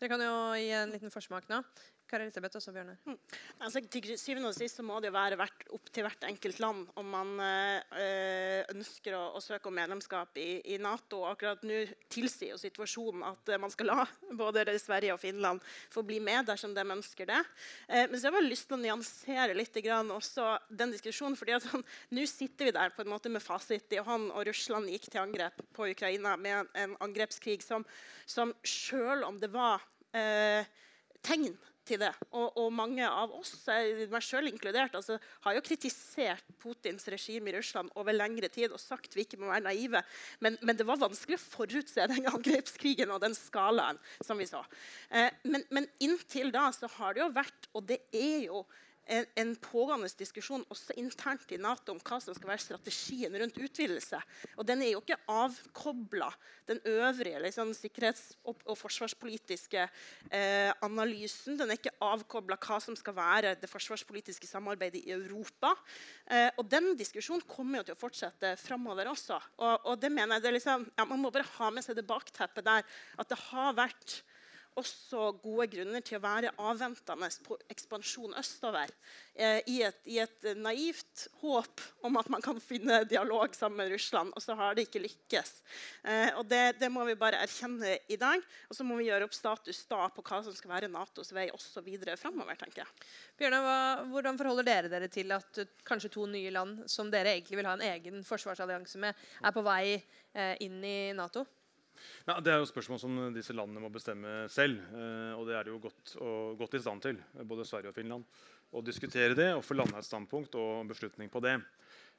Dere 0.00 0.10
kan 0.12 0.20
jo 0.20 0.34
gi 0.60 0.70
en 0.76 0.92
liten 0.92 1.12
forsmak 1.12 1.48
nå. 1.48 1.62
Kari 2.10 2.26
Elisabeth 2.26 2.58
også, 2.58 2.72
Bjørne. 2.74 2.96
Mm. 3.06 3.16
Altså, 3.62 3.82
til 3.86 4.08
syvende 4.18 4.50
og 4.50 4.56
sist 4.56 4.80
så 4.80 4.84
må 4.86 4.96
det 4.98 5.10
jo 5.10 5.14
være 5.14 5.38
hvert, 5.38 5.62
opp 5.76 5.90
til 5.94 6.02
hvert 6.06 6.24
enkelt 6.26 6.58
land 6.62 6.88
om 6.98 7.12
man 7.12 7.30
øh, 7.44 8.64
ønsker 8.74 9.14
å, 9.14 9.22
å 9.38 9.42
søke 9.44 9.70
om 9.70 9.76
medlemskap 9.78 10.40
i, 10.42 10.48
i 10.74 10.78
Nato. 10.82 11.22
Akkurat 11.28 11.62
nå 11.66 11.84
tilsier 12.10 12.56
jo 12.56 12.58
situasjonen 12.60 13.22
at 13.28 13.52
eh, 13.52 13.60
man 13.62 13.70
skal 13.70 13.92
la 13.92 14.06
både 14.42 14.66
Sverige 14.82 15.14
og 15.14 15.22
Finland 15.22 15.62
få 15.92 16.02
bli 16.06 16.18
med 16.24 16.50
dersom 16.50 16.74
de 16.74 16.86
ønsker 16.96 17.30
det. 17.30 17.40
Eh, 17.86 18.06
men 18.10 18.16
så 18.16 18.26
har 18.26 18.32
jeg 18.32 18.38
bare 18.40 18.50
lyst 18.50 18.68
til 18.70 18.78
å 18.78 18.82
nyansere 18.82 19.58
litt 19.58 19.80
grann 19.86 20.10
også 20.14 20.50
den 20.68 20.96
diskusjonen. 20.96 21.38
fordi 21.38 21.56
at 21.60 21.68
sånn, 21.68 21.86
Nå 22.16 22.26
sitter 22.26 22.70
vi 22.70 22.74
der 22.74 22.94
på 22.94 23.04
en 23.04 23.14
måte 23.14 23.30
med 23.30 23.44
fasit 23.44 23.94
i 23.94 24.02
hånd, 24.02 24.32
og 24.34 24.50
Russland 24.50 24.90
gikk 24.90 25.10
til 25.12 25.22
angrep 25.22 25.62
på 25.76 25.86
Ukraina 25.94 26.34
med 26.40 26.64
en, 26.64 26.74
en 26.82 27.00
angrepskrig 27.06 27.62
som, 27.62 27.86
som 28.26 28.54
selv 28.66 29.28
om 29.28 29.38
det 29.38 29.52
var 29.54 29.84
eh, 30.16 30.66
tegn 31.22 31.54
til 31.90 32.00
det. 32.02 32.10
Og, 32.30 32.56
og 32.60 32.68
mange 32.74 33.06
av 33.06 33.32
oss, 33.36 33.52
meg 34.10 34.24
selv 34.24 34.50
inkludert, 34.50 34.96
altså, 34.98 35.18
har 35.44 35.56
jo 35.56 35.64
kritisert 35.66 36.46
Putins 36.62 37.06
regime 37.12 37.50
i 37.50 37.56
Russland 37.58 37.92
over 37.98 38.16
lengre 38.16 38.50
tid 38.52 38.72
og 38.74 38.82
sagt 38.82 39.16
vi 39.16 39.26
ikke 39.26 39.40
må 39.40 39.50
være 39.50 39.66
naive. 39.66 40.02
Men, 40.44 40.58
men 40.62 40.78
det 40.78 40.86
var 40.88 41.00
vanskelig 41.02 41.38
å 41.40 41.46
forutse 41.56 42.08
den 42.12 42.28
angrepskrigen 42.34 43.14
og 43.14 43.22
den 43.24 43.36
skalaen 43.38 44.00
som 44.24 44.40
vi 44.40 44.48
så. 44.50 44.62
Eh, 45.10 45.30
men, 45.50 45.66
men 45.74 45.90
inntil 46.02 46.52
da 46.54 46.68
så 46.74 46.90
har 46.98 47.16
det 47.16 47.24
jo 47.24 47.32
vært, 47.34 47.70
og 47.74 47.86
det 47.90 48.02
er 48.14 48.46
jo 48.46 48.64
en, 49.10 49.26
en 49.42 49.52
pågående 49.58 50.08
diskusjon 50.18 50.64
også 50.70 50.94
internt 51.00 51.50
i 51.54 51.58
Nato 51.60 51.94
om 51.94 52.00
hva 52.04 52.20
som 52.22 52.36
skal 52.36 52.52
være 52.52 52.62
strategien 52.62 53.34
rundt 53.42 53.58
utvidelse. 53.58 54.20
Og 54.56 54.66
den 54.68 54.84
er 54.84 54.92
jo 54.92 55.00
ikke 55.02 55.18
avkobla 55.30 56.30
den 56.70 56.80
øvrige 56.86 57.40
liksom, 57.42 57.72
sikkerhets- 57.74 58.36
og, 58.44 58.60
og 58.64 58.78
forsvarspolitiske 58.78 59.82
eh, 59.82 60.70
analysen. 60.86 61.58
Den 61.58 61.72
er 61.72 61.80
ikke 61.80 61.96
avkobla 62.04 62.58
hva 62.60 62.80
som 62.82 62.98
skal 62.98 63.16
være 63.16 63.54
det 63.60 63.70
forsvarspolitiske 63.70 64.48
samarbeidet 64.50 65.02
i 65.02 65.14
Europa. 65.16 65.74
Eh, 66.30 66.48
og 66.56 66.66
den 66.70 66.92
diskusjonen 66.98 67.44
kommer 67.50 67.80
jo 67.80 67.90
til 67.90 67.98
å 67.98 68.02
fortsette 68.02 68.54
framover 68.60 69.10
også. 69.10 69.40
Og, 69.58 69.90
og 69.90 70.02
det 70.02 70.12
mener 70.14 70.38
jeg 70.38 70.46
det 70.46 70.56
liksom, 70.60 70.86
ja, 70.94 71.08
Man 71.10 71.22
må 71.22 71.32
bare 71.34 71.48
ha 71.58 71.70
med 71.74 71.86
seg 71.86 71.98
det 71.98 72.06
bakteppet 72.06 72.66
der 72.66 72.86
at 73.18 73.30
det 73.30 73.38
har 73.50 73.74
vært 73.78 74.20
også 74.78 75.30
gode 75.42 75.66
grunner 75.72 76.02
til 76.04 76.18
å 76.18 76.22
være 76.22 76.52
avventende 76.62 77.28
på 77.46 77.56
ekspansjon 77.72 78.36
østover. 78.38 78.92
Eh, 79.34 79.58
i, 79.70 79.80
et, 79.86 79.98
I 80.06 80.20
et 80.22 80.48
naivt 80.58 81.26
håp 81.40 81.82
om 82.06 82.18
at 82.20 82.30
man 82.32 82.42
kan 82.44 82.60
finne 82.62 83.02
dialog 83.08 83.54
sammen 83.56 83.82
med 83.82 83.94
Russland. 83.94 84.32
Og 84.36 84.44
så 84.44 84.56
har 84.58 84.76
det 84.76 84.86
ikke 84.86 85.02
lykkes. 85.02 85.52
Eh, 86.04 86.30
og 86.38 86.46
det, 86.50 86.78
det, 86.80 86.90
må 86.92 87.04
vi 87.08 87.18
bare 87.18 87.42
erkjenne 87.44 87.96
i 88.08 88.18
dag. 88.20 88.42
Og 88.70 88.78
så 88.78 88.86
må 88.86 88.98
vi 89.00 89.08
gjøre 89.10 89.28
opp 89.28 89.36
status 89.36 89.82
da 89.90 90.06
på 90.14 90.24
hva 90.26 90.42
som 90.46 90.56
skal 90.56 90.74
være 90.76 90.92
Natos 90.92 91.34
vei 91.36 91.48
også 91.54 91.84
videre 91.86 92.18
framover. 92.20 92.58
tenker 92.60 92.84
jeg. 92.84 93.08
Bjørnar, 93.40 94.06
hvordan 94.12 94.40
forholder 94.40 94.70
dere 94.70 94.92
dere 94.92 95.10
til 95.12 95.32
at 95.34 95.62
uh, 95.62 95.70
kanskje 95.86 96.12
to 96.14 96.26
nye 96.30 96.52
land 96.54 96.84
som 96.90 97.10
dere 97.12 97.34
egentlig 97.36 97.60
vil 97.60 97.68
ha 97.68 97.76
en 97.78 97.88
egen 97.92 98.24
forsvarsallianse 98.26 99.00
med, 99.02 99.16
er 99.40 99.54
på 99.54 99.64
vei 99.64 99.84
eh, 99.96 100.54
inn 100.64 100.78
i 100.84 100.98
Nato? 101.16 101.44
Ja, 102.28 102.36
det 102.42 102.52
er 102.52 102.60
jo 102.60 102.68
spørsmål 102.68 103.00
som 103.02 103.18
disse 103.34 103.54
landene 103.56 103.82
må 103.82 103.90
bestemme 103.92 104.44
selv. 104.52 104.80
Eh, 104.94 105.32
og 105.36 105.46
det 105.48 105.56
er 105.56 105.66
de 105.66 105.74
jo 105.74 105.80
godt, 105.82 106.14
og, 106.20 106.56
godt 106.60 106.76
i 106.76 106.82
stand 106.82 107.04
til, 107.04 107.20
både 107.48 107.66
Sverige 107.68 107.92
og 107.92 107.96
Finland. 107.96 108.26
Å 108.70 108.82
diskutere 108.86 109.34
det 109.34 109.48
og 109.56 109.64
få 109.66 109.74
landa 109.78 109.98
et 109.98 110.06
standpunkt 110.06 110.54
og 110.60 110.90
beslutning 110.90 111.32
på 111.32 111.42
det. 111.44 111.56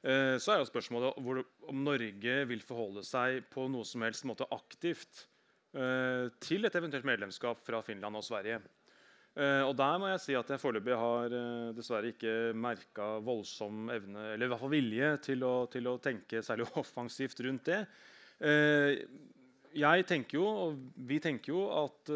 Eh, 0.02 0.36
så 0.42 0.54
er 0.54 0.62
jo 0.62 0.68
spørsmålet 0.68 1.20
hvor, 1.24 1.42
om 1.70 1.82
Norge 1.86 2.36
vil 2.50 2.64
forholde 2.66 3.04
seg 3.06 3.46
på 3.52 3.68
noe 3.72 3.86
som 3.88 4.04
helst 4.04 4.26
måte 4.28 4.48
aktivt 4.52 5.26
eh, 5.72 6.28
til 6.42 6.68
et 6.68 6.78
eventuelt 6.78 7.08
medlemskap 7.08 7.62
fra 7.64 7.82
Finland 7.86 8.20
og 8.20 8.26
Sverige. 8.26 8.62
Og 9.32 9.70
der 9.72 9.94
må 9.96 10.10
jeg 10.10 10.20
si 10.20 10.34
at 10.36 10.50
jeg 10.52 10.60
foreløpig 10.60 10.92
har 11.00 11.32
dessverre 11.72 12.10
ikke 12.12 12.50
merka 12.52 13.06
voldsom 13.24 13.86
evne, 13.88 14.26
eller 14.34 14.44
i 14.44 14.50
hvert 14.52 14.60
fall 14.60 14.72
vilje, 14.74 15.08
til 15.24 15.46
å, 15.48 15.52
til 15.72 15.88
å 15.88 15.94
tenke 16.04 16.42
særlig 16.44 16.66
offensivt 16.82 17.40
rundt 17.46 17.70
det. 17.70 17.78
Uh, 18.42 18.98
jeg 19.76 20.04
tenker 20.08 20.38
jo, 20.38 20.44
og 20.46 21.04
vi 21.08 21.18
tenker 21.22 21.52
jo 21.54 21.62
at, 21.74 22.10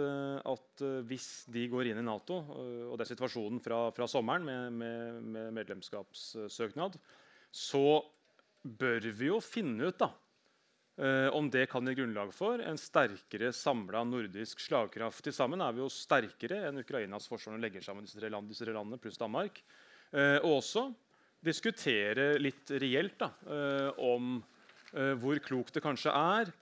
at, 0.46 0.82
hvis 1.08 1.46
de 1.52 1.66
går 1.72 1.90
inn 1.90 2.00
i 2.00 2.04
Nato, 2.04 2.38
og 2.90 2.96
det 2.96 3.06
er 3.06 3.12
situasjonen 3.14 3.62
fra, 3.64 3.86
fra 3.96 4.08
sommeren 4.10 4.44
med, 4.46 4.76
med, 4.76 5.22
med, 5.24 5.48
medlemskapssøknad, 5.56 6.98
så 7.50 7.86
bør 8.66 9.08
vi 9.16 9.30
jo 9.30 9.40
finne 9.44 9.88
ut 9.88 10.00
da, 10.00 10.10
om 11.36 11.48
det 11.52 11.66
kan 11.68 11.86
gi 11.88 11.96
grunnlag 11.98 12.32
for 12.32 12.60
en 12.64 12.78
sterkere 12.80 13.52
samla 13.56 14.02
nordisk 14.08 14.60
slagkraft. 14.64 15.22
Til 15.24 15.36
sammen 15.36 15.64
er 15.64 15.74
vi 15.76 15.82
jo 15.84 15.90
sterkere 15.92 16.62
enn 16.68 16.80
Ukrainas 16.80 17.28
forsvar 17.28 17.56
når 17.56 17.66
legger 17.66 17.84
sammen 17.84 18.06
disse 18.08 18.20
tre, 18.20 18.30
land, 18.32 18.48
disse 18.48 18.64
tre 18.64 18.76
landene 18.76 19.00
pluss 19.00 19.20
Danmark. 19.20 19.60
Og 20.16 20.50
også 20.54 20.86
diskutere 21.44 22.34
litt 22.40 22.72
reelt 22.80 23.18
da, 23.20 23.28
om 24.00 24.38
hvor 25.20 25.40
klokt 25.44 25.76
det 25.76 25.84
kanskje 25.84 26.14
er 26.16 26.54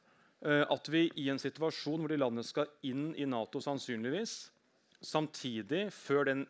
at 0.44 0.88
vi 0.92 1.06
i 1.16 1.30
en 1.32 1.40
situasjon 1.40 2.02
hvor 2.02 2.12
de 2.12 2.18
landene 2.20 2.44
skal 2.44 2.68
inn 2.84 3.14
i 3.16 3.24
Nato 3.24 3.62
sannsynligvis, 3.64 4.34
samtidig, 5.00 5.86
før 5.92 6.28
den 6.28 6.42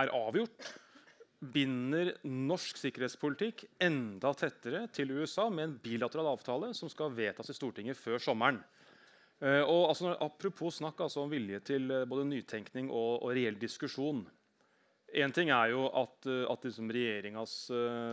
er 0.00 0.12
avgjort, 0.16 0.70
binder 1.42 2.12
norsk 2.22 2.78
sikkerhetspolitikk 2.78 3.64
enda 3.82 4.30
tettere 4.38 4.84
til 4.94 5.10
USA 5.16 5.48
med 5.50 5.64
en 5.64 5.78
bilateral 5.82 6.30
avtale 6.36 6.70
som 6.76 6.90
skal 6.92 7.14
vedtas 7.16 7.50
i 7.50 7.56
Stortinget 7.56 7.98
før 7.98 8.22
sommeren. 8.22 8.60
Uh, 9.42 9.64
og 9.66 9.88
altså, 9.90 10.14
Apropos 10.22 10.78
snakk 10.78 11.00
altså, 11.02 11.24
om 11.24 11.32
vilje 11.32 11.58
til 11.66 11.90
uh, 11.90 12.04
både 12.06 12.28
nytenkning 12.28 12.92
og, 12.92 13.24
og 13.24 13.34
reell 13.34 13.58
diskusjon. 13.58 14.22
Én 15.12 15.34
ting 15.34 15.50
er 15.50 15.72
jo 15.74 15.88
at, 15.90 16.28
uh, 16.30 16.44
at 16.52 16.62
liksom 16.64 16.92
regjeringas 16.94 17.56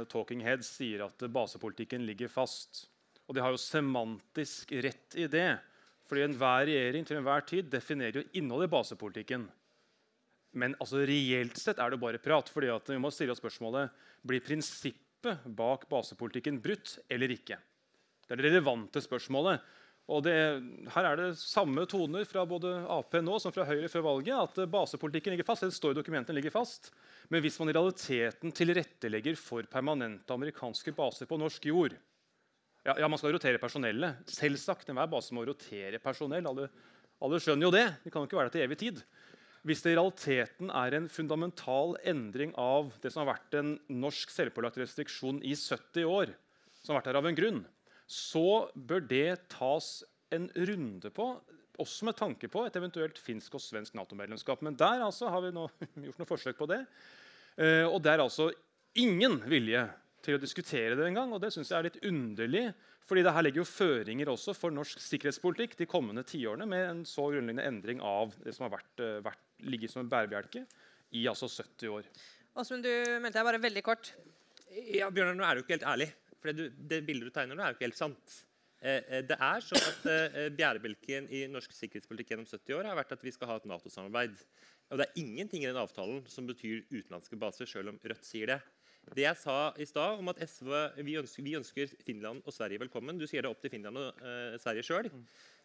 talking 0.10 0.42
heads 0.44 0.74
sier 0.80 1.06
at 1.06 1.28
basepolitikken 1.30 2.08
ligger 2.10 2.34
fast. 2.34 2.88
Og 3.30 3.36
de 3.38 3.44
har 3.46 3.54
jo 3.54 3.62
semantisk 3.62 4.74
rett 4.82 5.16
i 5.22 5.28
det. 5.30 5.52
Fordi 6.10 6.26
enhver 6.26 6.66
regjering 6.66 7.06
til 7.06 7.20
enhver 7.20 7.46
tid 7.46 7.70
definerer 7.70 8.24
jo 8.24 8.28
innholdet 8.40 8.72
i 8.72 8.74
basepolitikken. 8.74 9.44
Men 10.58 10.74
altså, 10.82 11.04
reelt 11.06 11.60
sett 11.62 11.78
er 11.78 11.94
det 11.94 12.02
bare 12.02 12.22
prat. 12.22 12.50
fordi 12.50 12.72
at 12.74 12.90
vi 12.90 12.98
må 12.98 13.12
stille 13.14 13.36
oss 13.36 13.42
spørsmålet 13.42 13.94
blir 14.26 14.42
prinsippet 14.42 15.46
bak 15.46 15.86
basepolitikken 15.92 16.58
brutt 16.64 16.98
eller 17.10 17.30
ikke. 17.36 17.60
Det 18.26 18.34
er 18.34 18.42
det 18.42 18.50
relevante 18.50 19.02
spørsmålet. 19.02 19.62
Og 20.10 20.24
det, 20.26 20.34
her 20.90 21.06
er 21.06 21.20
det 21.20 21.38
samme 21.38 21.84
toner 21.86 22.26
fra 22.26 22.42
både 22.50 22.72
Ap 22.90 23.14
nå 23.22 23.38
som 23.38 23.54
fra 23.54 23.68
Høyre 23.70 23.92
før 23.94 24.08
valget. 24.08 24.34
at 24.34 24.72
Basepolitikken 24.74 25.36
ligger 25.36 25.46
fast. 25.46 25.68
Det 25.68 25.78
står 25.78 25.94
i 25.94 26.00
dokumentene 26.02 26.40
ligger 26.40 26.56
fast. 26.56 26.90
Men 27.30 27.46
hvis 27.46 27.60
man 27.62 27.70
i 27.70 27.78
realiteten 27.78 28.50
tilrettelegger 28.50 29.38
for 29.38 29.70
permanente 29.70 30.34
amerikanske 30.34 30.96
baser 30.98 31.30
på 31.30 31.38
norsk 31.38 31.70
jord 31.70 31.94
Ja, 32.88 32.96
ja 32.96 33.10
man 33.12 33.20
skal 33.20 33.34
rotere 33.36 33.62
personellet. 33.62 34.24
Selvsagt. 34.32 34.90
Enhver 34.92 35.10
base 35.12 35.36
må 35.36 35.46
rotere 35.48 36.00
personell. 36.04 36.48
Alle, 36.50 36.70
alle 37.24 37.42
skjønner 37.44 37.68
jo 37.68 37.74
det. 37.76 37.88
De 38.04 38.14
kan 38.14 38.24
jo 38.24 38.30
ikke 38.30 38.40
være 38.40 38.52
der 38.52 38.58
til 38.58 38.68
evig 38.68 38.80
tid. 38.84 39.02
Hvis 39.68 39.84
det 39.84 39.92
i 39.92 39.98
realiteten 39.98 40.70
er 40.72 40.96
en 40.96 41.10
fundamental 41.12 41.98
endring 42.08 42.54
av 42.56 42.94
det 43.04 43.12
som 43.12 43.26
har 43.26 43.34
vært 43.34 43.58
en 43.60 43.74
norsk 43.92 44.32
selvpålagt 44.32 44.80
restriksjon 44.80 45.42
i 45.44 45.52
70 45.52 46.08
år, 46.08 46.32
som 46.80 46.94
har 46.94 47.02
vært 47.02 47.12
her 47.12 47.20
av 47.20 47.28
en 47.28 47.38
grunn, 47.38 47.60
så 48.10 48.70
bør 48.74 49.04
det 49.10 49.50
tas 49.52 50.00
en 50.34 50.48
runde 50.56 51.12
på, 51.12 51.28
også 51.80 52.08
med 52.08 52.18
tanke 52.20 52.48
på 52.52 52.64
et 52.66 52.76
eventuelt 52.80 53.20
finsk 53.22 53.56
og 53.60 53.64
svensk 53.64 53.96
Nato-medlemskap. 54.00 54.64
Men 54.64 54.78
der 54.80 55.04
altså 55.04 55.30
har 55.32 55.44
vi 55.44 55.52
nå 55.56 55.68
gjort 56.08 56.22
noe 56.22 56.30
forsøk 56.30 56.60
på 56.60 56.70
det. 56.72 56.82
Eh, 57.60 57.86
og 57.88 58.00
det 58.04 58.14
er 58.14 58.24
altså 58.24 58.50
ingen 59.00 59.38
vilje 59.50 59.86
til 60.26 60.38
å 60.38 60.42
diskutere 60.42 60.98
det 60.98 61.06
engang. 61.08 61.34
Og 61.36 61.42
det 61.44 61.52
syns 61.54 61.72
jeg 61.72 61.78
er 61.80 61.88
litt 61.88 62.00
underlig, 62.08 62.66
fordi 63.10 63.24
det 63.26 63.34
her 63.36 63.46
legger 63.46 63.64
jo 63.64 63.70
føringer 63.70 64.32
også 64.34 64.56
for 64.58 64.74
norsk 64.76 65.02
sikkerhetspolitikk 65.02 65.78
de 65.80 65.88
kommende 65.90 66.26
tiårene 66.28 66.68
med 66.70 66.86
en 66.88 67.06
så 67.10 67.30
grunnleggende 67.30 67.68
endring 67.70 68.04
av 68.06 68.36
det 68.44 68.54
som 68.56 68.68
har 68.68 68.76
vært, 68.78 69.04
eh, 69.04 69.22
vært 69.26 69.66
ligget 69.66 69.94
som 69.94 70.04
en 70.04 70.12
bærebjelke 70.12 70.66
i 71.18 71.26
altså 71.32 71.50
70 71.50 71.96
år. 71.96 72.10
Åsmund, 72.60 72.84
du 72.84 72.92
meldte 73.22 73.40
deg 73.40 73.48
bare 73.50 73.64
veldig 73.64 73.86
kort. 73.86 74.14
Ja, 74.70 75.10
Bjørnar, 75.10 75.38
nå 75.38 75.46
er 75.48 75.56
du 75.56 75.64
ikke 75.64 75.78
helt 75.80 75.90
ærlig. 75.90 76.12
For 76.40 76.54
det, 76.54 76.70
det 76.88 77.02
bildet 77.08 77.32
du 77.32 77.36
tegner 77.36 77.58
nå, 77.58 77.64
er 77.64 77.74
jo 77.74 77.80
ikke 77.80 77.90
helt 77.90 78.00
sant. 78.00 78.36
Eh, 78.80 79.02
eh 79.02 79.24
det 79.28 79.36
er 79.36 79.66
sånn 79.66 79.82
at 79.90 80.54
Bjærebjelken 80.56 81.32
i 81.36 81.48
norsk 81.52 81.74
sikkerhetspolitikk 81.76 82.36
gjennom 82.36 82.48
70 82.48 82.78
år 82.78 82.92
har 82.92 83.00
vært 83.00 83.18
at 83.18 83.26
vi 83.26 83.34
skal 83.36 83.50
ha 83.52 83.58
et 83.60 83.68
Nato-samarbeid. 83.68 84.38
Og 84.90 84.98
Det 84.98 85.06
er 85.06 85.22
ingenting 85.22 85.64
i 85.64 85.70
den 85.70 85.78
avtalen 85.78 86.24
som 86.30 86.48
betyr 86.50 86.86
utenlandske 86.90 87.38
baser, 87.38 87.70
selv 87.70 87.92
om 87.92 88.00
Rødt 88.02 88.26
sier 88.26 88.54
det. 88.54 88.62
Det 89.16 89.24
jeg 89.26 89.38
sa 89.42 89.56
i 89.82 89.88
stad 89.90 90.20
om 90.22 90.30
at 90.32 90.42
SV, 90.46 90.70
vi 91.06 91.16
ønsker, 91.18 91.46
vi 91.46 91.56
ønsker, 91.58 91.94
Finland 92.06 92.44
og 92.46 92.54
Sverige 92.54 92.82
velkommen 92.84 93.18
Du 93.18 93.26
sier 93.30 93.46
det 93.46 93.50
opp 93.50 93.62
til 93.64 93.72
Finland 93.74 93.98
og 93.98 94.20
uh, 94.22 94.58
Sverige 94.62 94.86
sjøl. 94.86 95.10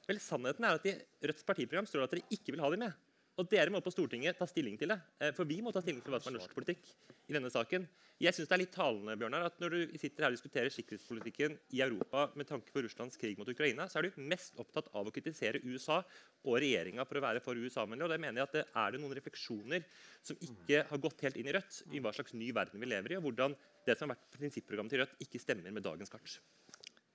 Vel, 0.09 0.21
sannheten 0.21 0.65
er 0.65 0.79
at 0.79 0.87
i 0.89 0.95
Rødts 1.25 1.45
partiprogram 1.47 1.89
står 1.89 2.03
det 2.03 2.09
at 2.09 2.17
dere 2.17 2.39
ikke 2.39 2.55
vil 2.55 2.65
ha 2.65 2.71
dem 2.73 2.85
med. 2.87 2.97
Og 3.35 3.49
dere 3.51 3.73
må 3.75 3.81
på 3.83 3.91
Stortinget 3.91 4.37
ta 4.39 4.47
stilling 4.47 4.77
til 4.79 4.93
det. 4.93 4.97
Eh, 5.19 5.33
for 5.35 5.49
vi 5.49 5.59
må 5.65 5.73
ta 5.75 5.83
stilling 5.83 6.03
til 6.05 6.15
hva 6.15 6.21
som 6.23 6.31
er 6.31 6.39
norsk 6.39 6.55
politikk 6.55 6.87
i 7.27 7.35
denne 7.35 7.51
saken. 7.51 7.87
Jeg 8.23 8.31
synes 8.37 8.47
det 8.47 8.55
er 8.55 8.61
litt 8.63 8.75
talende 8.77 9.17
Bjørnar, 9.19 9.49
at 9.49 9.59
Når 9.59 9.75
du 9.75 9.97
sitter 9.99 10.23
her 10.23 10.31
og 10.31 10.37
diskuterer 10.37 10.71
sikkerhetspolitikken 10.71 11.57
i 11.75 11.83
Europa 11.83 12.29
med 12.39 12.47
tanke 12.47 12.71
på 12.71 12.85
Russlands 12.85 13.19
krig 13.19 13.39
mot 13.39 13.51
Ukraina, 13.51 13.89
så 13.91 13.99
er 13.99 14.07
du 14.07 14.23
mest 14.31 14.55
opptatt 14.63 14.93
av 14.95 15.11
å 15.11 15.15
kritisere 15.15 15.63
USA 15.67 15.99
og 16.45 16.61
regjeringa 16.63 17.05
for 17.09 17.19
å 17.19 17.25
være 17.27 17.43
for 17.43 17.59
USA-vennlig. 17.59 18.07
Og 18.07 18.15
det 18.15 18.21
mener 18.23 18.41
jeg 18.41 18.49
at 18.49 18.57
det 18.61 18.65
er 18.71 18.95
det 18.95 19.03
noen 19.03 19.19
refleksjoner 19.19 19.87
som 20.23 20.39
ikke 20.39 20.87
har 20.93 21.03
gått 21.03 21.27
helt 21.27 21.41
inn 21.41 21.51
i 21.51 21.57
Rødt, 21.59 21.83
i 21.91 22.03
hva 22.05 22.15
slags 22.15 22.39
ny 22.39 22.53
verden 22.55 22.79
vi 22.79 22.93
lever 22.95 23.17
i, 23.17 23.19
og 23.19 23.27
hvordan 23.27 23.59
det 23.85 23.99
som 23.99 24.07
har 24.07 24.15
vært 24.15 24.39
prinsipprogrammet 24.39 24.95
til 24.95 25.03
Rødt, 25.03 25.19
ikke 25.27 25.43
stemmer 25.43 25.75
med 25.75 25.83
dagens 25.83 26.13
kart. 26.13 26.39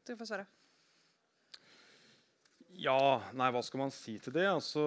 Du 0.04 0.18
får 0.20 0.34
svare. 0.34 0.50
Ja, 2.78 3.20
nei, 3.34 3.50
hva 3.52 3.62
skal 3.66 3.82
man 3.82 3.92
si 3.92 4.14
til 4.22 4.34
det? 4.36 4.46
Altså, 4.48 4.84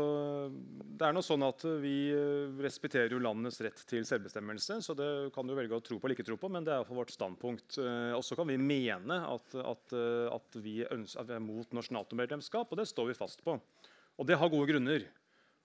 det 0.53 1.05
er 1.05 1.15
noe 1.15 1.25
sånn 1.27 1.43
at 1.45 1.65
Vi 1.83 2.13
eh, 2.15 2.53
respekterer 2.63 3.13
jo 3.13 3.21
landets 3.21 3.59
rett 3.65 3.83
til 3.89 4.07
selvbestemmelse. 4.09 4.79
så 4.87 4.95
Det 4.97 5.09
kan 5.35 5.49
du 5.49 5.55
velge 5.57 5.77
å 5.77 5.85
tro 5.85 5.99
på 5.99 6.07
eller 6.07 6.17
ikke 6.17 6.29
tro 6.31 6.39
på, 6.41 6.51
men 6.53 6.65
det 6.65 6.73
er 6.77 6.87
for 6.89 7.03
vårt 7.03 7.13
standpunkt. 7.13 7.81
Eh, 7.83 8.13
og 8.17 8.23
så 8.25 8.39
kan 8.39 8.49
vi 8.49 8.61
mene 8.61 9.19
at, 9.27 9.57
at, 9.59 9.97
eh, 9.99 10.29
at, 10.33 10.61
vi 10.63 10.79
ønsker, 10.87 11.21
at, 11.21 11.29
vi 11.33 11.37
er 11.37 11.45
mot 11.45 11.77
norsk 11.77 11.93
Nato-medlemskap, 11.93 12.71
og 12.71 12.81
det 12.81 12.89
står 12.89 13.11
vi 13.11 13.19
fast 13.19 13.45
på. 13.45 13.59
Og 14.17 14.29
det 14.29 14.39
har 14.41 14.53
gode 14.53 14.71
grunner. 14.71 15.05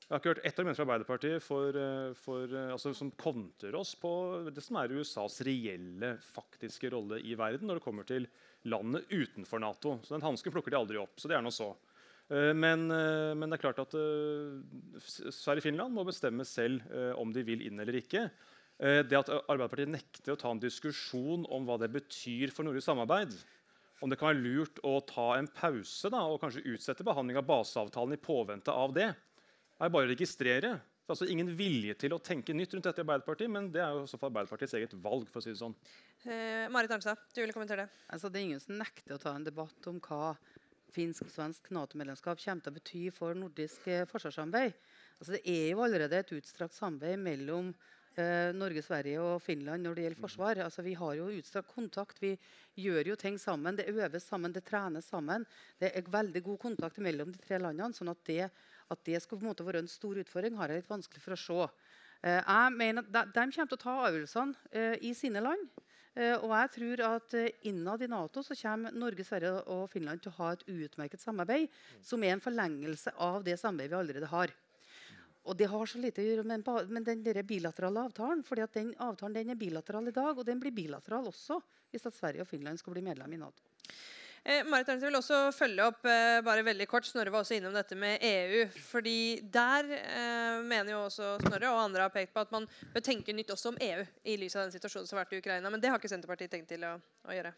Jeg 0.08 0.14
har 0.14 0.22
ikke 0.22 0.34
hørt 0.34 0.46
ett 0.46 0.60
argument 0.60 0.78
fra 0.78 0.86
Arbeiderpartiet 0.88 1.44
for, 1.44 1.80
for, 2.16 2.52
altså, 2.72 2.94
som 2.96 3.10
kontrer 3.20 3.76
oss 3.76 3.92
på 4.00 4.12
det 4.56 4.64
som 4.64 4.78
er 4.80 4.94
USAs 4.96 5.42
reelle, 5.44 6.14
faktiske 6.32 6.92
rolle 6.94 7.20
i 7.28 7.34
verden 7.40 7.68
når 7.68 7.80
det 7.80 7.84
kommer 7.84 8.08
til 8.08 8.28
landet 8.72 9.10
utenfor 9.12 9.60
Nato. 9.60 9.98
Så 10.04 10.16
Den 10.16 10.24
hansken 10.28 10.54
plukker 10.56 10.72
de 10.72 10.80
aldri 10.80 11.02
opp. 11.02 11.20
så 11.20 11.32
det 11.32 11.36
er 11.36 11.44
noe 11.44 11.56
så. 11.56 11.74
Eh, 12.28 12.54
men, 12.54 12.90
eh, 12.92 13.34
men, 13.38 13.48
det 13.48 13.58
er 13.58 13.64
klart 13.64 13.82
at 13.86 13.96
eh, 13.96 15.00
Sverige-Finland 15.32 15.96
må 15.96 16.04
bestemme 16.08 16.46
selv 16.48 16.84
om 17.20 17.32
de 17.34 17.44
vil 17.48 17.64
inn 17.68 17.80
eller 17.80 18.02
ikke. 18.02 18.28
Det 18.78 19.18
at 19.18 19.30
Arbeiderpartiet 19.34 19.90
nekter 19.90 20.36
å 20.36 20.38
ta 20.38 20.52
en 20.54 20.60
diskusjon 20.62 21.48
om 21.50 21.64
hva 21.66 21.80
det 21.82 21.88
betyr 21.90 22.52
for 22.54 22.68
nordisk 22.68 22.86
samarbeid, 22.86 23.32
om 24.06 24.12
det 24.12 24.20
kan 24.22 24.30
være 24.30 24.44
lurt 24.44 24.78
å 24.86 25.00
ta 25.02 25.32
en 25.34 25.48
pause 25.50 26.12
da, 26.14 26.20
og 26.30 26.44
kanskje 26.44 26.62
utsette 26.76 27.06
behandling 27.08 27.40
av 27.42 27.48
baseavtalen 27.48 28.14
i 28.14 28.22
påvente 28.22 28.70
av 28.70 28.94
det, 28.94 29.08
er 29.82 29.94
bare 29.96 30.06
å 30.06 30.12
registrere. 30.12 30.76
Det 30.78 31.10
er 31.10 31.16
altså 31.16 31.30
ingen 31.34 31.50
vilje 31.58 31.96
til 32.04 32.14
å 32.14 32.22
tenke 32.22 32.54
nytt 32.54 32.76
rundt 32.76 32.86
dette 32.86 33.02
i 33.02 33.06
Arbeiderpartiet, 33.08 33.50
men 33.50 33.72
det 33.74 33.82
er 33.82 33.96
jo 33.96 34.04
også 34.04 34.20
for 34.22 34.30
Arbeiderpartiets 34.30 34.78
eget 34.78 34.94
valg. 35.02 35.26
for 35.32 35.42
å 35.42 35.48
si 35.48 35.56
det 35.56 35.62
sånn. 35.64 35.74
Eh, 36.28 36.70
Marit 36.70 36.94
Arnstad, 36.94 37.22
du 37.34 37.42
ville 37.42 37.56
kommentere 37.56 37.88
det? 37.88 38.02
Altså, 38.14 38.30
det 38.30 38.42
er 38.42 38.46
ingen 38.52 38.62
som 38.62 38.78
nekter 38.78 39.16
å 39.16 39.22
ta 39.24 39.34
en 39.34 39.48
debatt 39.48 39.90
om 39.90 39.98
hva 40.04 40.36
finsk-svensk 40.96 41.70
Nato-medlemskap 41.76 42.40
kommer 42.42 42.64
til 42.64 42.74
å 42.74 42.78
bety 42.78 43.04
for 43.14 43.38
nordisk 43.38 43.88
eh, 43.92 44.06
forsvarssamarbeid. 44.10 44.76
Altså, 45.18 45.36
det 45.36 45.44
er 45.50 45.72
jo 45.72 45.84
allerede 45.86 46.20
et 46.20 46.34
utstrakt 46.38 46.76
samarbeid 46.78 47.20
mellom 47.22 47.72
eh, 48.18 48.54
Norge, 48.56 48.84
Sverige 48.86 49.22
og 49.24 49.42
Finland 49.44 49.86
når 49.86 49.98
det 49.98 50.06
gjelder 50.06 50.22
forsvar. 50.22 50.62
Altså, 50.66 50.86
vi 50.86 50.96
har 50.98 51.14
jo 51.18 51.30
utstrakt 51.38 51.74
kontakt. 51.74 52.22
Vi 52.22 52.34
gjør 52.84 53.14
jo 53.14 53.20
ting 53.20 53.40
sammen. 53.42 53.78
Det 53.80 53.90
øves 53.94 54.28
sammen, 54.30 54.54
det 54.56 54.66
trenes 54.68 55.10
sammen. 55.10 55.46
Det 55.82 55.92
er 55.94 56.12
veldig 56.18 56.44
god 56.50 56.60
kontakt 56.68 57.02
mellom 57.04 57.34
de 57.34 57.42
tre 57.44 57.62
landene. 57.62 57.94
sånn 57.98 58.14
at 58.14 58.24
det, 58.30 58.50
at 58.90 59.06
det 59.06 59.22
skal 59.24 59.40
på 59.40 59.46
en 59.46 59.52
måte 59.52 59.68
være 59.68 59.84
en 59.86 59.92
stor 59.92 60.22
utfordring, 60.24 60.58
har 60.58 60.70
jeg 60.70 60.84
litt 60.84 60.94
vanskelig 60.94 61.24
for 61.24 61.38
å 61.38 61.42
se. 61.42 61.72
Eh, 62.24 62.42
jeg 62.42 62.78
mener 62.78 63.04
at 63.04 63.12
de, 63.14 63.26
de 63.34 63.50
kommer 63.58 63.74
til 63.74 63.78
å 63.78 63.84
ta 63.84 63.98
avgjørelsene 64.08 64.72
eh, 64.72 64.96
i 65.02 65.14
sine 65.18 65.44
land. 65.44 65.68
Eh, 66.18 66.34
og 66.42 66.50
jeg 66.50 66.70
tror 66.74 67.02
at 67.12 67.34
eh, 67.38 67.66
innad 67.70 68.02
i 68.02 68.10
Nato 68.10 68.42
så 68.42 68.56
kommer 68.58 68.96
Norge, 68.96 69.26
Sverige 69.28 69.60
og 69.70 69.84
Finland 69.92 70.24
til 70.24 70.32
å 70.32 70.38
ha 70.40 70.54
et 70.56 70.64
utmerket 70.66 71.22
samarbeid 71.22 71.68
som 72.02 72.24
er 72.26 72.34
en 72.34 72.42
forlengelse 72.42 73.14
av 73.22 73.44
det 73.46 73.60
samarbeidet 73.62 73.94
vi 73.94 74.00
allerede 74.00 74.32
har. 74.32 74.54
Og 75.48 75.56
det 75.56 75.70
har 75.72 75.88
så 75.88 76.02
lite 76.02 76.24
å 76.24 76.26
gjøre 76.26 76.48
med, 76.50 76.66
med 76.92 77.06
den 77.08 77.46
bilaterale 77.48 78.08
avtalen. 78.10 78.42
fordi 78.44 78.66
at 78.66 78.74
den 78.74 78.94
avtalen 78.98 79.38
den 79.38 79.54
er 79.54 79.62
bilateral 79.62 80.10
i 80.10 80.16
dag, 80.16 80.34
og 80.34 80.46
den 80.46 80.60
blir 80.60 80.74
bilateral 80.76 81.30
også 81.30 81.62
hvis 81.92 82.10
at 82.10 82.18
Sverige 82.18 82.44
og 82.44 82.50
Finland 82.50 82.82
skal 82.82 82.98
bli 82.98 83.06
medlem 83.06 83.38
i 83.38 83.40
Nato. 83.40 83.64
Eh, 84.48 84.64
Marit 84.64 84.88
Arntzen 84.88 85.10
vil 85.10 85.18
også 85.18 85.38
følge 85.52 85.84
opp 85.90 86.06
eh, 86.08 86.38
bare 86.46 86.64
veldig 86.64 86.86
kort. 86.88 87.04
Snorre 87.04 87.34
var 87.34 87.44
også 87.44 87.58
innom 87.58 87.74
dette 87.76 87.98
med 88.00 88.22
EU. 88.24 88.62
fordi 88.80 89.42
Der 89.44 89.90
eh, 89.98 90.62
mener 90.64 90.94
jo 90.94 91.02
også 91.10 91.34
Snorre 91.42 91.74
og 91.74 91.82
andre 91.82 92.06
har 92.06 92.14
pekt 92.14 92.32
på 92.32 92.46
at 92.46 92.54
man 92.56 92.68
bør 92.94 93.04
tenke 93.04 93.36
nytt 93.36 93.52
også 93.52 93.74
om 93.74 93.80
EU 93.84 94.06
i 94.24 94.38
lys 94.40 94.56
av 94.56 94.64
den 94.64 94.72
situasjonen 94.78 95.10
som 95.10 95.18
har 95.18 95.26
vært 95.26 95.36
i 95.36 95.42
Ukraina. 95.42 95.72
Men 95.74 95.84
det 95.84 95.92
har 95.92 96.00
ikke 96.00 96.14
Senterpartiet 96.14 96.54
tenkt 96.54 96.72
til 96.72 96.86
å, 96.88 96.94
å 97.28 97.36
gjøre. 97.36 97.52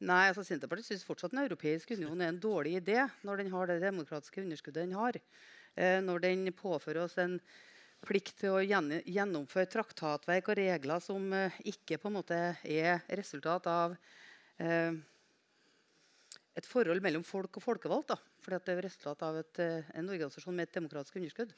Nei, 0.00 0.22
altså 0.30 0.46
Senterpartiet 0.48 0.88
syns 0.88 1.04
fortsatt 1.04 1.36
Den 1.36 1.42
europeiske 1.42 2.00
union 2.00 2.24
er 2.24 2.32
en 2.32 2.40
dårlig 2.40 2.78
idé 2.78 3.04
når 3.20 3.42
den 3.42 3.52
har 3.52 3.68
det 3.68 3.82
demokratiske 3.84 4.40
underskuddet 4.40 4.86
den 4.86 4.96
har. 4.96 5.20
Når 5.76 6.24
den 6.24 6.48
påfører 6.56 7.04
oss 7.04 7.18
en 7.20 7.36
plikt 8.02 8.40
til 8.40 8.56
å 8.56 8.64
gjennomføre 8.64 9.68
traktatverk 9.70 10.48
og 10.48 10.58
regler 10.58 11.04
som 11.04 11.28
ikke 11.68 12.00
på 12.00 12.08
en 12.08 12.16
måte 12.16 12.40
er 12.64 13.04
resultat 13.20 13.68
av 13.70 13.94
eh, 14.56 14.96
et 16.58 16.66
forhold 16.66 17.02
mellom 17.04 17.24
folk 17.24 17.56
og 17.56 17.62
folkevalgt. 17.62 18.16
fordi 18.40 18.58
det 18.64 18.76
er 18.76 18.82
resultat 18.82 19.22
av 19.22 19.36
et, 19.36 19.58
eh, 19.58 19.82
en 19.94 20.08
organisasjon 20.08 20.54
med 20.54 20.68
et 20.68 20.74
demokratisk 20.74 21.16
underskudd. 21.16 21.52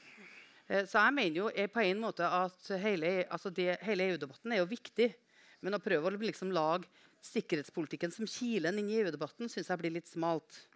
Eh, 0.69 0.85
så 0.85 0.99
jeg 0.99 1.15
mener 1.15 1.37
jo 1.37 1.51
er 1.55 1.69
på 1.69 1.81
en 1.81 2.01
måte 2.01 2.21
at 2.21 2.81
hele, 2.81 3.25
altså 3.31 3.51
EU-debatten 3.51 4.53
er 4.53 4.59
jo 4.59 4.67
viktig. 4.67 5.15
Men 5.63 5.75
å 5.75 5.83
prøve 5.83 6.11
å 6.11 6.19
liksom 6.19 6.51
lage 6.53 6.89
sikkerhetspolitikken 7.23 8.13
som 8.13 8.27
kilen 8.27 8.79
inn 8.79 8.91
i 8.91 8.99
EU-debatten 9.03 9.49
syns 9.49 9.69
jeg 9.69 9.79
blir 9.79 9.95
litt 9.95 10.09
smalt. 10.09 10.67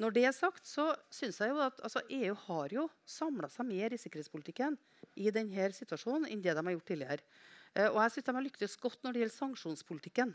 Når 0.00 0.14
det 0.16 0.24
er 0.24 0.32
sagt, 0.32 0.64
så 0.66 0.94
synes 1.12 1.38
jeg 1.38 1.52
jo 1.52 1.60
at 1.60 1.80
altså, 1.84 2.00
EU 2.08 2.34
har 2.46 2.72
jo 2.72 2.86
samla 3.04 3.48
seg 3.52 3.68
mer 3.68 3.92
i 3.92 4.00
sikkerhetspolitikken 4.00 4.78
i 5.20 5.28
denne 5.34 5.68
situasjonen 5.76 6.30
enn 6.30 6.40
det 6.42 6.54
de 6.56 6.64
har 6.64 6.74
gjort 6.76 6.88
tidligere. 6.88 7.26
Eh, 7.76 7.88
og 7.88 8.00
jeg 8.00 8.14
synes 8.14 8.26
de 8.26 8.34
har 8.38 8.46
lyktes 8.46 8.78
godt 8.80 9.04
når 9.04 9.12
det 9.12 9.22
gjelder 9.22 9.36
sanksjonspolitikken. 9.36 10.34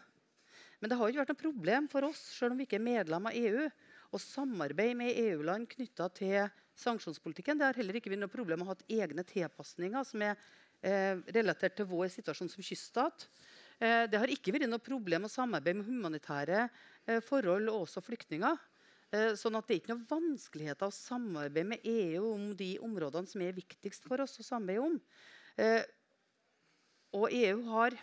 Men 0.80 0.92
det 0.92 0.98
har 1.00 1.10
ikke 1.10 1.24
vært 1.24 1.34
noe 1.34 1.42
problem 1.42 1.88
for 1.92 2.08
oss 2.08 2.22
selv 2.38 2.54
om 2.54 2.62
vi 2.62 2.68
ikke 2.68 2.78
er 2.78 2.86
medlem 2.86 3.30
av 3.30 3.38
EU, 3.38 3.68
å 4.14 4.22
samarbeide 4.22 4.96
med 4.96 5.18
EU-land 5.20 5.68
knytta 5.72 6.08
til 6.16 6.46
sanksjonspolitikken. 6.78 7.60
Det 7.60 7.68
har 7.68 7.80
heller 7.80 7.98
ikke 7.98 8.14
vært 8.14 8.24
noe 8.24 8.32
problem 8.32 8.64
å 8.64 8.70
ha 8.70 8.78
egne 8.88 9.26
tilpasninger 9.28 10.06
som 10.08 10.24
er 10.24 10.38
eh, 10.86 11.18
relatert 11.36 11.76
til 11.80 11.90
vår 11.90 12.12
situasjon 12.14 12.52
som 12.54 12.64
kyststat. 12.64 13.28
Eh, 13.82 14.06
det 14.08 14.22
har 14.22 14.32
ikke 14.32 14.54
vært 14.56 14.70
noe 14.70 14.84
problem 14.84 15.28
å 15.28 15.34
samarbeide 15.34 15.82
med 15.82 15.90
humanitære 15.90 16.64
eh, 16.64 17.20
forhold 17.26 17.74
og 17.74 17.84
også 17.88 18.06
flyktninger. 18.06 18.62
Eh, 19.16 19.34
sånn 19.40 19.56
at 19.56 19.68
det 19.68 19.76
er 19.76 19.82
ikke 19.82 19.94
noe 19.94 20.10
vanskeligheter 20.10 20.90
å 20.90 20.96
samarbeide 20.96 21.72
med 21.74 21.86
EU 21.88 22.26
om 22.34 22.50
de 22.60 22.74
områdene 22.84 23.30
som 23.30 23.44
er 23.44 23.56
viktigst 23.56 24.08
for 24.08 24.24
oss 24.24 24.36
å 24.42 24.46
samarbeide 24.46 24.84
om. 24.84 24.98
Eh, 25.58 25.84
og 27.16 27.32
EU 27.32 27.62
har 27.72 27.96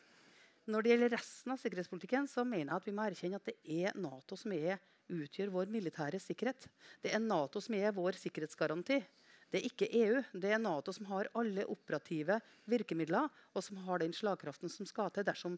når 0.70 0.84
det 0.84 0.92
gjelder 0.94 1.12
resten 1.16 1.52
av 1.52 1.60
sikkerhetspolitikken, 1.60 2.28
så 2.30 2.44
mener 2.46 2.72
jeg 2.72 2.80
at 2.80 2.88
vi 2.88 2.94
må 2.96 3.04
erkjenne 3.04 3.40
at 3.40 3.50
det 3.50 3.56
er 3.84 3.98
Nato 4.00 4.38
som 4.40 4.54
er, 4.56 4.80
utgjør 5.12 5.52
vår 5.52 5.68
militære 5.72 6.20
sikkerhet. 6.22 6.64
Det 7.04 7.12
er 7.12 7.20
Nato 7.20 7.60
som 7.60 7.76
er 7.76 7.92
vår 7.92 8.16
sikkerhetsgaranti. 8.22 9.02
Det 9.52 9.60
er 9.60 9.66
ikke 9.68 9.86
EU. 10.00 10.22
Det 10.40 10.50
er 10.50 10.58
Nato 10.58 10.90
som 10.96 11.06
har 11.12 11.28
alle 11.38 11.62
operative 11.70 12.40
virkemidler, 12.66 13.28
og 13.54 13.62
som 13.62 13.78
har 13.86 14.00
den 14.02 14.16
slagkraften 14.16 14.72
som 14.72 14.88
skal 14.88 15.12
til 15.14 15.26
dersom 15.28 15.54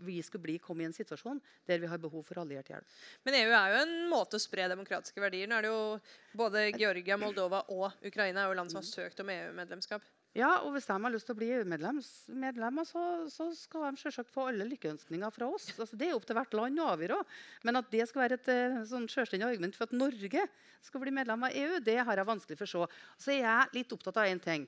vi 0.00 0.16
skulle 0.24 0.46
bli, 0.46 0.56
komme 0.62 0.84
i 0.84 0.88
en 0.88 0.96
situasjon 0.96 1.42
der 1.68 1.82
vi 1.82 1.90
har 1.90 2.00
behov 2.00 2.24
for 2.24 2.40
alliert 2.40 2.70
hjelp. 2.72 2.96
Men 3.26 3.36
EU 3.42 3.52
er 3.52 3.74
jo 3.74 3.82
en 3.82 3.94
måte 4.08 4.38
å 4.38 4.42
spre 4.42 4.70
demokratiske 4.72 5.20
verdier 5.20 5.50
Nå 5.50 5.58
er 5.58 5.66
det 5.66 5.74
jo 5.74 6.38
Både 6.40 6.68
Georgia, 6.72 7.18
Moldova 7.20 7.66
og 7.74 8.06
Ukraina 8.06 8.46
er 8.46 8.52
jo 8.52 8.60
land 8.62 8.72
som 8.72 8.80
har 8.80 8.88
søkt 8.88 9.20
om 9.20 9.34
EU-medlemskap. 9.34 10.06
Ja, 10.34 10.48
og 10.66 10.72
hvis 10.74 10.88
de 10.88 10.94
har 10.98 11.12
lyst 11.14 11.28
til 11.28 11.36
å 11.36 11.38
bli 11.38 11.48
EU-medlemmer, 11.54 12.86
så, 12.88 13.02
så, 13.30 13.46
skal 13.54 13.84
de 13.86 14.00
selvsagt 14.00 14.32
få 14.34 14.48
alle 14.50 14.66
lykkeønskninger 14.66 15.30
fra 15.30 15.46
oss. 15.54 15.68
Altså, 15.76 15.94
det 16.00 16.08
er 16.08 16.16
opp 16.16 16.26
til 16.26 16.34
hvert 16.34 16.56
land 16.58 16.82
å 16.82 16.88
avgjøre. 16.96 17.20
Men 17.62 17.78
at 17.78 17.92
det 17.92 18.08
skal 18.10 18.24
være 18.24 18.38
et 18.40 18.50
uh, 18.50 18.80
sånn 18.90 19.06
selvstendig 19.12 19.46
argument 19.46 19.78
for 19.78 19.86
at 19.86 19.94
Norge 19.94 20.42
skal 20.82 21.04
bli 21.04 21.14
medlem 21.14 21.46
av 21.46 21.54
EU, 21.54 21.78
det 21.86 22.00
har 22.02 22.18
jeg 22.18 22.30
vanskelig 22.32 22.58
for 22.58 22.66
å 22.66 22.88
se. 22.88 23.04
Så 23.22 23.34
er 23.36 23.44
jeg 23.44 23.78
litt 23.78 23.94
opptatt 23.94 24.18
av 24.24 24.32
én 24.32 24.42
ting. 24.42 24.66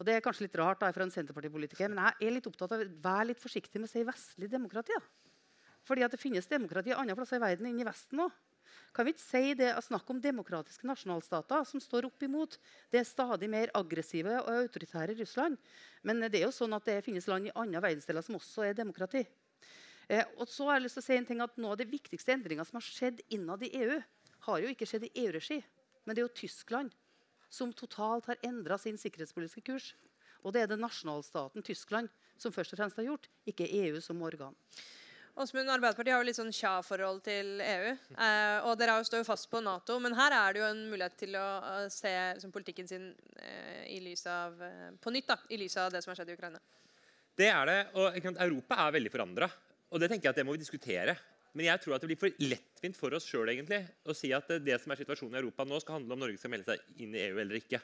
Og 0.00 0.04
det 0.08 0.18
er 0.18 0.22
kanskje 0.24 0.46
litt 0.46 0.60
rart 0.60 0.84
da, 0.84 0.92
fra 0.92 1.04
en 1.04 1.12
Senterpartipolitiker, 1.12 1.88
men 1.92 2.04
jeg 2.04 2.28
er 2.28 2.36
litt 2.36 2.52
opptatt 2.52 2.76
av 2.76 2.84
å 2.84 2.92
være 3.00 3.30
litt 3.32 3.40
forsiktig 3.40 3.80
med 3.80 3.88
å 3.88 3.92
si 3.94 4.04
vestlig 4.04 4.52
demokrati. 4.52 4.96
Da. 4.96 5.32
Fordi 5.88 6.04
at 6.04 6.12
det 6.12 6.20
finnes 6.20 6.48
demokrati 6.48 6.92
andre 6.92 7.16
plasser 7.16 7.40
i 7.40 7.44
verden 7.48 7.72
enn 7.72 7.80
i 7.80 7.88
Vesten 7.88 8.20
òg. 8.24 8.36
Kan 8.94 9.06
vi 9.06 9.14
ikke 9.14 9.22
si 9.22 9.54
det 9.58 9.70
å 9.76 9.82
snakke 9.84 10.14
om 10.14 10.20
demokratiske 10.22 10.88
nasjonalstater 10.88 11.66
som 11.68 11.82
står 11.82 12.08
opp 12.08 12.22
imot 12.26 12.56
det 12.90 13.04
stadig 13.06 13.48
mer 13.50 13.70
aggressive 13.78 14.40
og 14.42 14.50
autoritære 14.64 15.14
Russland? 15.20 15.58
Men 16.02 16.24
det 16.26 16.40
er 16.40 16.48
jo 16.48 16.54
sånn 16.54 16.74
at 16.74 16.88
det 16.88 17.02
finnes 17.06 17.28
land 17.30 17.48
i 17.48 17.54
andre 17.54 17.82
verdensdeler 17.86 18.26
som 18.26 18.38
også 18.40 18.66
er 18.66 18.78
demokrati. 18.78 19.22
Eh, 20.10 20.26
og 20.42 20.48
så 20.50 20.66
har 20.66 20.78
jeg 20.78 20.88
lyst 20.88 20.98
til 20.98 21.04
å 21.04 21.06
si 21.06 21.18
en 21.20 21.28
ting 21.28 21.42
at 21.44 21.58
Noe 21.60 21.76
av 21.76 21.78
de 21.78 21.86
viktigste 21.86 22.34
endringene 22.34 22.66
som 22.66 22.80
har 22.80 22.86
skjedd 22.86 23.22
innad 23.30 23.62
i 23.62 23.70
EU, 23.78 24.00
har 24.48 24.62
jo 24.62 24.72
ikke 24.72 24.88
skjedd 24.88 25.06
i 25.06 25.12
EU-regi, 25.22 25.60
men 26.04 26.16
det 26.16 26.22
er 26.22 26.26
jo 26.26 26.38
Tyskland 26.40 26.94
som 27.50 27.74
totalt 27.74 28.26
har 28.30 28.40
endra 28.46 28.78
sin 28.78 28.98
sikkerhetspolitiske 28.98 29.62
kurs. 29.66 29.92
Og 30.42 30.54
det 30.54 30.64
er 30.64 30.70
det 30.70 30.80
nasjonalstaten 30.80 31.62
Tyskland 31.66 32.08
som 32.40 32.54
først 32.54 32.74
og 32.74 32.80
fremst 32.80 32.98
har 32.98 33.06
gjort, 33.06 33.28
ikke 33.50 33.68
EU 33.82 34.00
som 34.02 34.22
organ. 34.24 34.56
Åsmund, 35.40 35.70
Arbeiderpartiet 35.72 36.12
har 36.12 36.20
jo 36.20 36.26
litt 36.28 36.36
sånn 36.36 36.52
tja-forhold 36.52 37.22
til 37.24 37.62
EU. 37.64 37.92
Eh, 38.12 38.66
og 38.68 38.74
dere 38.76 38.98
står 39.06 39.22
jo 39.22 39.28
fast 39.28 39.46
på 39.48 39.62
Nato. 39.64 39.94
Men 40.02 40.12
her 40.18 40.34
er 40.36 40.52
det 40.52 40.60
jo 40.60 40.66
en 40.66 40.82
mulighet 40.90 41.16
til 41.22 41.38
å 41.40 41.44
å 41.64 41.76
se 41.92 42.12
liksom, 42.36 42.52
politikken 42.52 42.88
sin 42.90 43.06
eh, 43.40 43.86
i 43.94 44.02
lys 44.04 44.26
av, 44.28 44.58
uh, 44.60 44.90
på 45.00 45.12
nytt 45.14 45.30
da, 45.30 45.38
i 45.48 45.56
lys 45.62 45.78
av 45.80 45.88
det 45.94 46.02
som 46.04 46.12
har 46.12 46.20
skjedd 46.20 46.34
i 46.34 46.36
Ukraina. 46.36 46.60
Det 47.40 47.48
er 47.48 47.70
det. 47.70 47.78
Og 47.96 48.20
Europa 48.34 48.82
er 48.84 48.96
veldig 48.98 49.14
forandra. 49.14 49.48
Og 49.88 50.02
det 50.02 50.10
tenker 50.12 50.28
jeg 50.28 50.34
at 50.34 50.42
det 50.42 50.46
må 50.50 50.58
vi 50.58 50.62
diskutere. 50.66 51.16
Men 51.56 51.70
jeg 51.70 51.84
tror 51.86 51.96
at 51.96 52.04
det 52.04 52.12
blir 52.12 52.20
for 52.20 52.44
lettvint 52.44 53.00
for 53.00 53.16
oss 53.16 53.30
sjøl 53.30 53.48
å 53.48 54.14
si 54.14 54.34
at 54.36 54.52
det 54.60 54.76
som 54.82 54.92
er 54.92 55.00
situasjonen 55.00 55.38
i 55.38 55.40
Europa 55.40 55.64
nå, 55.64 55.80
skal 55.80 55.98
handle 55.98 56.18
om 56.18 56.24
Norge 56.26 56.38
skal 56.38 56.52
melde 56.52 56.76
seg 56.76 57.00
inn 57.02 57.16
i 57.16 57.24
EU 57.30 57.40
eller 57.40 57.58
ikke. 57.58 57.80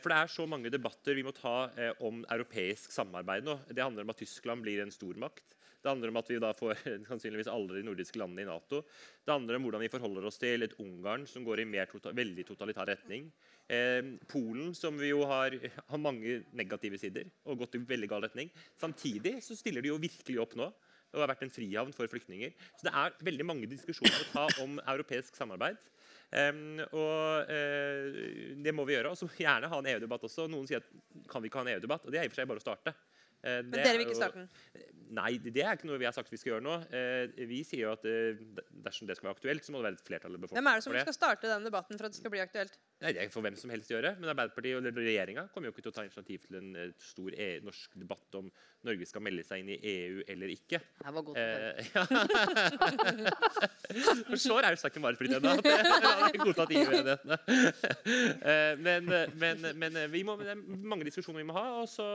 For 0.00 0.08
det 0.10 0.16
er 0.16 0.32
så 0.32 0.46
mange 0.48 0.70
debatter 0.72 1.18
vi 1.18 1.26
må 1.26 1.34
ta 1.36 1.68
om 2.08 2.22
europeisk 2.32 2.94
samarbeid 2.94 3.44
nå. 3.44 3.58
Det 3.68 3.84
handler 3.84 4.06
om 4.06 4.14
at 4.14 4.22
Tyskland 4.22 4.64
blir 4.64 4.80
en 4.82 4.94
stormakt. 4.94 5.55
Det 5.86 5.92
handler 5.92 6.10
om 6.10 6.16
at 6.18 6.30
vi 6.32 6.36
da 6.42 6.48
får 6.50 6.80
sannsynligvis 7.06 7.46
alle 7.52 7.76
de 7.76 7.84
nordiske 7.86 8.18
landene 8.18 8.42
i 8.42 8.48
Nato. 8.48 8.80
Det 9.22 9.30
handler 9.30 9.54
om 9.54 9.68
hvordan 9.68 9.84
vi 9.84 9.90
forholder 9.92 10.24
oss 10.26 10.40
til 10.42 10.66
et 10.66 10.74
Ungarn 10.82 11.28
som 11.30 11.44
går 11.46 11.62
i 11.62 11.66
mer 11.70 11.86
tota 11.92 12.10
veldig 12.10 12.42
totalitær 12.48 12.90
retning. 12.90 13.28
Eh, 13.70 14.02
Polen, 14.26 14.72
som 14.74 14.98
vi 14.98 15.12
jo 15.12 15.22
har, 15.30 15.54
har, 15.92 16.02
mange 16.02 16.40
negative 16.58 16.98
sider 16.98 17.30
og 17.46 17.62
gått 17.62 17.78
i 17.78 17.84
veldig 17.86 18.10
gal 18.10 18.26
retning. 18.26 18.50
Samtidig 18.82 19.36
så 19.46 19.54
stiller 19.54 19.84
de 19.84 19.92
jo 19.92 20.02
virkelig 20.02 20.42
opp 20.42 20.58
nå 20.58 20.66
og 20.66 21.22
har 21.22 21.30
vært 21.30 21.46
en 21.46 21.54
frihavn 21.54 21.94
for 21.94 22.10
flyktninger. 22.10 22.50
Så 22.74 22.88
det 22.88 22.94
er 22.98 23.14
veldig 23.30 23.46
mange 23.46 23.70
diskusjoner 23.70 24.24
å 24.24 24.30
ta 24.32 24.64
om 24.64 24.80
europeisk 24.82 25.38
samarbeid. 25.38 25.78
Um, 26.34 26.82
og 26.90 27.46
uh, 27.46 28.18
det 28.58 28.74
må 28.74 28.84
vi 28.88 28.96
gjøre. 28.98 29.14
Og 29.14 29.20
så 29.22 29.30
gjerne 29.38 29.70
ha 29.70 29.78
en 29.80 29.88
EU-debatt 29.94 30.26
også. 30.26 30.48
Noen 30.50 30.66
sier 30.68 30.82
at 30.82 31.30
kan 31.30 31.40
vi 31.40 31.48
ikke 31.48 31.62
ha 31.62 31.68
en 31.68 31.76
EU-debatt? 31.76 32.04
Og 32.04 32.12
det 32.12 32.20
er 32.20 32.26
i 32.26 32.28
og 32.28 32.34
for 32.34 32.42
seg 32.42 32.50
bare 32.50 32.60
å 32.60 32.66
starte. 32.66 32.96
Uh, 33.46 33.62
Men 33.62 33.78
dere 33.78 33.96
vil 34.00 34.08
ikke 34.08 34.18
starte 34.18 34.42
den? 34.42 34.50
Nei, 35.14 35.36
det 35.38 35.62
er 35.62 35.76
ikke 35.76 35.86
noe 35.86 36.00
vi 36.00 36.06
har 36.08 36.14
sagt 36.14 36.32
vi 36.32 36.38
skal 36.40 36.56
gjøre 36.56 36.64
nå. 36.66 36.76
Eh, 36.90 37.44
vi 37.46 37.60
sier 37.66 37.84
jo 37.84 37.92
at 37.92 38.06
eh, 38.10 38.40
dersom 38.82 39.06
det 39.06 39.14
skal 39.18 39.28
være 39.28 39.36
aktuelt, 39.38 39.62
så 39.62 39.72
må 39.72 39.78
det 39.78 39.86
være 39.86 39.98
et 40.00 40.08
flertall 40.08 40.34
i 40.34 40.40
befolkningen. 40.42 40.58
Hvem 40.58 40.70
er 40.72 40.80
det 40.80 40.86
som 40.86 40.96
skal 40.98 41.16
starte 41.16 41.50
den 41.52 41.68
debatten 41.68 42.00
for 42.00 42.08
at 42.08 42.16
det 42.16 42.18
skal 42.18 42.32
bli 42.34 42.42
aktuelt? 42.42 42.78
Nei, 43.04 43.12
Det 43.12 43.28
får 43.28 43.44
hvem 43.44 43.56
som 43.60 43.70
helst 43.74 43.90
gjøre, 43.92 44.14
men 44.16 44.30
Arbeiderpartiet 44.32 44.78
og 44.80 44.96
regjeringa 44.96 45.42
kommer 45.52 45.68
jo 45.68 45.74
ikke 45.74 45.84
til 45.84 45.92
å 45.92 45.96
ta 45.98 46.04
initiativ 46.06 46.46
til 46.46 46.56
en 46.62 46.70
eh, 46.80 46.94
stor 46.96 47.34
e 47.36 47.48
norsk 47.64 47.98
debatt 48.00 48.38
om 48.40 48.48
Norge 48.86 49.08
skal 49.08 49.24
melde 49.26 49.44
seg 49.44 49.60
inn 49.60 49.72
i 49.74 49.78
EU 49.90 50.22
eller 50.32 50.52
ikke. 50.54 50.80
Det 51.02 51.12
var 51.16 51.26
godt. 51.26 51.36
Eh, 51.36 51.88
ja. 51.96 52.04
For 54.30 54.40
så 54.40 54.56
er 54.62 54.72
jo 54.72 54.80
saken 54.80 55.04
bare 55.04 55.18
flytt 55.18 55.36
ennå. 55.36 55.52
Eh, 58.46 58.72
men, 58.80 59.12
men, 59.36 59.66
men 59.76 60.00
vi 60.12 60.22
må, 60.24 60.38
det 60.40 60.54
er 60.54 60.60
mange 60.64 61.04
diskusjoner 61.08 61.42
vi 61.42 61.48
må 61.50 61.56
ha. 61.58 61.66
Og 61.82 61.88
så 61.90 62.08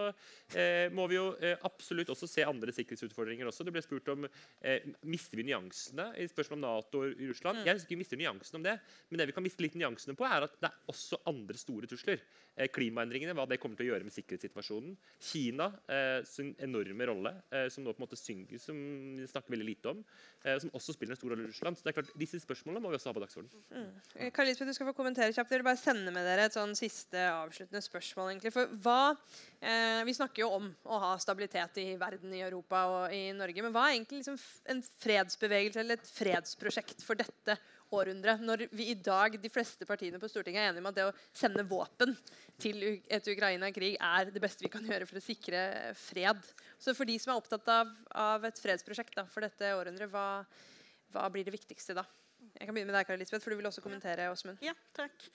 eh, 0.56 0.88
må 0.96 1.06
vi 1.12 1.20
jo 1.20 1.28
eh, 1.44 1.58
absolutt 1.68 2.10
også 2.14 2.30
se 2.30 2.48
andre 2.48 2.74
sikkerhetsutfordringer 2.76 3.50
også. 3.52 3.68
Det 3.68 3.76
ble 3.76 3.86
spurt 3.86 4.10
om 4.16 4.26
eh, 4.26 4.90
mister 5.06 5.38
vi 5.38 5.46
nyansene 5.52 6.10
i 6.18 6.26
spørsmålet 6.32 6.58
om 6.58 6.66
Nato 6.66 7.06
og 7.06 7.26
Russland. 7.30 7.62
Jeg 7.66 7.76
synes 7.76 7.86
ikke 7.86 7.98
vi 7.98 8.02
mister 8.04 8.22
nyansene 8.22 8.62
om 8.62 8.66
det, 8.66 8.78
men 9.10 9.22
det 9.22 9.30
vi 9.30 9.38
kan 9.38 9.46
miste 9.46 9.66
litt 9.66 9.78
nyansene 9.78 10.18
på, 10.18 10.26
er 10.26 10.48
at 10.48 10.58
det 10.58 10.70
er 10.71 10.71
også 10.92 11.22
andre 11.30 11.58
store 11.60 11.90
trusler. 11.90 12.22
Eh, 12.56 12.68
klimaendringene, 12.68 13.34
hva 13.38 13.46
det 13.48 13.60
kommer 13.62 13.80
til 13.80 13.88
å 13.88 13.94
gjøre 13.94 14.06
med 14.08 14.14
sikkerhetssituasjonen. 14.16 14.96
Kina 15.24 15.70
eh, 15.88 16.20
sin 16.28 16.52
enorme 16.60 17.08
rolle, 17.08 17.32
eh, 17.50 17.68
som 17.72 17.86
nå 17.86 17.94
på 17.94 18.02
en 18.02 18.06
måte 18.06 18.20
synger, 18.20 18.60
som 18.60 18.78
vi 19.18 19.28
snakker 19.30 19.56
veldig 19.56 19.68
lite 19.68 19.94
om. 19.94 20.04
Som 20.42 20.72
også 20.74 20.96
spiller 20.96 21.14
en 21.14 21.20
stor 21.20 21.32
rolle 21.32 21.46
i 21.46 21.50
Russland. 21.52 21.78
Så 21.78 21.86
det 21.86 21.92
er 21.92 21.96
klart, 22.00 22.14
Disse 22.18 22.40
spørsmålene 22.42 22.82
må 22.82 22.90
vi 22.92 22.98
også 22.98 23.12
ha 23.12 23.16
på 23.16 23.22
dagsordenen. 23.22 23.64
Mm. 23.70 24.32
Lisbeth, 24.42 24.68
du 24.68 24.76
skal 24.76 24.90
få 24.90 24.96
kommentere 24.98 25.34
kjapt. 25.36 25.54
Jeg 25.54 25.62
vil 25.62 25.68
bare 25.68 25.80
sende 25.80 26.14
med 26.14 26.26
dere 26.26 26.48
et 26.50 26.56
sånn 26.58 26.74
siste 26.78 27.28
avsluttende 27.30 27.84
spørsmål. 27.86 28.32
egentlig. 28.32 28.54
For 28.56 28.74
hva, 28.84 29.16
eh, 29.62 30.04
Vi 30.04 30.18
snakker 30.18 30.42
jo 30.42 30.50
om 30.58 30.76
å 30.86 31.00
ha 31.00 31.12
stabilitet 31.18 31.78
i 31.78 31.96
verden, 31.96 32.34
i 32.34 32.42
Europa 32.42 32.86
og 32.90 33.14
i 33.14 33.32
Norge. 33.32 33.62
Men 33.62 33.74
hva 33.74 33.88
er 33.88 34.00
egentlig 34.00 34.24
liksom 34.24 34.40
en 34.66 34.82
fredsbevegelse 34.82 35.80
eller 35.80 35.94
et 35.94 36.10
fredsprosjekt 36.10 37.04
for 37.06 37.16
dette 37.16 37.58
århundret? 37.98 38.42
Når 38.44 38.66
vi 38.72 38.90
i 38.92 38.98
dag, 38.98 39.36
de 39.42 39.52
fleste 39.52 39.88
partiene 39.90 40.20
på 40.22 40.30
Stortinget 40.32 40.64
er 40.64 40.72
enige 40.72 40.84
om 40.84 40.90
at 40.92 40.98
det 40.98 41.08
å 41.10 41.16
sende 41.36 41.66
våpen 41.68 42.16
til 42.62 42.84
et 42.88 43.30
Ukraina 43.34 43.70
i 43.70 43.76
krig 43.76 43.98
er 43.98 44.32
det 44.32 44.44
beste 44.44 44.66
vi 44.66 44.72
kan 44.74 44.86
gjøre 44.88 45.08
for 45.10 45.20
å 45.20 45.24
sikre 45.26 45.64
fred. 46.00 46.42
Så 46.82 46.96
for 46.98 47.10
de 47.10 47.18
som 47.22 47.34
er 47.34 47.42
opptatt 47.42 47.72
av, 47.74 47.94
av 48.16 48.48
et 48.50 48.62
fredsprosjekt 48.62 49.18
da, 49.20 49.28
for 49.30 49.46
dette 49.46 49.74
århundret, 49.78 50.12
hva, 50.14 50.44
hva 51.14 51.28
blir 51.34 51.48
det 51.48 51.56
viktigste 51.56 51.98
da? 51.98 52.06
Jeg 52.58 52.68
kan 52.68 52.76
begynne 52.76 52.92
med 52.92 52.98
deg, 52.98 53.08
Kari 53.08 53.22
Lisbeth, 53.22 53.44
for 53.44 53.54
du 53.54 53.60
vil 53.60 53.70
også 53.70 53.84
kommentere 53.86 54.30
Åsmund. 54.32 54.62
Ja, 54.66 54.74
takk. 54.98 55.30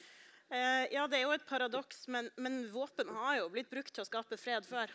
Eh, 0.50 0.86
ja, 0.94 1.06
det 1.10 1.20
er 1.20 1.26
jo 1.26 1.34
et 1.34 1.46
paradoks, 1.48 2.04
men, 2.12 2.28
men 2.38 2.64
våpen 2.70 3.10
har 3.18 3.40
jo 3.40 3.48
blitt 3.54 3.70
brukt 3.70 3.94
til 3.94 4.04
å 4.04 4.08
skape 4.08 4.38
fred 4.38 4.66
før. 4.68 4.92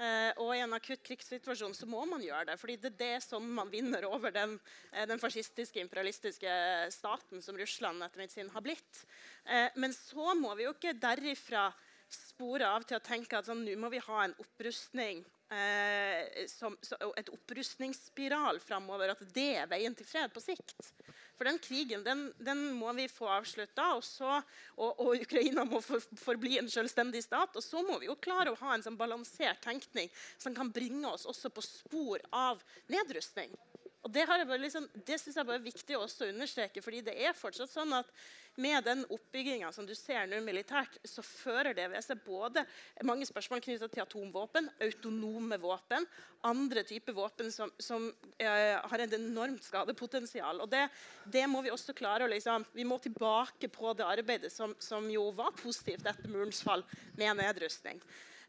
Eh, 0.00 0.30
og 0.40 0.54
i 0.54 0.62
en 0.64 0.72
akutt 0.72 1.02
krigssituasjon 1.04 1.74
så 1.76 1.86
må 1.90 2.06
man 2.08 2.22
gjøre 2.24 2.46
det. 2.48 2.56
fordi 2.60 2.76
det 2.80 2.92
er 2.92 3.00
det 3.02 3.22
som 3.24 3.44
man 3.44 3.68
vinner 3.68 4.06
over 4.08 4.32
den, 4.32 4.58
eh, 4.92 5.06
den 5.06 5.20
fascistiske, 5.20 5.80
imperialistiske 5.80 6.52
staten 6.94 7.42
som 7.42 7.58
Russland 7.58 8.02
etter 8.02 8.22
mitt 8.22 8.32
sinn 8.32 8.48
har 8.48 8.64
blitt. 8.64 9.04
Eh, 9.44 9.68
men 9.76 9.92
så 9.92 10.34
må 10.34 10.54
vi 10.56 10.64
jo 10.64 10.72
ikke 10.72 10.96
derifra 10.96 11.68
spore 12.08 12.66
av 12.66 12.86
til 12.88 12.96
å 12.96 13.04
tenke 13.04 13.38
at 13.38 13.46
sånn, 13.46 13.62
nå 13.66 13.76
må 13.78 13.90
vi 13.92 14.00
ha 14.02 14.24
en 14.24 14.34
opprustning 14.40 15.20
eh, 15.52 16.46
som, 16.48 16.78
så, 16.82 16.96
et 17.20 17.28
opprustningsspiral 17.28 18.60
framover. 18.64 19.12
At 19.12 19.22
det 19.34 19.50
er 19.62 19.70
veien 19.70 19.94
til 19.94 20.08
fred 20.08 20.32
på 20.32 20.42
sikt. 20.42 20.94
For 21.40 21.48
den 21.48 21.56
krigen 21.64 22.02
den, 22.04 22.26
den 22.36 22.58
må 22.76 22.92
vi 22.92 23.06
få 23.08 23.24
avslutta, 23.32 23.86
og, 23.96 24.50
og, 24.76 24.98
og 25.00 25.22
Ukraina 25.24 25.64
må 25.64 25.78
for, 25.80 26.04
forbli 26.20 26.58
en 26.60 26.68
selvstendig 26.68 27.22
stat. 27.24 27.56
Og 27.56 27.64
så 27.64 27.80
må 27.80 27.96
vi 28.02 28.10
jo 28.10 28.18
klare 28.20 28.52
å 28.52 28.58
ha 28.60 28.74
en 28.74 28.84
sånn 28.84 28.98
balansert 29.00 29.62
tenkning 29.64 30.12
som 30.36 30.52
kan 30.52 30.68
bringe 30.68 31.08
oss 31.08 31.24
også 31.24 31.48
på 31.56 31.64
spor 31.64 32.20
av 32.28 32.60
nedrustning. 32.92 33.56
Og 34.04 34.12
Det, 34.12 34.26
liksom, 34.60 34.84
det 35.08 35.16
syns 35.20 35.40
jeg 35.40 35.48
bare 35.48 35.62
er 35.62 35.64
viktig 35.64 35.96
å 35.96 36.04
understreke, 36.28 36.84
fordi 36.84 37.00
det 37.08 37.16
er 37.24 37.36
fortsatt 37.36 37.72
sånn 37.72 37.96
at 37.96 38.12
med 38.60 38.84
den 38.84 39.02
oppbygginga 39.08 39.70
som 39.72 39.86
du 39.88 39.94
ser 39.96 40.28
nå 40.28 40.40
militært, 40.44 40.98
så 41.06 41.24
fører 41.24 41.74
det 41.76 41.86
ved 41.92 42.04
seg 42.04 42.20
både 42.24 42.64
mange 43.08 43.26
spørsmål 43.28 43.62
knytta 43.64 43.88
til 43.90 44.04
atomvåpen, 44.04 44.68
autonome 44.86 45.58
våpen, 45.62 46.06
andre 46.46 46.84
typer 46.88 47.16
våpen 47.16 47.50
som, 47.52 47.72
som 47.80 48.06
eh, 48.38 48.76
har 48.78 49.04
et 49.04 49.16
enormt 49.16 49.64
skadepotensial. 49.66 50.62
Og 50.64 50.70
det, 50.72 50.86
det 51.32 51.46
må 51.50 51.64
vi 51.64 51.72
også 51.72 51.96
klare 51.96 52.26
å 52.26 52.32
liksom, 52.32 52.64
Vi 52.76 52.86
må 52.88 53.00
tilbake 53.02 53.68
på 53.72 53.94
det 53.96 54.06
arbeidet 54.06 54.52
som, 54.52 54.74
som 54.78 55.08
jo 55.10 55.30
var 55.36 55.56
positivt 55.58 56.06
etter 56.06 56.32
murens 56.32 56.62
fall, 56.64 56.84
med 57.18 57.40
nedrustning. 57.40 58.00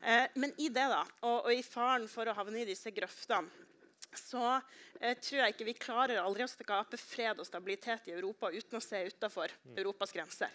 Eh, 0.02 0.28
men 0.36 0.54
i 0.58 0.70
det, 0.70 0.88
da, 0.92 1.04
og, 1.22 1.46
og 1.46 1.54
i 1.54 1.64
faren 1.66 2.08
for 2.10 2.28
å 2.28 2.36
havne 2.38 2.64
i 2.64 2.70
disse 2.70 2.92
grøftene, 2.94 3.70
så 4.18 4.46
eh, 5.00 5.16
tror 5.18 5.40
jeg 5.42 5.54
ikke 5.54 5.68
vi 5.68 5.76
klarer 5.80 6.22
aldri 6.22 6.46
å 6.46 6.52
skape 6.52 7.00
fred 7.00 7.40
og 7.40 7.48
stabilitet 7.48 8.10
i 8.10 8.16
Europa 8.16 8.52
uten 8.52 8.80
å 8.80 8.84
se 8.84 9.04
utenfor 9.08 9.54
Europas 9.76 10.14
grenser. 10.16 10.52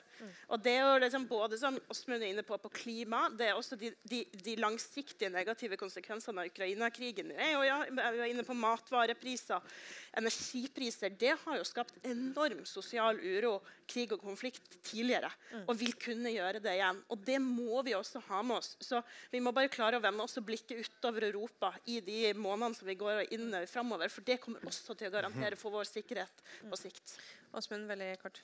Og 0.48 0.60
det 0.62 0.74
er 0.76 0.84
jo 0.84 1.00
liksom 1.02 1.26
både 1.28 1.58
som 1.60 1.76
Åsmund 1.92 2.22
er 2.22 2.32
inne 2.32 2.44
på, 2.46 2.56
på 2.60 2.72
klima, 2.72 3.26
det 3.36 3.50
er 3.50 3.58
også 3.58 3.76
de, 3.80 3.90
de, 4.08 4.22
de 4.44 4.56
langsiktige 4.60 5.30
negative 5.32 5.78
konsekvensene 5.80 6.44
av 6.44 6.50
Ukraina-krigen. 6.52 7.32
Ja, 7.36 7.80
vi 7.88 8.00
var 8.00 8.30
inne 8.30 8.44
på 8.46 8.56
matvarepriser, 8.56 9.64
energipriser. 10.16 11.12
Det 11.12 11.34
har 11.44 11.58
jo 11.60 11.66
skapt 11.68 11.98
enorm 12.06 12.64
sosial 12.68 13.20
uro, 13.20 13.58
krig 13.86 14.14
og 14.16 14.22
konflikt 14.24 14.78
tidligere, 14.86 15.30
og 15.66 15.76
vil 15.78 15.92
kunne 16.00 16.32
gjøre 16.32 16.62
det 16.64 16.76
igjen. 16.78 17.02
Og 17.12 17.20
det 17.26 17.38
må 17.42 17.82
vi 17.86 17.94
også 17.96 18.22
ha 18.30 18.42
med 18.46 18.58
oss. 18.58 18.74
Så 18.82 19.02
vi 19.32 19.42
må 19.42 19.52
bare 19.56 19.72
klare 19.72 20.00
å 20.00 20.04
vende 20.04 20.24
oss 20.24 20.38
og 20.40 20.46
blikke 20.48 20.78
utover 20.80 21.28
Europa 21.28 21.74
i 21.86 22.00
de 22.04 22.32
månedene 22.34 22.78
som 22.78 22.88
vi 22.88 22.98
går 22.98 23.26
inn 23.36 23.45
i 23.54 23.68
framover, 23.70 24.10
for 24.12 24.26
det 24.26 24.40
kommer 24.42 24.64
også 24.66 24.96
til 24.96 25.10
å 25.10 25.14
garantere 25.14 25.58
for 25.60 25.74
vår 25.74 25.88
sikkerhet 25.88 26.42
på 26.66 26.80
sikt. 26.80 27.16
Åsmund, 27.56 27.86
veldig 27.90 28.10
kort. 28.22 28.42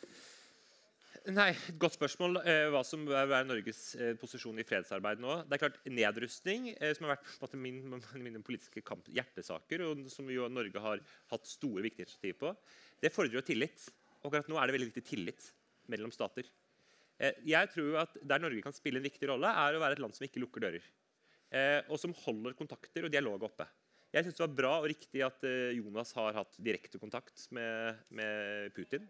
Nei, 1.30 1.52
Godt 1.78 1.94
spørsmål 1.94 2.40
eh, 2.40 2.64
hva 2.72 2.80
som 2.86 3.04
bør 3.06 3.28
være 3.30 3.46
Norges 3.46 3.82
eh, 3.94 4.14
posisjon 4.18 4.58
i 4.58 4.64
fredsarbeid 4.66 5.20
nå. 5.22 5.36
Det 5.46 5.54
er 5.54 5.62
klart 5.62 5.76
Nedrustning, 5.86 6.72
eh, 6.72 6.94
som 6.96 7.06
har 7.06 7.14
vært 7.14 7.28
på 7.28 7.36
en 7.36 7.44
måte, 7.44 7.60
min, 7.62 7.82
mine 8.26 8.42
politiske 8.42 8.82
kamp, 8.86 9.06
hjertesaker, 9.12 9.84
og 9.86 10.08
som 10.10 10.30
jo 10.32 10.48
Norge 10.50 10.82
har 10.82 11.04
hatt 11.30 11.46
store 11.50 11.84
viktige 11.86 12.08
initiativ 12.08 12.40
på, 12.42 12.54
det 13.02 13.12
fordrer 13.14 13.38
jo 13.38 13.44
tillit. 13.46 13.86
Og 14.22 14.30
akkurat 14.30 14.50
nå 14.50 14.58
er 14.58 14.66
det 14.66 14.76
veldig 14.78 14.90
viktig 14.90 15.06
tillit 15.12 15.46
mellom 15.92 16.10
stater. 16.14 16.48
Eh, 17.22 17.38
jeg 17.46 17.70
tror 17.74 18.02
at 18.02 18.18
Der 18.18 18.42
Norge 18.42 18.64
kan 18.64 18.74
spille 18.74 18.98
en 18.98 19.06
viktig 19.06 19.30
rolle, 19.30 19.46
er 19.46 19.76
å 19.76 19.82
være 19.82 19.98
et 19.98 20.02
land 20.02 20.16
som 20.16 20.26
ikke 20.26 20.42
lukker 20.42 20.64
dører. 20.64 20.90
Eh, 21.52 21.80
og 21.86 22.00
som 22.00 22.14
holder 22.24 22.56
kontakter 22.58 23.06
og 23.06 23.12
dialog 23.12 23.46
oppe. 23.46 23.66
Jeg 24.12 24.26
synes 24.26 24.36
det 24.36 24.44
var 24.44 24.56
bra 24.56 24.72
og 24.82 24.90
riktig 24.90 25.22
at 25.24 25.44
eh, 25.48 25.72
Jonas 25.78 26.10
har 26.18 26.36
hatt 26.36 26.56
direkte 26.60 27.00
kontakt 27.00 27.46
med, 27.56 28.00
med 28.12 28.74
Putin. 28.76 29.06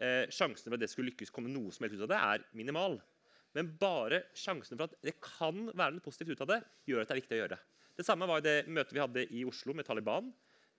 Eh, 0.00 0.24
sjansen 0.32 0.70
for 0.70 0.78
at 0.78 0.84
det 0.84 0.88
skulle 0.88 1.10
lykkes 1.12 1.32
komme 1.34 1.52
noe 1.52 1.68
som 1.74 1.84
helst 1.84 1.98
ut 1.98 2.06
av 2.06 2.12
det, 2.14 2.20
er 2.20 2.46
minimal. 2.56 2.96
Men 3.56 3.68
bare 3.80 4.22
sjansen 4.32 4.78
for 4.78 4.86
at 4.86 4.96
det 5.04 5.18
kan 5.20 5.66
være 5.74 5.96
noe 5.96 6.04
positivt 6.04 6.32
ut 6.32 6.44
av 6.46 6.54
det, 6.54 6.60
gjør 6.88 7.02
at 7.02 7.10
det 7.10 7.16
er 7.16 7.20
viktig 7.20 7.36
å 7.36 7.42
gjøre 7.42 7.58
det. 7.58 7.60
Det 8.00 8.06
samme 8.06 8.28
var 8.30 8.40
det 8.40 8.62
møtet 8.70 8.96
vi 8.96 9.02
hadde 9.02 9.26
i 9.28 9.44
Oslo 9.44 9.76
med 9.76 9.84
Taliban. 9.84 10.32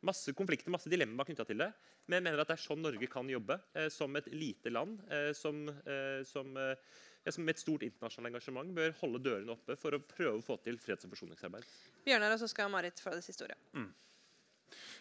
Masse 0.09 0.34
konflikter, 0.34 0.74
masse 0.74 0.89
dilemmaer 0.89 1.30
knytta 1.30 1.45
til 1.45 1.62
det. 1.62 1.70
Men 2.09 2.18
jeg 2.18 2.26
mener 2.32 2.41
at 2.41 2.49
det 2.49 2.57
er 2.57 2.64
sånn 2.64 2.82
Norge 2.82 3.09
kan 3.14 3.30
jobbe, 3.30 3.59
eh, 3.78 3.91
som 3.93 4.18
et 4.18 4.32
lite 4.34 4.74
land 4.74 5.03
eh, 5.14 5.30
som, 5.38 5.68
eh, 5.70 6.24
som, 6.26 6.55
eh, 6.57 6.97
med 7.38 7.53
et 7.53 7.61
stort 7.61 7.84
internasjonalt 7.86 8.32
engasjement 8.32 8.72
bør 8.76 8.95
holde 9.01 9.19
dørene 9.24 9.53
oppe 9.53 9.76
for 9.78 9.93
å 9.93 10.01
prøve 10.01 10.39
å 10.39 10.45
få 10.45 10.57
til 10.63 10.80
freds- 10.82 11.05
og 11.05 11.13
forsoningsarbeid. 11.13 11.67
Bjørnar, 12.05 12.34
og 12.34 12.41
så 12.41 12.49
skal 12.49 12.72
Marit 12.74 12.99
få 12.99 13.13
det 13.13 13.24
siste 13.26 13.45
ordet. 13.45 13.59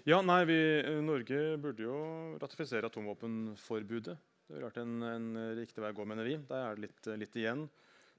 Ja, 0.08 0.20
nei, 0.24 0.42
vi, 0.48 0.58
Norge 1.04 1.56
burde 1.60 1.84
jo 1.84 1.96
ratifisere 2.40 2.88
atomvåpenforbudet. 2.88 4.16
Det 4.48 4.56
ville 4.56 4.66
vært 4.66 4.80
en, 4.82 4.96
en 5.06 5.28
riktig 5.56 5.82
vei 5.84 5.92
å 5.92 5.96
gå, 5.96 6.06
mener 6.08 6.26
vi. 6.26 6.38
Der 6.48 6.64
er 6.70 6.76
det 6.76 6.88
litt, 6.88 7.10
litt 7.20 7.36
igjen. 7.38 7.68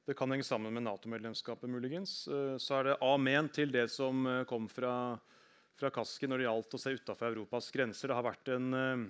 Det 0.08 0.16
kan 0.18 0.32
henge 0.34 0.46
sammen 0.48 0.74
med 0.74 0.86
Nato-medlemskapet, 0.86 1.70
muligens. 1.70 2.24
Eh, 2.28 2.56
Så 2.62 2.80
er 2.80 2.90
det 2.90 3.02
amen 3.06 3.50
til 3.54 3.74
det 3.74 3.86
som 3.94 4.26
eh, 4.26 4.44
kom 4.50 4.66
fra, 4.72 4.94
fra 5.78 5.92
Kaski 5.94 6.30
når 6.30 6.42
det 6.42 6.48
gjaldt 6.48 6.78
å 6.78 6.82
se 6.82 6.96
utafor 6.98 7.30
Europas 7.30 7.70
grenser. 7.74 8.10
Det 8.10 8.18
har 8.18 8.26
vært 8.26 8.54
en 8.56 8.74
eh, 8.74 9.04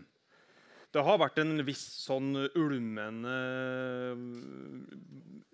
det 0.92 1.04
har 1.08 1.20
vært 1.22 1.40
en 1.40 1.62
viss 1.64 1.84
sånn 2.04 2.34
ulmende 2.60 3.36
eh, 4.12 4.24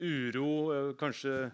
uro, 0.02 0.50
eh, 0.74 0.90
kanskje 0.98 1.52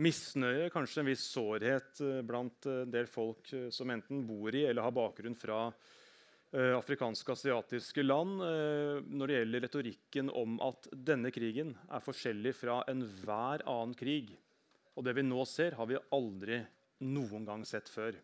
misnøye, 0.00 0.70
kanskje 0.72 1.02
en 1.02 1.10
viss 1.10 1.26
sårhet 1.34 2.00
eh, 2.04 2.22
blant 2.24 2.68
en 2.70 2.88
del 2.92 3.10
folk 3.10 3.52
som 3.74 3.92
enten 3.92 4.24
bor 4.28 4.56
i 4.56 4.64
eller 4.70 4.86
har 4.86 4.96
bakgrunn 4.96 5.38
fra 5.38 5.68
afrikanske 6.48 7.34
asiatiske 7.34 8.00
land 8.06 8.38
når 8.40 9.28
det 9.28 9.34
gjelder 9.34 9.62
retorikken 9.66 10.30
om 10.32 10.54
at 10.64 10.86
denne 10.96 11.28
krigen 11.28 11.74
er 11.92 12.00
forskjellig 12.00 12.54
fra 12.56 12.78
enhver 12.88 13.66
annen 13.68 13.92
krig. 13.92 14.30
Og 14.96 15.04
det 15.04 15.12
vi 15.18 15.26
nå 15.28 15.44
ser, 15.44 15.76
har 15.76 15.90
vi 15.90 16.00
aldri 16.16 16.62
noen 17.04 17.44
gang 17.44 17.68
sett 17.68 17.92
før. 17.92 18.16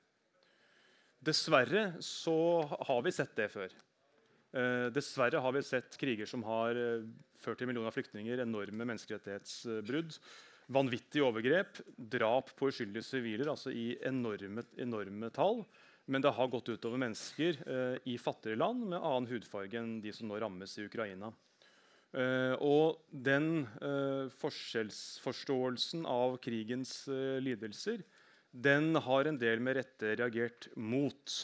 Dessverre 1.21 1.91
så 2.01 2.39
har 2.65 3.05
vi 3.05 3.13
sett 3.13 3.37
det 3.37 3.51
før. 3.53 3.77
Eh, 4.55 4.89
dessverre 4.95 5.41
har 5.43 5.55
vi 5.57 5.63
sett 5.67 5.97
kriger 5.99 6.29
som 6.31 6.45
har 6.47 6.79
eh, 6.79 7.07
ført 7.43 7.59
til 7.59 7.67
millioner 7.71 7.95
flyktninger, 7.95 8.39
enorme 8.45 8.87
menneskerettighetsbrudd, 8.87 10.19
vanvittige 10.75 11.25
overgrep, 11.27 11.81
drap 11.99 12.53
på 12.57 12.71
uskyldige 12.71 13.05
siviler 13.05 13.51
altså 13.53 13.73
i 13.75 13.97
enorme, 14.07 14.63
enorme 14.81 15.33
tall. 15.35 15.65
Men 16.07 16.23
det 16.23 16.35
har 16.37 16.51
gått 16.53 16.69
utover 16.69 17.01
mennesker 17.01 17.59
eh, 17.65 17.97
i 18.13 18.19
fattigere 18.21 18.61
land 18.61 18.87
med 18.93 19.01
annen 19.01 19.29
hudfarge 19.33 19.81
enn 19.81 19.99
de 20.05 20.13
som 20.15 20.31
nå 20.31 20.39
rammes 20.39 20.79
i 20.79 20.87
Ukraina. 20.87 21.33
Uh, 22.15 22.55
og 22.63 23.01
den 23.11 23.65
uh, 23.83 24.31
forskjellsforståelsen 24.39 26.05
av 26.07 26.37
krigens 26.45 26.93
uh, 27.11 27.41
lidelser 27.43 28.05
den 28.55 28.95
har 29.03 29.27
en 29.27 29.39
del 29.41 29.59
med 29.59 29.81
rette 29.81 30.13
reagert 30.21 30.69
mot. 30.79 31.35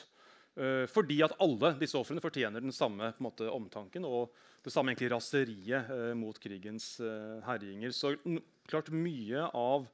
Eh, 0.60 0.84
fordi 0.92 1.22
at 1.24 1.32
alle 1.40 1.72
disse 1.80 1.96
ofrene 1.96 2.20
fortjener 2.20 2.60
den 2.60 2.74
samme 2.74 3.14
måte, 3.22 3.48
omtanken 3.48 4.04
og 4.04 4.34
det 4.64 4.72
samme 4.72 4.92
egentlig 4.92 5.12
raseriet 5.14 5.92
eh, 5.92 6.10
mot 6.18 6.36
krigens 6.40 6.98
eh, 7.00 7.38
herjinger. 7.46 7.94
Så 7.96 8.12
klart 8.68 8.90
mye 8.92 9.46
av 9.56 9.86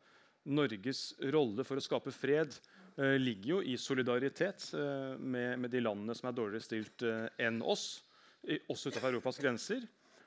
Norges 0.46 1.12
rolle 1.34 1.66
for 1.66 1.78
å 1.78 1.84
skape 1.84 2.14
fred 2.14 2.54
eh, 2.98 3.14
ligger 3.20 3.52
jo 3.56 3.60
i 3.62 3.76
solidaritet 3.78 4.72
med, 4.74 5.60
med, 5.62 5.70
de 5.70 5.82
landene 5.84 6.16
som 6.18 6.30
er 6.30 6.38
dårligere 6.38 6.66
stilt 6.66 7.06
enn 7.42 7.62
oss, 7.62 8.02
også 8.70 8.90
utenfor 8.90 9.12
Europas 9.12 9.38
grenser. 9.42 9.86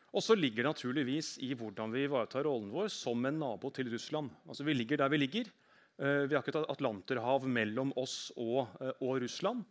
Og 0.10 0.24
så 0.26 0.34
ligger 0.34 0.64
det 0.64 0.72
naturligvis 0.72 1.36
i 1.46 1.52
hvordan 1.54 1.92
vi 1.94 2.08
ivaretar 2.08 2.48
rollen 2.48 2.72
vår 2.74 2.88
som 2.92 3.28
en 3.28 3.44
nabo 3.44 3.70
til 3.76 3.92
Russland. 3.92 4.32
Altså 4.50 4.66
Vi 4.66 4.74
ligger 4.74 5.04
der 5.04 5.12
vi 5.12 5.20
ligger. 5.22 5.52
Vi 6.00 6.34
har 6.34 6.42
ikke 6.42 6.56
et 6.56 6.72
atlanterhav 6.72 7.46
mellom 7.46 7.92
oss 8.00 8.32
og, 8.40 8.72
og 9.04 9.20
Russland. 9.22 9.62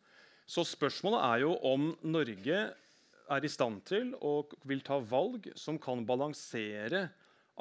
Så 0.49 0.65
spørsmålet 0.65 1.25
er 1.29 1.43
jo 1.45 1.55
om 1.69 1.91
Norge 2.09 2.61
er 3.29 3.45
i 3.45 3.51
stand 3.53 3.83
til 3.89 4.15
og 4.25 4.55
vil 4.69 4.81
ta 4.85 4.97
valg 5.05 5.51
som 5.61 5.77
kan 5.81 6.07
balansere 6.09 7.09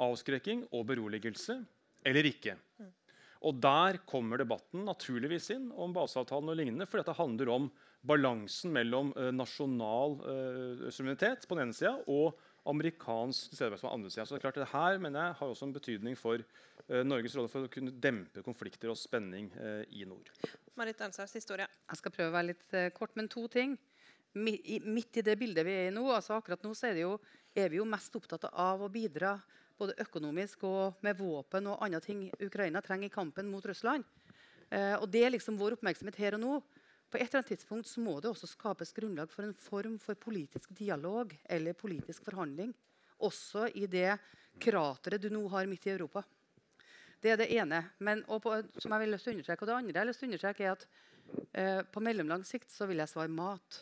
avskrekking 0.00 0.64
og 0.72 0.86
beroligelse, 0.88 1.58
eller 2.06 2.28
ikke. 2.30 2.56
Og 3.46 3.60
Der 3.62 4.00
kommer 4.08 4.40
debatten 4.40 4.86
naturligvis 4.88 5.50
inn 5.54 5.68
om 5.70 5.92
baseavtalen 5.94 6.50
og 6.50 6.58
lignende, 6.58 6.88
for 6.88 7.02
dette 7.02 7.14
handler 7.18 7.52
om 7.54 7.68
balansen 8.08 8.72
mellom 8.74 9.12
eh, 9.18 9.30
nasjonal 9.34 10.16
eh, 10.22 10.88
suverenitet 10.88 11.46
på 11.46 11.58
den 11.58 11.68
ene 11.68 11.76
sida 11.76 11.96
og 12.08 12.38
amerikansk 12.68 13.50
tilstedeværelse 13.52 13.86
på 13.86 13.92
andre 13.94 14.10
sida. 14.12 14.24
Så 14.26 14.34
det 14.34 14.40
er 14.40 14.44
klart 14.46 14.60
det 14.60 14.70
her 14.72 14.98
mener 15.02 15.26
jeg, 15.28 15.36
har 15.40 15.52
også 15.52 15.66
en 15.68 15.74
betydning 15.76 16.16
for 16.20 16.42
uh, 16.44 17.02
Norges 17.06 17.36
rolle 17.38 17.50
for 17.52 17.66
å 17.66 17.72
kunne 17.72 17.94
dempe 17.94 18.42
konflikter 18.46 18.92
og 18.92 18.98
spenning 19.00 19.50
uh, 19.56 19.82
i 19.90 20.04
nord. 20.08 20.28
Marit 20.78 21.00
Arnstad, 21.04 21.30
siste 21.32 21.54
ord. 21.56 21.64
Jeg 21.66 22.00
skal 22.02 22.14
prøve 22.14 22.30
å 22.32 22.36
være 22.38 22.50
litt 22.52 22.76
uh, 22.76 22.88
kort, 22.96 23.14
men 23.18 23.28
to 23.32 23.46
ting. 23.52 23.76
Mi- 24.38 24.60
i- 24.76 24.82
Midt 24.84 25.16
i 25.18 25.24
det 25.24 25.38
bildet 25.40 25.64
vi 25.66 25.72
er 25.72 25.88
i 25.88 25.94
nå, 25.94 26.04
altså 26.12 26.36
akkurat 26.36 26.62
nå, 26.62 26.74
så 26.76 26.90
er, 26.90 26.98
det 26.98 27.06
jo, 27.06 27.14
er 27.56 27.70
vi 27.72 27.80
jo 27.80 27.86
mest 27.88 28.14
opptatt 28.20 28.44
av 28.52 28.84
å 28.84 28.90
bidra 28.92 29.38
både 29.78 29.94
økonomisk 30.02 30.64
og 30.68 30.98
med 31.06 31.16
våpen 31.18 31.66
og 31.70 31.80
andre 31.86 32.00
ting 32.04 32.26
Ukraina 32.42 32.82
trenger 32.84 33.08
i 33.08 33.14
kampen 33.14 33.48
mot 33.50 33.64
Russland. 33.70 34.04
Eh, 34.68 34.96
og 34.98 35.06
Det 35.08 35.22
er 35.24 35.30
liksom 35.32 35.56
vår 35.56 35.76
oppmerksomhet 35.78 36.18
her 36.18 36.34
og 36.36 36.42
nå. 36.42 36.56
På 37.08 37.16
et 37.16 37.24
eller 37.28 37.40
annet 37.40 37.52
tidspunkt 37.54 37.88
så 37.88 38.02
må 38.04 38.18
det 38.20 38.28
også 38.28 38.50
skapes 38.50 38.92
grunnlag 38.92 39.30
for 39.32 39.46
en 39.46 39.54
form 39.56 39.96
for 40.02 40.18
politisk 40.20 40.74
dialog 40.76 41.32
eller 41.48 41.76
politisk 41.76 42.26
forhandling. 42.28 42.74
Også 43.24 43.66
i 43.74 43.86
det 43.88 44.18
krateret 44.60 45.22
du 45.22 45.30
nå 45.32 45.46
har 45.48 45.68
midt 45.70 45.86
i 45.88 45.94
Europa. 45.94 46.22
Det 47.22 47.32
er 47.32 47.40
det 47.40 47.48
ene. 47.56 47.80
Men, 48.04 48.22
og 48.28 48.42
på, 48.44 48.52
som 48.78 48.92
jeg 48.94 49.02
vil 49.02 49.14
lyst 49.14 49.26
til 49.26 49.32
å 49.32 49.36
understreke, 49.38 49.64
og 49.64 49.70
det 49.70 49.78
andre 49.78 49.94
jeg 49.94 50.02
har 50.02 50.10
lyst 50.10 50.22
til 50.22 50.28
å 50.28 50.30
understreke 50.30 50.66
er 50.66 50.74
at 50.76 50.84
eh, 51.52 51.80
på 51.88 52.02
mellomlang 52.04 52.44
sikt 52.46 52.70
så 52.74 52.86
vil 52.90 53.02
jeg 53.02 53.10
svare 53.10 53.32
mat. 53.32 53.80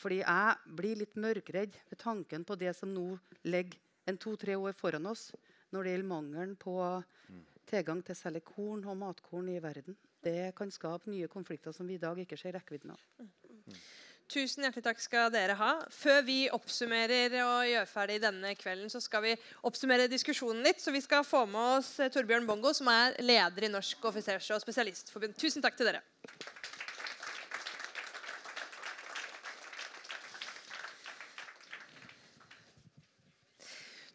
Fordi 0.00 0.22
jeg 0.22 0.76
blir 0.78 1.02
litt 1.02 1.18
mørkredd 1.20 1.76
ved 1.90 2.00
tanken 2.00 2.46
på 2.46 2.56
det 2.60 2.72
som 2.78 2.94
nå 2.94 3.10
ligger 3.44 3.82
en 4.06 4.22
to-tre 4.22 4.54
år 4.56 4.76
foran 4.78 5.10
oss 5.10 5.32
når 5.74 5.82
det 5.82 5.92
gjelder 5.96 6.12
mangelen 6.14 6.54
på 6.60 6.78
tilgang 7.66 8.00
til 8.06 8.16
særlig 8.16 8.44
korn 8.46 8.84
og 8.86 9.00
matkorn 9.00 9.50
i 9.50 9.58
verden. 9.60 9.96
Det 10.24 10.52
kan 10.56 10.70
skape 10.72 11.10
nye 11.10 11.28
konflikter 11.28 11.72
som 11.72 11.86
vi 11.86 11.98
i 11.98 12.02
dag 12.02 12.18
ikke 12.18 12.38
ser 12.40 12.56
rekkevidden 12.56 12.94
av. 12.94 13.00
Tusen 14.26 14.64
hjertelig 14.66 14.82
takk 14.82 14.98
skal 14.98 15.28
dere 15.30 15.54
ha. 15.54 15.70
Før 15.94 16.24
vi 16.26 16.38
oppsummerer 16.50 17.36
og 17.44 17.68
gjør 17.70 17.86
ferdig 17.86 18.16
denne 18.24 18.56
kvelden, 18.58 18.90
så 18.90 18.98
skal 19.02 19.22
vi 19.22 19.36
oppsummere 19.68 20.08
diskusjonen 20.10 20.66
litt. 20.66 20.82
Så 20.82 20.90
vi 20.90 21.02
skal 21.04 21.22
få 21.22 21.44
med 21.46 21.78
oss 21.78 21.92
eh, 22.02 22.10
Torbjørn 22.10 22.48
Bongo, 22.48 22.72
som 22.74 22.90
er 22.90 23.14
leder 23.22 23.68
i 23.68 23.70
Norsk 23.70 24.02
offisers- 24.10 24.50
og 24.56 24.64
spesialistforbund. 24.64 25.38
Tusen 25.38 25.62
takk 25.62 25.78
til 25.78 25.92
dere. 25.92 26.02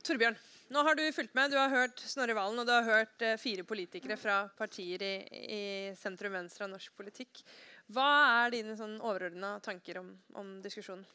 Torbjørn, 0.03 0.35
nå 0.71 0.83
har 0.87 0.95
du 0.95 1.03
fulgt 1.13 1.33
med. 1.37 1.51
Du 1.51 1.57
har 1.59 1.69
hørt 1.69 1.99
Snorre 1.99 2.35
Valen 2.37 2.61
og 2.61 2.67
du 2.67 2.73
har 2.73 2.87
hørt 2.87 3.25
eh, 3.25 3.37
fire 3.39 3.65
politikere 3.67 4.17
fra 4.19 4.43
partier 4.57 5.03
i, 5.03 5.15
i 5.57 5.63
sentrum 5.99 6.33
venstre 6.37 6.65
av 6.65 6.73
norsk 6.73 6.95
politikk. 6.97 7.43
Hva 7.91 8.11
er 8.45 8.55
dine 8.55 8.77
sånn 8.79 8.95
overordna 8.99 9.57
tanker 9.63 10.01
om, 10.01 10.13
om 10.39 10.55
diskusjonen? 10.63 11.05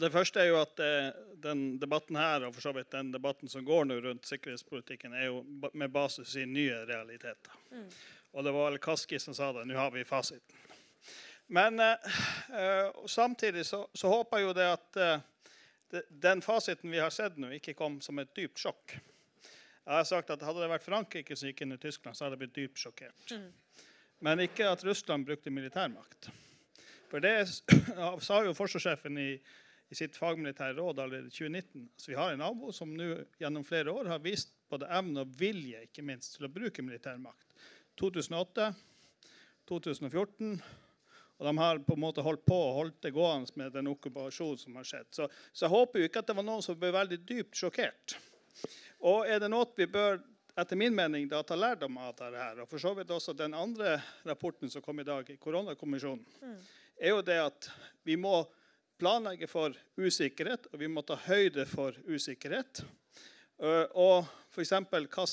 Det 0.00 0.10
første 0.10 0.42
er 0.42 0.48
jo 0.50 0.58
at 0.58 0.80
eh, 0.82 1.12
den 1.42 1.76
debatten 1.82 2.18
her, 2.18 2.48
og 2.48 2.54
for 2.56 2.68
så 2.68 2.72
vidt 2.74 2.90
den 2.94 3.12
debatten 3.14 3.50
som 3.50 3.66
går 3.66 3.86
nå 3.86 4.00
rundt 4.02 4.26
sikkerhetspolitikken, 4.26 5.14
er 5.14 5.28
jo 5.28 5.42
med 5.74 5.92
basis 5.94 6.34
i 6.40 6.46
nye 6.50 6.80
realiteter. 6.88 7.58
Og 8.36 8.44
det 8.44 8.52
var 8.52 8.72
vel 8.72 8.82
Kaski 8.82 9.20
som 9.22 9.34
sa 9.34 9.52
det. 9.54 9.62
Nå 9.68 9.78
har 9.78 9.94
vi 9.94 10.02
fasiten. 10.04 10.64
Men 11.46 11.80
eh, 11.80 11.92
eh, 12.60 13.06
samtidig 13.06 13.66
så, 13.66 13.88
så 13.92 14.08
håper 14.08 14.38
jeg 14.38 14.48
jo 14.48 14.54
det 14.56 14.66
at 14.72 14.98
eh, 14.98 15.24
den 16.08 16.42
fasiten 16.42 16.90
vi 16.90 16.98
har 16.98 17.12
sett 17.14 17.36
nå, 17.40 17.50
ikke 17.56 17.76
kom 17.78 18.00
som 18.04 18.18
et 18.18 18.32
dypt 18.36 18.60
sjokk. 18.60 18.96
Jeg 19.86 19.94
har 19.94 20.06
sagt 20.08 20.32
at 20.34 20.42
Hadde 20.42 20.64
det 20.64 20.72
vært 20.72 20.86
Frankrike 20.86 21.36
som 21.38 21.46
gikk 21.46 21.62
inn 21.62 21.76
i 21.76 21.78
Tyskland, 21.78 22.16
så 22.18 22.26
hadde 22.26 22.34
jeg 22.34 22.42
blitt 22.42 22.56
dypt 22.56 22.80
sjokkert. 22.82 23.36
Men 24.24 24.42
ikke 24.42 24.66
at 24.66 24.82
Russland 24.86 25.28
brukte 25.28 25.52
militærmakt. 25.52 26.30
For 27.10 27.22
det 27.22 27.46
sa 28.26 28.40
jo 28.42 28.56
forsvarssjefen 28.56 29.20
i, 29.22 29.28
i 29.86 29.98
sitt 29.98 30.18
fagmilitære 30.18 30.74
råd 30.80 31.04
allerede 31.04 31.30
i 31.30 31.36
2019. 31.36 31.86
Så 31.96 32.10
vi 32.10 32.18
har 32.18 32.32
en 32.32 32.42
nabo 32.42 32.72
som 32.74 32.90
nå 32.96 33.12
gjennom 33.38 33.66
flere 33.66 33.94
år 33.94 34.10
har 34.10 34.24
vist 34.24 34.50
både 34.72 34.88
evne 34.90 35.22
og 35.22 35.36
vilje 35.38 35.84
ikke 35.86 36.02
minst, 36.02 36.34
til 36.34 36.48
å 36.48 36.52
bruke 36.52 36.82
militærmakt. 36.82 37.54
2008, 38.00 38.72
2014 39.70 40.58
og 41.36 41.48
de 41.48 41.52
har 41.58 41.82
på 41.84 41.96
en 41.96 42.00
måte 42.00 42.24
holdt 42.24 42.46
på 42.48 42.56
og 42.56 42.78
holdt 42.78 43.02
det 43.04 43.12
gående 43.16 43.60
med 43.60 43.74
den 43.76 43.90
okkupasjonen 43.92 44.60
som 44.60 44.78
har 44.78 44.88
skjedd. 44.88 45.10
Så, 45.10 45.28
så 45.52 45.66
jeg 45.66 45.74
håper 45.74 46.00
jo 46.00 46.08
ikke 46.08 46.22
at 46.22 46.30
det 46.30 46.36
var 46.38 46.46
noen 46.46 46.64
som 46.64 46.78
ble 46.80 46.94
veldig 46.94 47.18
dypt 47.28 47.60
sjokkert. 47.60 48.16
Og 49.04 49.28
er 49.28 49.42
det 49.42 49.50
noe 49.52 49.68
vi 49.76 49.88
bør 49.90 50.22
etter 50.56 50.78
min 50.80 50.94
mening 50.96 51.26
da 51.28 51.42
ta 51.44 51.56
lærdom 51.58 51.98
av 52.00 52.14
dette, 52.14 52.30
her, 52.40 52.60
og 52.62 52.70
for 52.70 52.80
så 52.80 52.94
vidt 52.96 53.10
også 53.12 53.34
den 53.36 53.52
andre 53.54 53.98
rapporten 54.24 54.72
som 54.72 54.80
kom 54.84 55.02
i 55.02 55.04
dag, 55.04 55.28
i 55.28 55.36
koronakommisjonen, 55.36 56.24
er 56.96 57.12
jo 57.12 57.20
det 57.20 57.36
at 57.42 57.68
vi 58.08 58.16
må 58.16 58.38
planlegge 58.96 59.48
for 59.50 59.76
usikkerhet, 60.00 60.70
og 60.72 60.80
vi 60.80 60.88
må 60.88 61.04
ta 61.04 61.18
høyde 61.26 61.66
for 61.68 61.96
usikkerhet. 62.08 62.80
Uh, 63.60 63.84
og 63.92 64.30
f.eks. 64.54 64.72
hva 64.88 65.26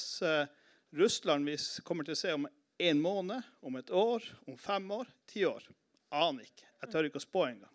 Russland 1.00 1.48
vi 1.48 1.56
kommer 1.88 2.04
til 2.04 2.18
å 2.18 2.20
se 2.20 2.36
om 2.36 2.50
en 2.84 3.00
måned, 3.00 3.48
om 3.64 3.80
et 3.80 3.96
år, 3.96 4.28
om 4.52 4.60
fem 4.60 4.92
år, 4.92 5.08
ti 5.32 5.46
år. 5.48 5.64
Aner 6.14 6.48
ikke. 6.48 6.68
Jeg 6.84 6.92
tør 6.94 7.08
ikke 7.10 7.22
å 7.22 7.26
spå 7.26 7.46
engang. 7.48 7.74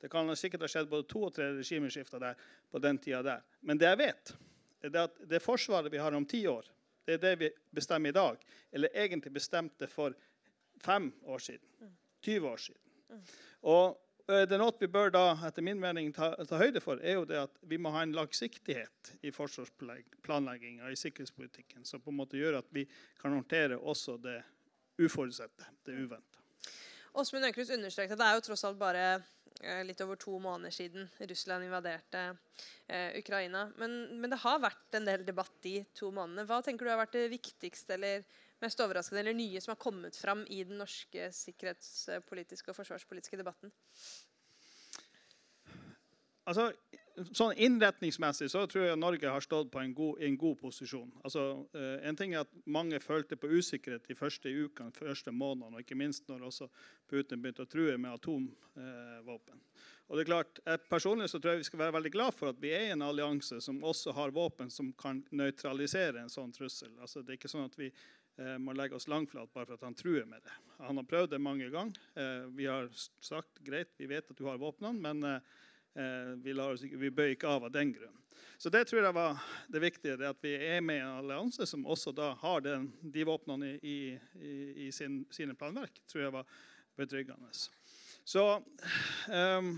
Det 0.00 0.10
kan 0.10 0.30
sikkert 0.38 0.66
ha 0.66 0.70
skjedd 0.70 0.88
både 0.90 1.08
to 1.10 1.24
og 1.26 1.34
tre 1.34 1.48
regimeskifter 1.56 2.22
der 2.22 2.38
på 2.70 2.78
den 2.82 2.98
tida 3.02 3.22
der. 3.26 3.44
Men 3.66 3.80
det 3.80 3.88
jeg 3.88 4.00
vet, 4.02 4.32
er 4.84 4.92
det 4.94 5.04
at 5.08 5.20
det 5.30 5.42
forsvaret 5.42 5.92
vi 5.92 5.98
har 5.98 6.14
om 6.14 6.26
ti 6.28 6.44
år, 6.50 6.68
det 7.06 7.16
er 7.16 7.22
det 7.22 7.34
vi 7.40 7.50
bestemmer 7.74 8.10
i 8.10 8.16
dag. 8.16 8.42
Eller 8.72 8.94
egentlig 8.94 9.32
bestemte 9.32 9.86
for 9.90 10.14
fem 10.82 11.12
år 11.24 11.38
siden. 11.38 11.94
20 12.26 12.48
år 12.48 12.56
siden. 12.56 12.82
Og 13.62 13.84
eh, 14.28 14.42
det 14.48 14.56
er 14.56 14.60
noe 14.60 14.74
vi 14.80 14.88
bør 14.90 15.12
da, 15.14 15.24
etter 15.46 15.62
min 15.62 15.78
mening 15.80 16.10
ta, 16.14 16.32
ta 16.48 16.58
høyde 16.58 16.82
for, 16.82 16.98
er 17.02 17.20
jo 17.20 17.26
det 17.28 17.38
at 17.44 17.60
vi 17.70 17.78
må 17.78 17.92
ha 17.94 18.02
en 18.02 18.14
langsiktighet 18.16 19.12
i 19.22 19.30
forsvarsplanlegginga 19.34 20.90
i 20.90 20.98
sikkerhetspolitikken, 20.98 21.86
som 21.86 22.02
på 22.02 22.10
en 22.10 22.18
måte 22.18 22.40
gjør 22.40 22.58
at 22.60 22.72
vi 22.74 22.86
kan 23.20 23.34
håndtere 23.36 23.78
også 23.78 24.18
det 24.22 24.40
uforutsette, 24.98 25.70
det 25.86 25.94
uventa. 25.94 26.35
Åsmund 27.16 27.48
Aukrust 27.48 27.72
understreket 27.72 28.12
at 28.12 28.20
det 28.20 28.28
er 28.28 28.36
jo 28.36 28.44
tross 28.44 28.64
alt 28.68 28.76
bare 28.80 29.04
eh, 29.62 29.82
litt 29.88 30.00
over 30.04 30.18
to 30.20 30.36
måneder 30.42 30.74
siden 30.74 31.06
Russland 31.30 31.64
invaderte 31.64 32.24
eh, 32.86 33.16
Ukraina. 33.16 33.70
Men, 33.80 33.94
men 34.20 34.32
det 34.34 34.42
har 34.42 34.60
vært 34.60 34.98
en 34.98 35.08
del 35.08 35.24
debatt 35.24 35.54
de 35.64 35.78
to 35.96 36.10
månedene. 36.12 36.44
Hva 36.48 36.60
tenker 36.64 36.84
du 36.84 36.92
har 36.92 37.00
vært 37.00 37.16
det 37.16 37.30
viktigste 37.32 37.96
eller 37.96 38.26
mest 38.60 38.80
overraskende 38.84 39.22
eller 39.22 39.36
nye 39.36 39.60
som 39.64 39.72
har 39.72 39.80
kommet 39.80 40.16
fram 40.16 40.44
i 40.52 40.60
den 40.68 40.76
norske 40.80 41.30
sikkerhetspolitiske 41.38 42.72
og 42.72 42.78
forsvarspolitiske 42.82 43.40
debatten? 43.40 43.72
Altså, 46.46 46.68
sånn 47.16 47.56
Innretningsmessig 47.56 48.48
så 48.52 48.64
tror 48.68 48.86
jeg 48.90 48.98
Norge 49.00 49.30
har 49.30 49.44
stått 49.44 49.70
på 49.72 49.80
en 49.80 49.94
god, 49.96 50.20
en 50.22 50.36
god 50.40 50.58
posisjon. 50.60 51.08
Altså, 51.24 51.66
eh, 51.76 52.08
en 52.08 52.18
ting 52.18 52.34
er 52.34 52.44
at 52.44 52.52
Mange 52.66 53.00
følte 53.00 53.38
på 53.40 53.48
usikkerhet 53.48 54.06
de 54.08 54.16
første 54.18 54.50
ukene, 54.50 54.92
de 54.92 55.04
første 55.06 55.32
månedene, 55.32 55.76
og 55.76 55.84
ikke 55.84 55.98
minst 55.98 56.26
når 56.28 56.48
også 56.50 56.68
Putin 57.08 57.40
begynte 57.42 57.64
å 57.64 57.70
true 57.70 57.96
med 57.96 58.12
atomvåpen. 58.12 59.60
og 60.08 60.16
det 60.16 60.24
er 60.24 60.30
klart, 60.30 60.60
Personlig 60.90 61.30
så 61.30 61.40
tror 61.40 61.54
jeg 61.54 61.64
vi 61.64 61.70
skal 61.70 61.78
være 61.78 61.96
veldig 61.96 62.12
glad 62.12 62.34
for 62.34 62.50
at 62.50 62.60
vi 62.60 62.74
er 62.74 62.88
i 62.88 62.92
en 62.94 63.02
allianse 63.02 63.60
som 63.60 63.82
også 63.82 64.12
har 64.14 64.34
våpen 64.34 64.70
som 64.70 64.92
kan 64.92 65.24
nøytralisere 65.30 66.20
en 66.20 66.32
sånn 66.32 66.52
trussel. 66.52 66.92
Altså, 67.00 67.22
det 67.22 67.34
er 67.34 67.40
ikke 67.40 67.52
sånn 67.52 67.70
at 67.70 67.78
vi 67.78 67.90
eh, 67.90 68.56
må 68.58 68.74
legge 68.76 68.96
oss 68.96 69.08
langflat 69.08 69.52
bare 69.54 69.66
for 69.66 69.78
at 69.78 69.86
han 69.86 69.94
truer 69.94 70.26
med 70.26 70.42
det. 70.44 70.56
Han 70.84 71.00
har 71.00 71.08
prøvd 71.08 71.30
det 71.30 71.40
mange 71.40 71.70
ganger. 71.70 72.02
Eh, 72.14 72.50
vi 72.54 72.66
har 72.66 72.90
sagt 73.20 73.62
greit, 73.64 73.94
vi 73.96 74.10
vet 74.10 74.30
at 74.30 74.36
du 74.36 74.44
har 74.46 74.60
våpnene, 74.60 75.00
men 75.00 75.40
vi, 76.44 76.52
lar 76.52 76.74
oss 76.74 76.84
vi 76.84 77.10
bøyer 77.10 77.34
ikke 77.36 77.48
av 77.48 77.66
av 77.68 77.72
den 77.72 77.94
grunn. 77.96 78.16
Så 78.58 78.70
det 78.72 78.86
tror 78.88 79.04
jeg 79.04 79.14
var 79.16 79.40
det 79.68 79.80
viktige, 79.82 80.16
det 80.16 80.30
at 80.30 80.40
vi 80.44 80.54
er 80.54 80.80
med 80.84 80.96
i 80.96 81.04
en 81.04 81.18
allianse 81.20 81.66
som 81.68 81.84
også 81.84 82.12
da 82.16 82.30
har 82.40 82.62
den, 82.64 82.88
de 83.00 83.24
våpnene 83.28 83.74
i, 83.84 83.98
i, 84.40 84.54
i 84.86 84.92
sin, 84.92 85.24
sine 85.30 85.54
planverk, 85.54 86.00
tror 86.08 86.24
jeg 86.24 86.32
var 86.32 86.54
betryggende. 86.96 87.52
Så, 88.24 88.44
um, 89.28 89.70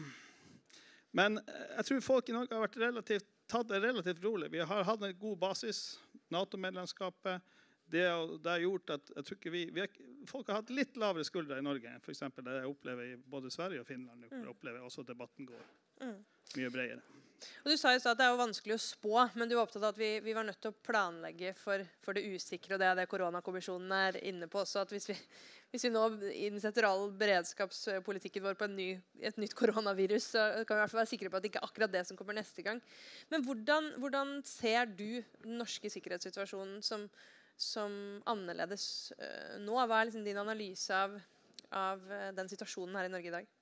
men 1.10 1.40
jeg 1.42 1.88
tror 1.88 2.06
folk 2.06 2.30
i 2.30 2.36
Norge 2.36 2.54
har 2.54 2.62
vært 2.68 2.78
relativt, 2.84 3.26
tatt 3.50 3.70
det 3.70 3.82
relativt 3.82 4.22
rolig. 4.22 4.52
Vi 4.52 4.62
har 4.62 4.86
hatt 4.86 5.02
en 5.02 5.18
god 5.18 5.38
basis. 5.42 5.98
Nato-medlemskapet. 6.30 7.42
Det, 7.88 8.04
det, 8.44 8.50
har 8.50 8.60
gjort 8.60 8.90
at 8.92 9.10
vi, 9.48 9.62
vi 9.72 9.80
har, 9.80 9.88
Folk 10.28 10.50
har 10.50 10.58
hatt 10.60 10.70
litt 10.76 10.98
lavere 11.00 11.24
skuldre 11.24 11.56
i 11.56 11.64
Norge 11.64 11.88
enn 11.88 12.02
det 12.04 12.56
jeg 12.58 12.68
opplever 12.68 13.14
i 13.14 13.16
både 13.16 13.50
Sverige 13.50 13.80
og 13.80 13.88
Finland. 13.88 14.26
Jeg 14.28 14.50
opplever 14.50 14.84
også 14.84 15.06
debatten 15.08 15.48
går 15.48 15.62
Mm. 16.00 16.18
mye 16.56 16.72
bredere. 16.74 17.18
Og 17.62 17.70
du 17.70 17.76
sa 17.78 17.92
så 18.00 18.12
at 18.12 18.18
Det 18.18 18.26
er 18.26 18.32
jo 18.32 18.40
vanskelig 18.40 18.74
å 18.74 18.82
spå, 18.82 19.14
men 19.38 19.48
du 19.48 19.54
var 19.56 19.66
opptatt 19.66 19.84
av 19.84 19.92
at 19.92 20.00
vi, 20.00 20.10
vi 20.24 20.34
var 20.36 20.46
nødt 20.46 20.60
til 20.62 20.72
å 20.72 20.80
planlegge 20.88 21.52
for, 21.58 21.84
for, 22.02 22.16
det 22.16 22.26
usikre. 22.26 22.74
og 22.74 22.82
Det 22.82 22.88
er 22.88 22.98
det 22.98 23.06
koronakommisjonen 23.10 23.94
er 23.94 24.18
inne 24.26 24.48
på 24.50 24.62
også. 24.62 24.82
at 24.82 24.94
Hvis 24.94 25.08
vi, 25.10 25.16
hvis 25.72 25.86
vi 25.86 25.92
nå 25.94 26.04
innsetter 26.48 26.88
all 26.88 27.08
beredskapspolitikken 27.20 28.44
vår 28.44 28.58
på 28.58 28.70
ny, 28.72 28.88
et 29.22 29.38
nytt 29.40 29.56
koronavirus, 29.58 30.30
så 30.34 30.46
kan 30.64 30.74
vi 30.74 30.80
i 30.80 30.82
hvert 30.82 30.94
fall 30.94 31.02
være 31.04 31.12
sikre 31.12 31.32
på 31.32 31.38
at 31.38 31.46
det 31.46 31.52
ikke 31.52 31.62
er 31.62 31.70
akkurat 31.70 31.94
det 31.94 32.04
som 32.08 32.18
kommer 32.18 32.38
neste 32.38 32.64
gang. 32.66 32.82
Men 33.32 33.46
hvordan, 33.46 33.92
hvordan 34.02 34.38
ser 34.48 34.90
du 34.90 35.20
den 35.44 35.58
norske 35.60 35.92
sikkerhetssituasjonen 35.94 36.82
som, 36.82 37.06
som 37.54 37.92
annerledes 38.26 39.12
uh, 39.18 39.58
nå? 39.62 39.78
Hva 39.78 40.00
er 40.00 40.10
liksom 40.10 40.26
din 40.26 40.42
analyse 40.42 41.04
av, 41.06 41.20
av 41.70 42.02
uh, 42.10 42.32
den 42.34 42.50
situasjonen 42.50 42.98
her 42.98 43.10
i 43.10 43.14
Norge 43.14 43.30
i 43.30 43.36
dag? 43.38 43.54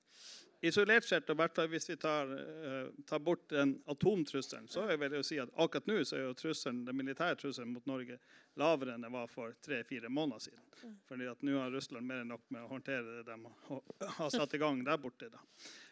Isolert 0.65 1.05
sett, 1.05 1.29
og 1.29 1.37
hvert 1.37 1.59
hvis 1.69 1.85
vi 1.91 1.95
tar, 2.01 2.31
uh, 2.31 2.87
tar 3.05 3.19
bort 3.21 3.43
den 3.51 3.75
atomtrusselen, 3.85 4.65
så 4.71 4.87
vil 4.89 5.13
jeg 5.19 5.25
si 5.27 5.37
at 5.41 5.51
akkurat 5.53 5.89
nå 5.89 5.99
så 6.01 6.17
er 6.17 6.23
jo 6.25 6.37
trusselen, 6.37 6.79
den 6.87 6.97
militære 6.97 7.37
trusselen 7.37 7.75
mot 7.75 7.85
Norge 7.89 8.17
lavere 8.57 8.95
enn 8.95 9.05
det 9.05 9.11
var 9.13 9.29
for 9.29 9.53
tre-fire 9.61 10.09
måneder 10.09 10.47
siden. 10.47 10.63
Mm. 10.81 10.95
Fordi 11.09 11.27
at 11.29 11.45
nå 11.45 11.59
har 11.59 11.75
Russland 11.75 12.09
mer 12.09 12.23
enn 12.23 12.33
nok 12.33 12.47
med 12.49 12.65
å 12.65 12.71
håndtere 12.71 13.19
det 13.19 13.27
de 13.29 14.09
har 14.17 14.33
satt 14.33 14.57
i 14.57 14.61
gang 14.61 14.81
der 14.87 14.97
borte. 15.01 15.29
Da. 15.29 15.43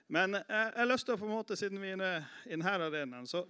Men 0.07 0.39
jeg, 0.39 0.49
jeg 0.49 0.81
har 0.81 0.89
lyst 0.89 1.05
til 1.05 1.17
å 1.17 1.21
på 1.21 1.29
en 1.29 1.35
måte, 1.35 1.59
siden 1.59 1.81
vi 1.83 1.93
er 1.93 2.25
i 2.49 2.57
denne 2.57 2.89
arenaen, 2.89 3.29
så, 3.29 3.45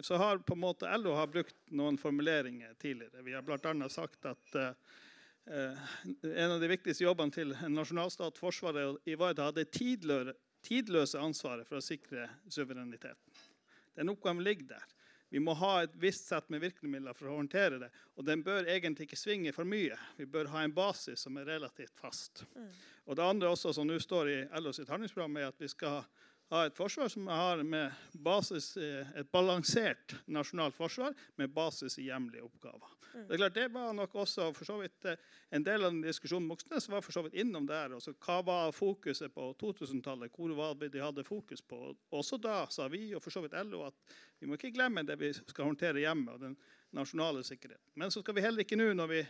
så 0.00 0.20
har 0.20 0.40
på 0.40 0.56
en 0.56 0.64
måte 0.64 0.96
LO 0.96 1.18
har 1.20 1.28
brukt 1.28 1.56
noen 1.68 2.00
formuleringer 2.00 2.72
tidligere. 2.80 3.26
Vi 3.28 3.36
har 3.36 3.44
bl.a. 3.44 3.76
sagt 3.92 4.24
at 4.32 4.56
uh, 4.56 4.72
Eh, 4.72 4.74
en 5.46 6.50
av 6.52 6.60
de 6.60 6.68
viktigste 6.70 7.04
jobbene 7.04 7.34
til 7.34 7.54
en 7.56 7.74
nasjonalstat, 7.74 8.38
Forsvaret, 8.38 8.92
å 8.92 9.10
ivareta 9.10 9.50
det 9.56 9.68
tidløse 9.72 11.20
ansvaret 11.20 11.68
for 11.68 11.80
å 11.80 11.84
sikre 11.84 12.28
suvereniteten. 12.48 13.40
Den 13.96 14.12
oppgaven 14.12 14.44
ligger 14.44 14.76
der. 14.76 14.84
Vi 15.30 15.38
må 15.38 15.54
ha 15.54 15.84
et 15.84 15.92
visst 16.02 16.26
sett 16.26 16.48
med 16.50 16.62
virkemidler 16.64 17.14
for 17.14 17.30
å 17.30 17.36
håndtere 17.36 17.78
det. 17.78 17.88
Og 18.18 18.26
den 18.26 18.42
bør 18.42 18.66
egentlig 18.66 19.06
ikke 19.06 19.18
svinge 19.18 19.52
for 19.54 19.68
mye. 19.68 19.94
Vi 20.18 20.26
bør 20.26 20.50
ha 20.50 20.64
en 20.66 20.74
basis 20.74 21.22
som 21.22 21.38
er 21.38 21.46
relativt 21.46 21.94
fast. 22.02 22.42
Mm. 22.56 22.72
Og 23.06 23.16
Det 23.16 23.26
andre 23.26 23.52
også 23.54 23.72
som 23.74 23.86
nå 23.86 23.98
står 24.02 24.30
i 24.30 24.40
LO 24.58 24.72
sitt 24.74 24.90
handlingsprogram, 24.90 25.38
er 25.38 25.52
at 25.52 25.62
vi 25.62 25.70
skal 25.70 26.00
ha 26.00 26.02
et 26.50 26.76
forsvar 26.76 27.08
som 27.08 27.28
har 27.30 27.62
med 27.62 27.92
basis, 28.12 28.72
et 28.76 29.28
balansert 29.30 30.16
nasjonalt 30.26 30.74
forsvar 30.74 31.14
med 31.38 31.52
basis 31.54 31.98
i 31.98 32.08
hjemlige 32.08 32.42
oppgaver. 32.42 32.96
Mm. 33.14 33.26
Det 33.26 33.34
er 33.34 33.40
klart 33.40 33.54
det 33.54 33.68
var 33.74 33.94
nok 33.94 34.14
også 34.22 34.48
for 34.54 34.66
så 34.68 34.76
vidt 34.78 35.06
eh, 35.10 35.18
En 35.50 35.64
del 35.66 35.82
av 35.82 35.90
den 35.90 36.02
diskusjonen 36.04 36.46
Moxnes 36.46 36.86
var 36.88 37.02
for 37.02 37.10
så 37.10 37.24
vidt 37.26 37.34
innom 37.42 37.64
der. 37.66 37.96
Også, 37.96 38.12
hva 38.22 38.36
var 38.46 38.74
fokuset 38.74 39.32
på 39.34 39.48
2000-tallet? 39.58 40.30
Hvor 40.30 40.52
var 40.54 40.76
det 40.78 40.92
de 40.94 41.02
hadde 41.02 41.24
fokus 41.26 41.62
på? 41.62 41.94
Også 42.14 42.38
da 42.38 42.62
sa 42.70 42.86
vi 42.88 43.08
og 43.14 43.22
for 43.24 43.34
så 43.34 43.42
vidt 43.42 43.56
LO 43.66 43.82
at 43.88 44.14
vi 44.38 44.46
må 44.46 44.54
ikke 44.54 44.70
glemme 44.76 45.02
det 45.02 45.18
vi 45.18 45.32
skal 45.34 45.66
håndtere 45.72 46.04
hjemme, 46.04 46.36
og 46.36 46.44
den 46.44 46.54
nasjonale 46.94 47.42
sikkerheten. 47.46 47.90
Men 47.98 48.14
så 48.14 48.22
skal 48.22 48.38
vi 48.38 48.44
heller 48.46 48.62
ikke 48.62 48.78
nå, 48.78 48.92
når 48.94 49.10
vi 49.10 49.24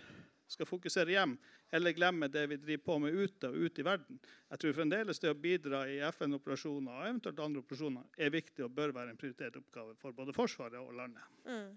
skal 0.51 0.69
fokusere 0.69 1.15
hjem, 1.15 1.37
eller 1.71 1.95
glemme 1.95 2.29
det 2.33 2.45
vi 2.51 2.59
driver 2.61 2.85
på 2.85 2.97
med 3.05 3.17
ute 3.17 3.51
og 3.51 3.67
ute 3.67 3.83
i 3.83 3.87
verden. 3.87 4.19
Jeg 4.51 4.63
tror 4.63 4.77
fremdeles 4.77 5.23
det 5.23 5.31
å 5.31 5.39
bidra 5.39 5.85
i 5.89 6.01
FN-operasjoner 6.11 6.97
og 6.97 7.07
eventuelt 7.07 7.45
andre 7.45 7.63
operasjoner 7.63 8.25
er 8.27 8.35
viktig 8.35 8.67
og 8.67 8.75
bør 8.75 8.95
være 8.97 9.15
en 9.15 9.21
prioritert 9.21 9.61
oppgave 9.61 9.95
for 10.01 10.17
både 10.17 10.35
Forsvaret 10.37 10.81
og 10.81 10.93
landet. 10.99 11.23
Mm. 11.47 11.71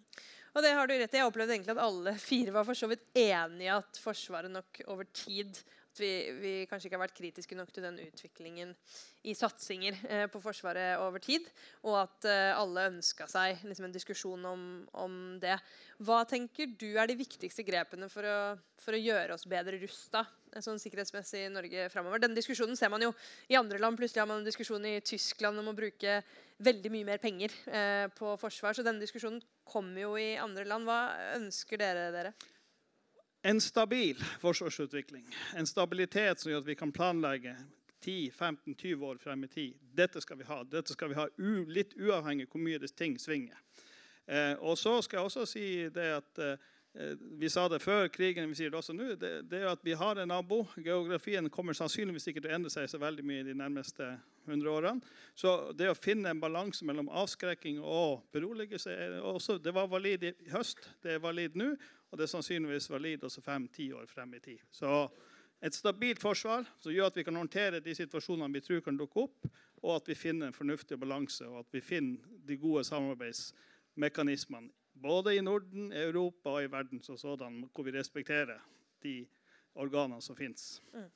Og 0.54 0.66
det 0.66 0.74
har 0.78 0.90
du 0.90 0.96
rett 0.98 1.16
i. 1.16 1.22
Jeg 1.22 1.30
opplevde 1.30 1.56
egentlig 1.56 1.76
at 1.76 1.86
alle 1.86 2.16
fire 2.22 2.54
var 2.54 2.68
for 2.68 2.78
så 2.78 2.90
vidt 2.92 3.06
enige 3.18 3.78
at 3.78 4.02
Forsvaret 4.02 4.54
nok 4.54 4.84
over 4.94 5.10
tid 5.14 5.62
at 5.94 6.02
vi, 6.02 6.12
vi, 6.41 6.54
kanskje 6.70 6.89
ikke 6.89 6.98
har 6.98 7.06
vært 7.06 7.18
kritiske 7.18 7.58
nok 7.58 7.70
til 7.74 7.86
den 7.86 8.00
utviklingen 8.02 8.74
i 9.30 9.36
satsinger 9.38 9.98
eh, 10.10 10.26
på 10.32 10.41
Forsvaret 10.41 10.98
over 11.04 11.22
tid. 11.22 11.46
Og 11.86 12.00
at 12.02 12.28
eh, 12.30 12.52
alle 12.58 12.88
ønska 12.89 13.28
seg 13.30 13.62
liksom, 13.68 13.88
en 13.88 13.94
diskusjon 13.94 14.48
om, 14.50 14.64
om, 14.98 15.18
det. 15.41 15.56
Hva 16.04 16.24
tenker 16.30 16.72
du 16.80 16.89
er 16.98 17.10
de 17.10 17.18
viktigste 17.20 17.66
grepene 17.68 18.10
for 18.12 18.26
å, 18.26 18.38
for 18.82 18.98
å 18.98 19.02
gjøre 19.02 19.38
oss 19.38 19.46
bedre 19.50 19.78
rusta 19.84 20.24
eh, 20.26 20.64
sånn 20.66 20.82
sikkerhetsmessig 20.82 21.46
i 21.46 21.54
Norge 21.54 21.86
framover? 21.94 22.24
Denne 22.24 22.39
diskusjonen 22.39 22.80
ser 22.80 22.91
man 22.94 23.06
jo 23.06 23.14
i 23.52 23.60
andre 23.60 23.82
land. 23.82 24.00
Plutselig 24.00 24.24
har 24.24 24.32
man 24.32 24.41
en 24.41 24.50
diskusjon 24.50 24.89
i 24.89 24.98
Tyskland 25.06 25.62
om 25.62 25.70
å 25.70 25.78
bruke 25.78 26.24
veldig 26.64 26.94
mye 26.94 27.10
mer 27.14 27.22
penger 27.22 27.54
eh, 27.70 28.08
på 28.18 28.34
forsvar. 28.41 28.74
Så 28.74 28.86
denne 28.86 29.04
diskusjonen 29.04 29.44
kommer 29.70 30.08
jo 30.08 30.18
i 30.18 30.34
andre 30.41 30.66
land. 30.66 30.89
Hva 30.89 31.36
ønsker 31.38 31.82
dere 31.86 32.10
dere? 32.16 32.34
En 33.46 33.62
stabil 33.62 34.24
forsvarsutvikling. 34.39 35.26
En 35.56 35.68
stabilitet 35.68 36.39
som 36.39 36.52
gjør 36.52 36.62
at 36.64 36.68
vi 36.70 36.76
kan 36.80 36.91
planlegge 36.96 37.58
10-15-20 38.06 39.04
år 39.04 39.18
frem 39.20 39.44
i 39.44 39.50
tid. 39.52 39.82
Dette 39.96 40.22
skal 40.24 40.39
vi 40.39 40.48
ha. 40.48 40.62
Dette 40.64 40.96
skal 40.96 41.12
vi 41.12 41.18
ha 41.18 41.26
litt 41.68 41.91
uavhengig 42.00 42.48
hvor 42.48 42.64
mye 42.64 42.80
ting 42.96 43.18
svinger. 43.20 43.60
Eh, 44.32 44.54
og 44.64 44.78
så 44.80 45.02
skal 45.04 45.20
jeg 45.20 45.28
også 45.28 45.44
si 45.50 45.66
det 45.91 46.06
at 46.22 46.39
eh, 46.39 46.70
vi 47.20 47.50
sa 47.50 47.66
det 47.68 47.82
før 47.84 48.08
krigen, 48.14 48.48
vi 48.48 48.56
sier 48.56 48.72
det 48.72 48.80
også 48.80 48.96
nå. 48.96 49.16
Det, 49.20 49.32
det 49.52 49.60
er 49.60 49.72
at 49.74 49.84
vi 49.84 49.96
har 49.98 50.22
en 50.22 50.32
nabo. 50.32 50.62
Geografien 50.78 51.50
kommer 51.52 51.76
sannsynligvis 51.76 52.30
ikke 52.32 52.46
til 52.46 52.54
å 52.54 52.60
endre 52.60 52.72
seg 52.72 52.88
så 52.88 53.02
veldig 53.02 53.26
mye 53.28 53.48
de 53.48 53.56
nærmeste 53.60 54.08
100 54.46 54.70
årene. 54.72 55.16
Så 55.36 55.74
det 55.76 55.89
å 55.91 55.98
finne 55.98 56.32
en 56.32 56.39
balanse 56.39 56.86
mellom 56.88 57.12
avskrekking 57.12 57.82
og 57.82 58.24
beroligelse 58.32 58.96
også, 59.20 59.58
Det 59.58 59.74
var 59.74 59.91
valid 59.91 60.30
i 60.30 60.34
høst, 60.54 60.88
det 61.04 61.18
er 61.18 61.24
valid 61.24 61.60
nå. 61.60 61.74
Og 62.14 62.18
det 62.20 62.28
er 62.28 62.30
sannsynligvis 62.36 62.91
valid 62.93 63.24
også 63.26 63.41
fem-ti 63.41 63.88
år 63.97 64.05
frem 64.05 64.36
i 64.38 64.39
tid. 64.39 64.59
Så 64.70 65.07
et 65.66 65.74
stabilt 65.74 66.22
forsvar 66.22 66.68
som 66.78 66.93
gjør 66.93 67.09
at 67.09 67.16
vi 67.18 67.24
kan 67.26 67.39
håndtere 67.39 67.80
de 67.82 67.95
situasjonene 67.97 68.53
vi 68.53 68.61
tror 68.61 68.84
kan 68.86 68.99
dukke 68.99 69.24
opp, 69.24 69.47
og 69.82 69.95
at 69.95 70.11
vi 70.11 70.16
finner 70.16 70.51
en 70.51 70.53
fornuftig 70.53 70.99
balanse, 71.01 71.47
og 71.49 71.64
at 71.64 71.74
vi 71.74 71.82
finner 71.82 72.22
de 72.45 72.57
gode 72.61 72.84
samarbeidsmekanismene 72.86 74.70
både 74.93 75.34
i 75.36 75.41
Norden, 75.41 75.89
Europa 75.89 76.53
og 76.53 76.64
i 76.64 76.70
verden 76.72 77.01
som 77.01 77.18
sådan, 77.18 77.64
hvor 77.74 77.84
vi 77.84 77.95
respekterer 77.97 78.61
de 79.03 79.26
organene 79.74 80.22
som 80.22 80.38
fins. 80.38 80.84
Mm. 80.93 81.09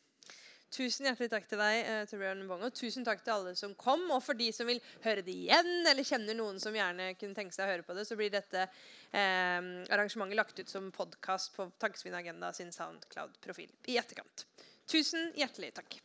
Tusen 0.78 1.08
hjertelig 1.08 1.32
takk 1.32 1.48
til 1.50 1.58
deg, 1.58 1.76
eh, 1.90 2.04
Torbjørn 2.06 2.44
Bong, 2.46 2.62
og 2.68 2.76
tusen 2.78 3.06
takk 3.06 3.24
til 3.26 3.34
alle 3.34 3.54
som 3.58 3.74
kom. 3.80 4.04
Og 4.14 4.22
for 4.22 4.38
de 4.38 4.52
som 4.54 4.70
vil 4.70 4.82
høre 5.02 5.24
det 5.26 5.34
igjen, 5.34 5.72
eller 5.90 6.06
kjenner 6.06 6.38
noen 6.38 6.62
som 6.62 6.76
gjerne 6.76 7.16
kunne 7.18 7.38
tenke 7.38 7.56
seg 7.56 7.66
å 7.66 7.72
høre 7.72 7.86
på 7.88 7.96
det, 7.98 8.06
så 8.06 8.18
blir 8.20 8.30
dette 8.34 8.68
eh, 9.10 9.72
arrangementet 9.90 10.38
lagt 10.38 10.62
ut 10.62 10.70
som 10.70 10.92
podkast 10.94 11.56
på 11.58 11.72
Tankesmien 11.82 12.20
Agenda 12.20 12.54
sin 12.54 12.70
Soundcloud-profil 12.76 13.74
i 13.90 13.98
etterkant. 13.98 14.46
Tusen 14.88 15.32
hjertelig 15.40 15.74
takk. 15.82 15.98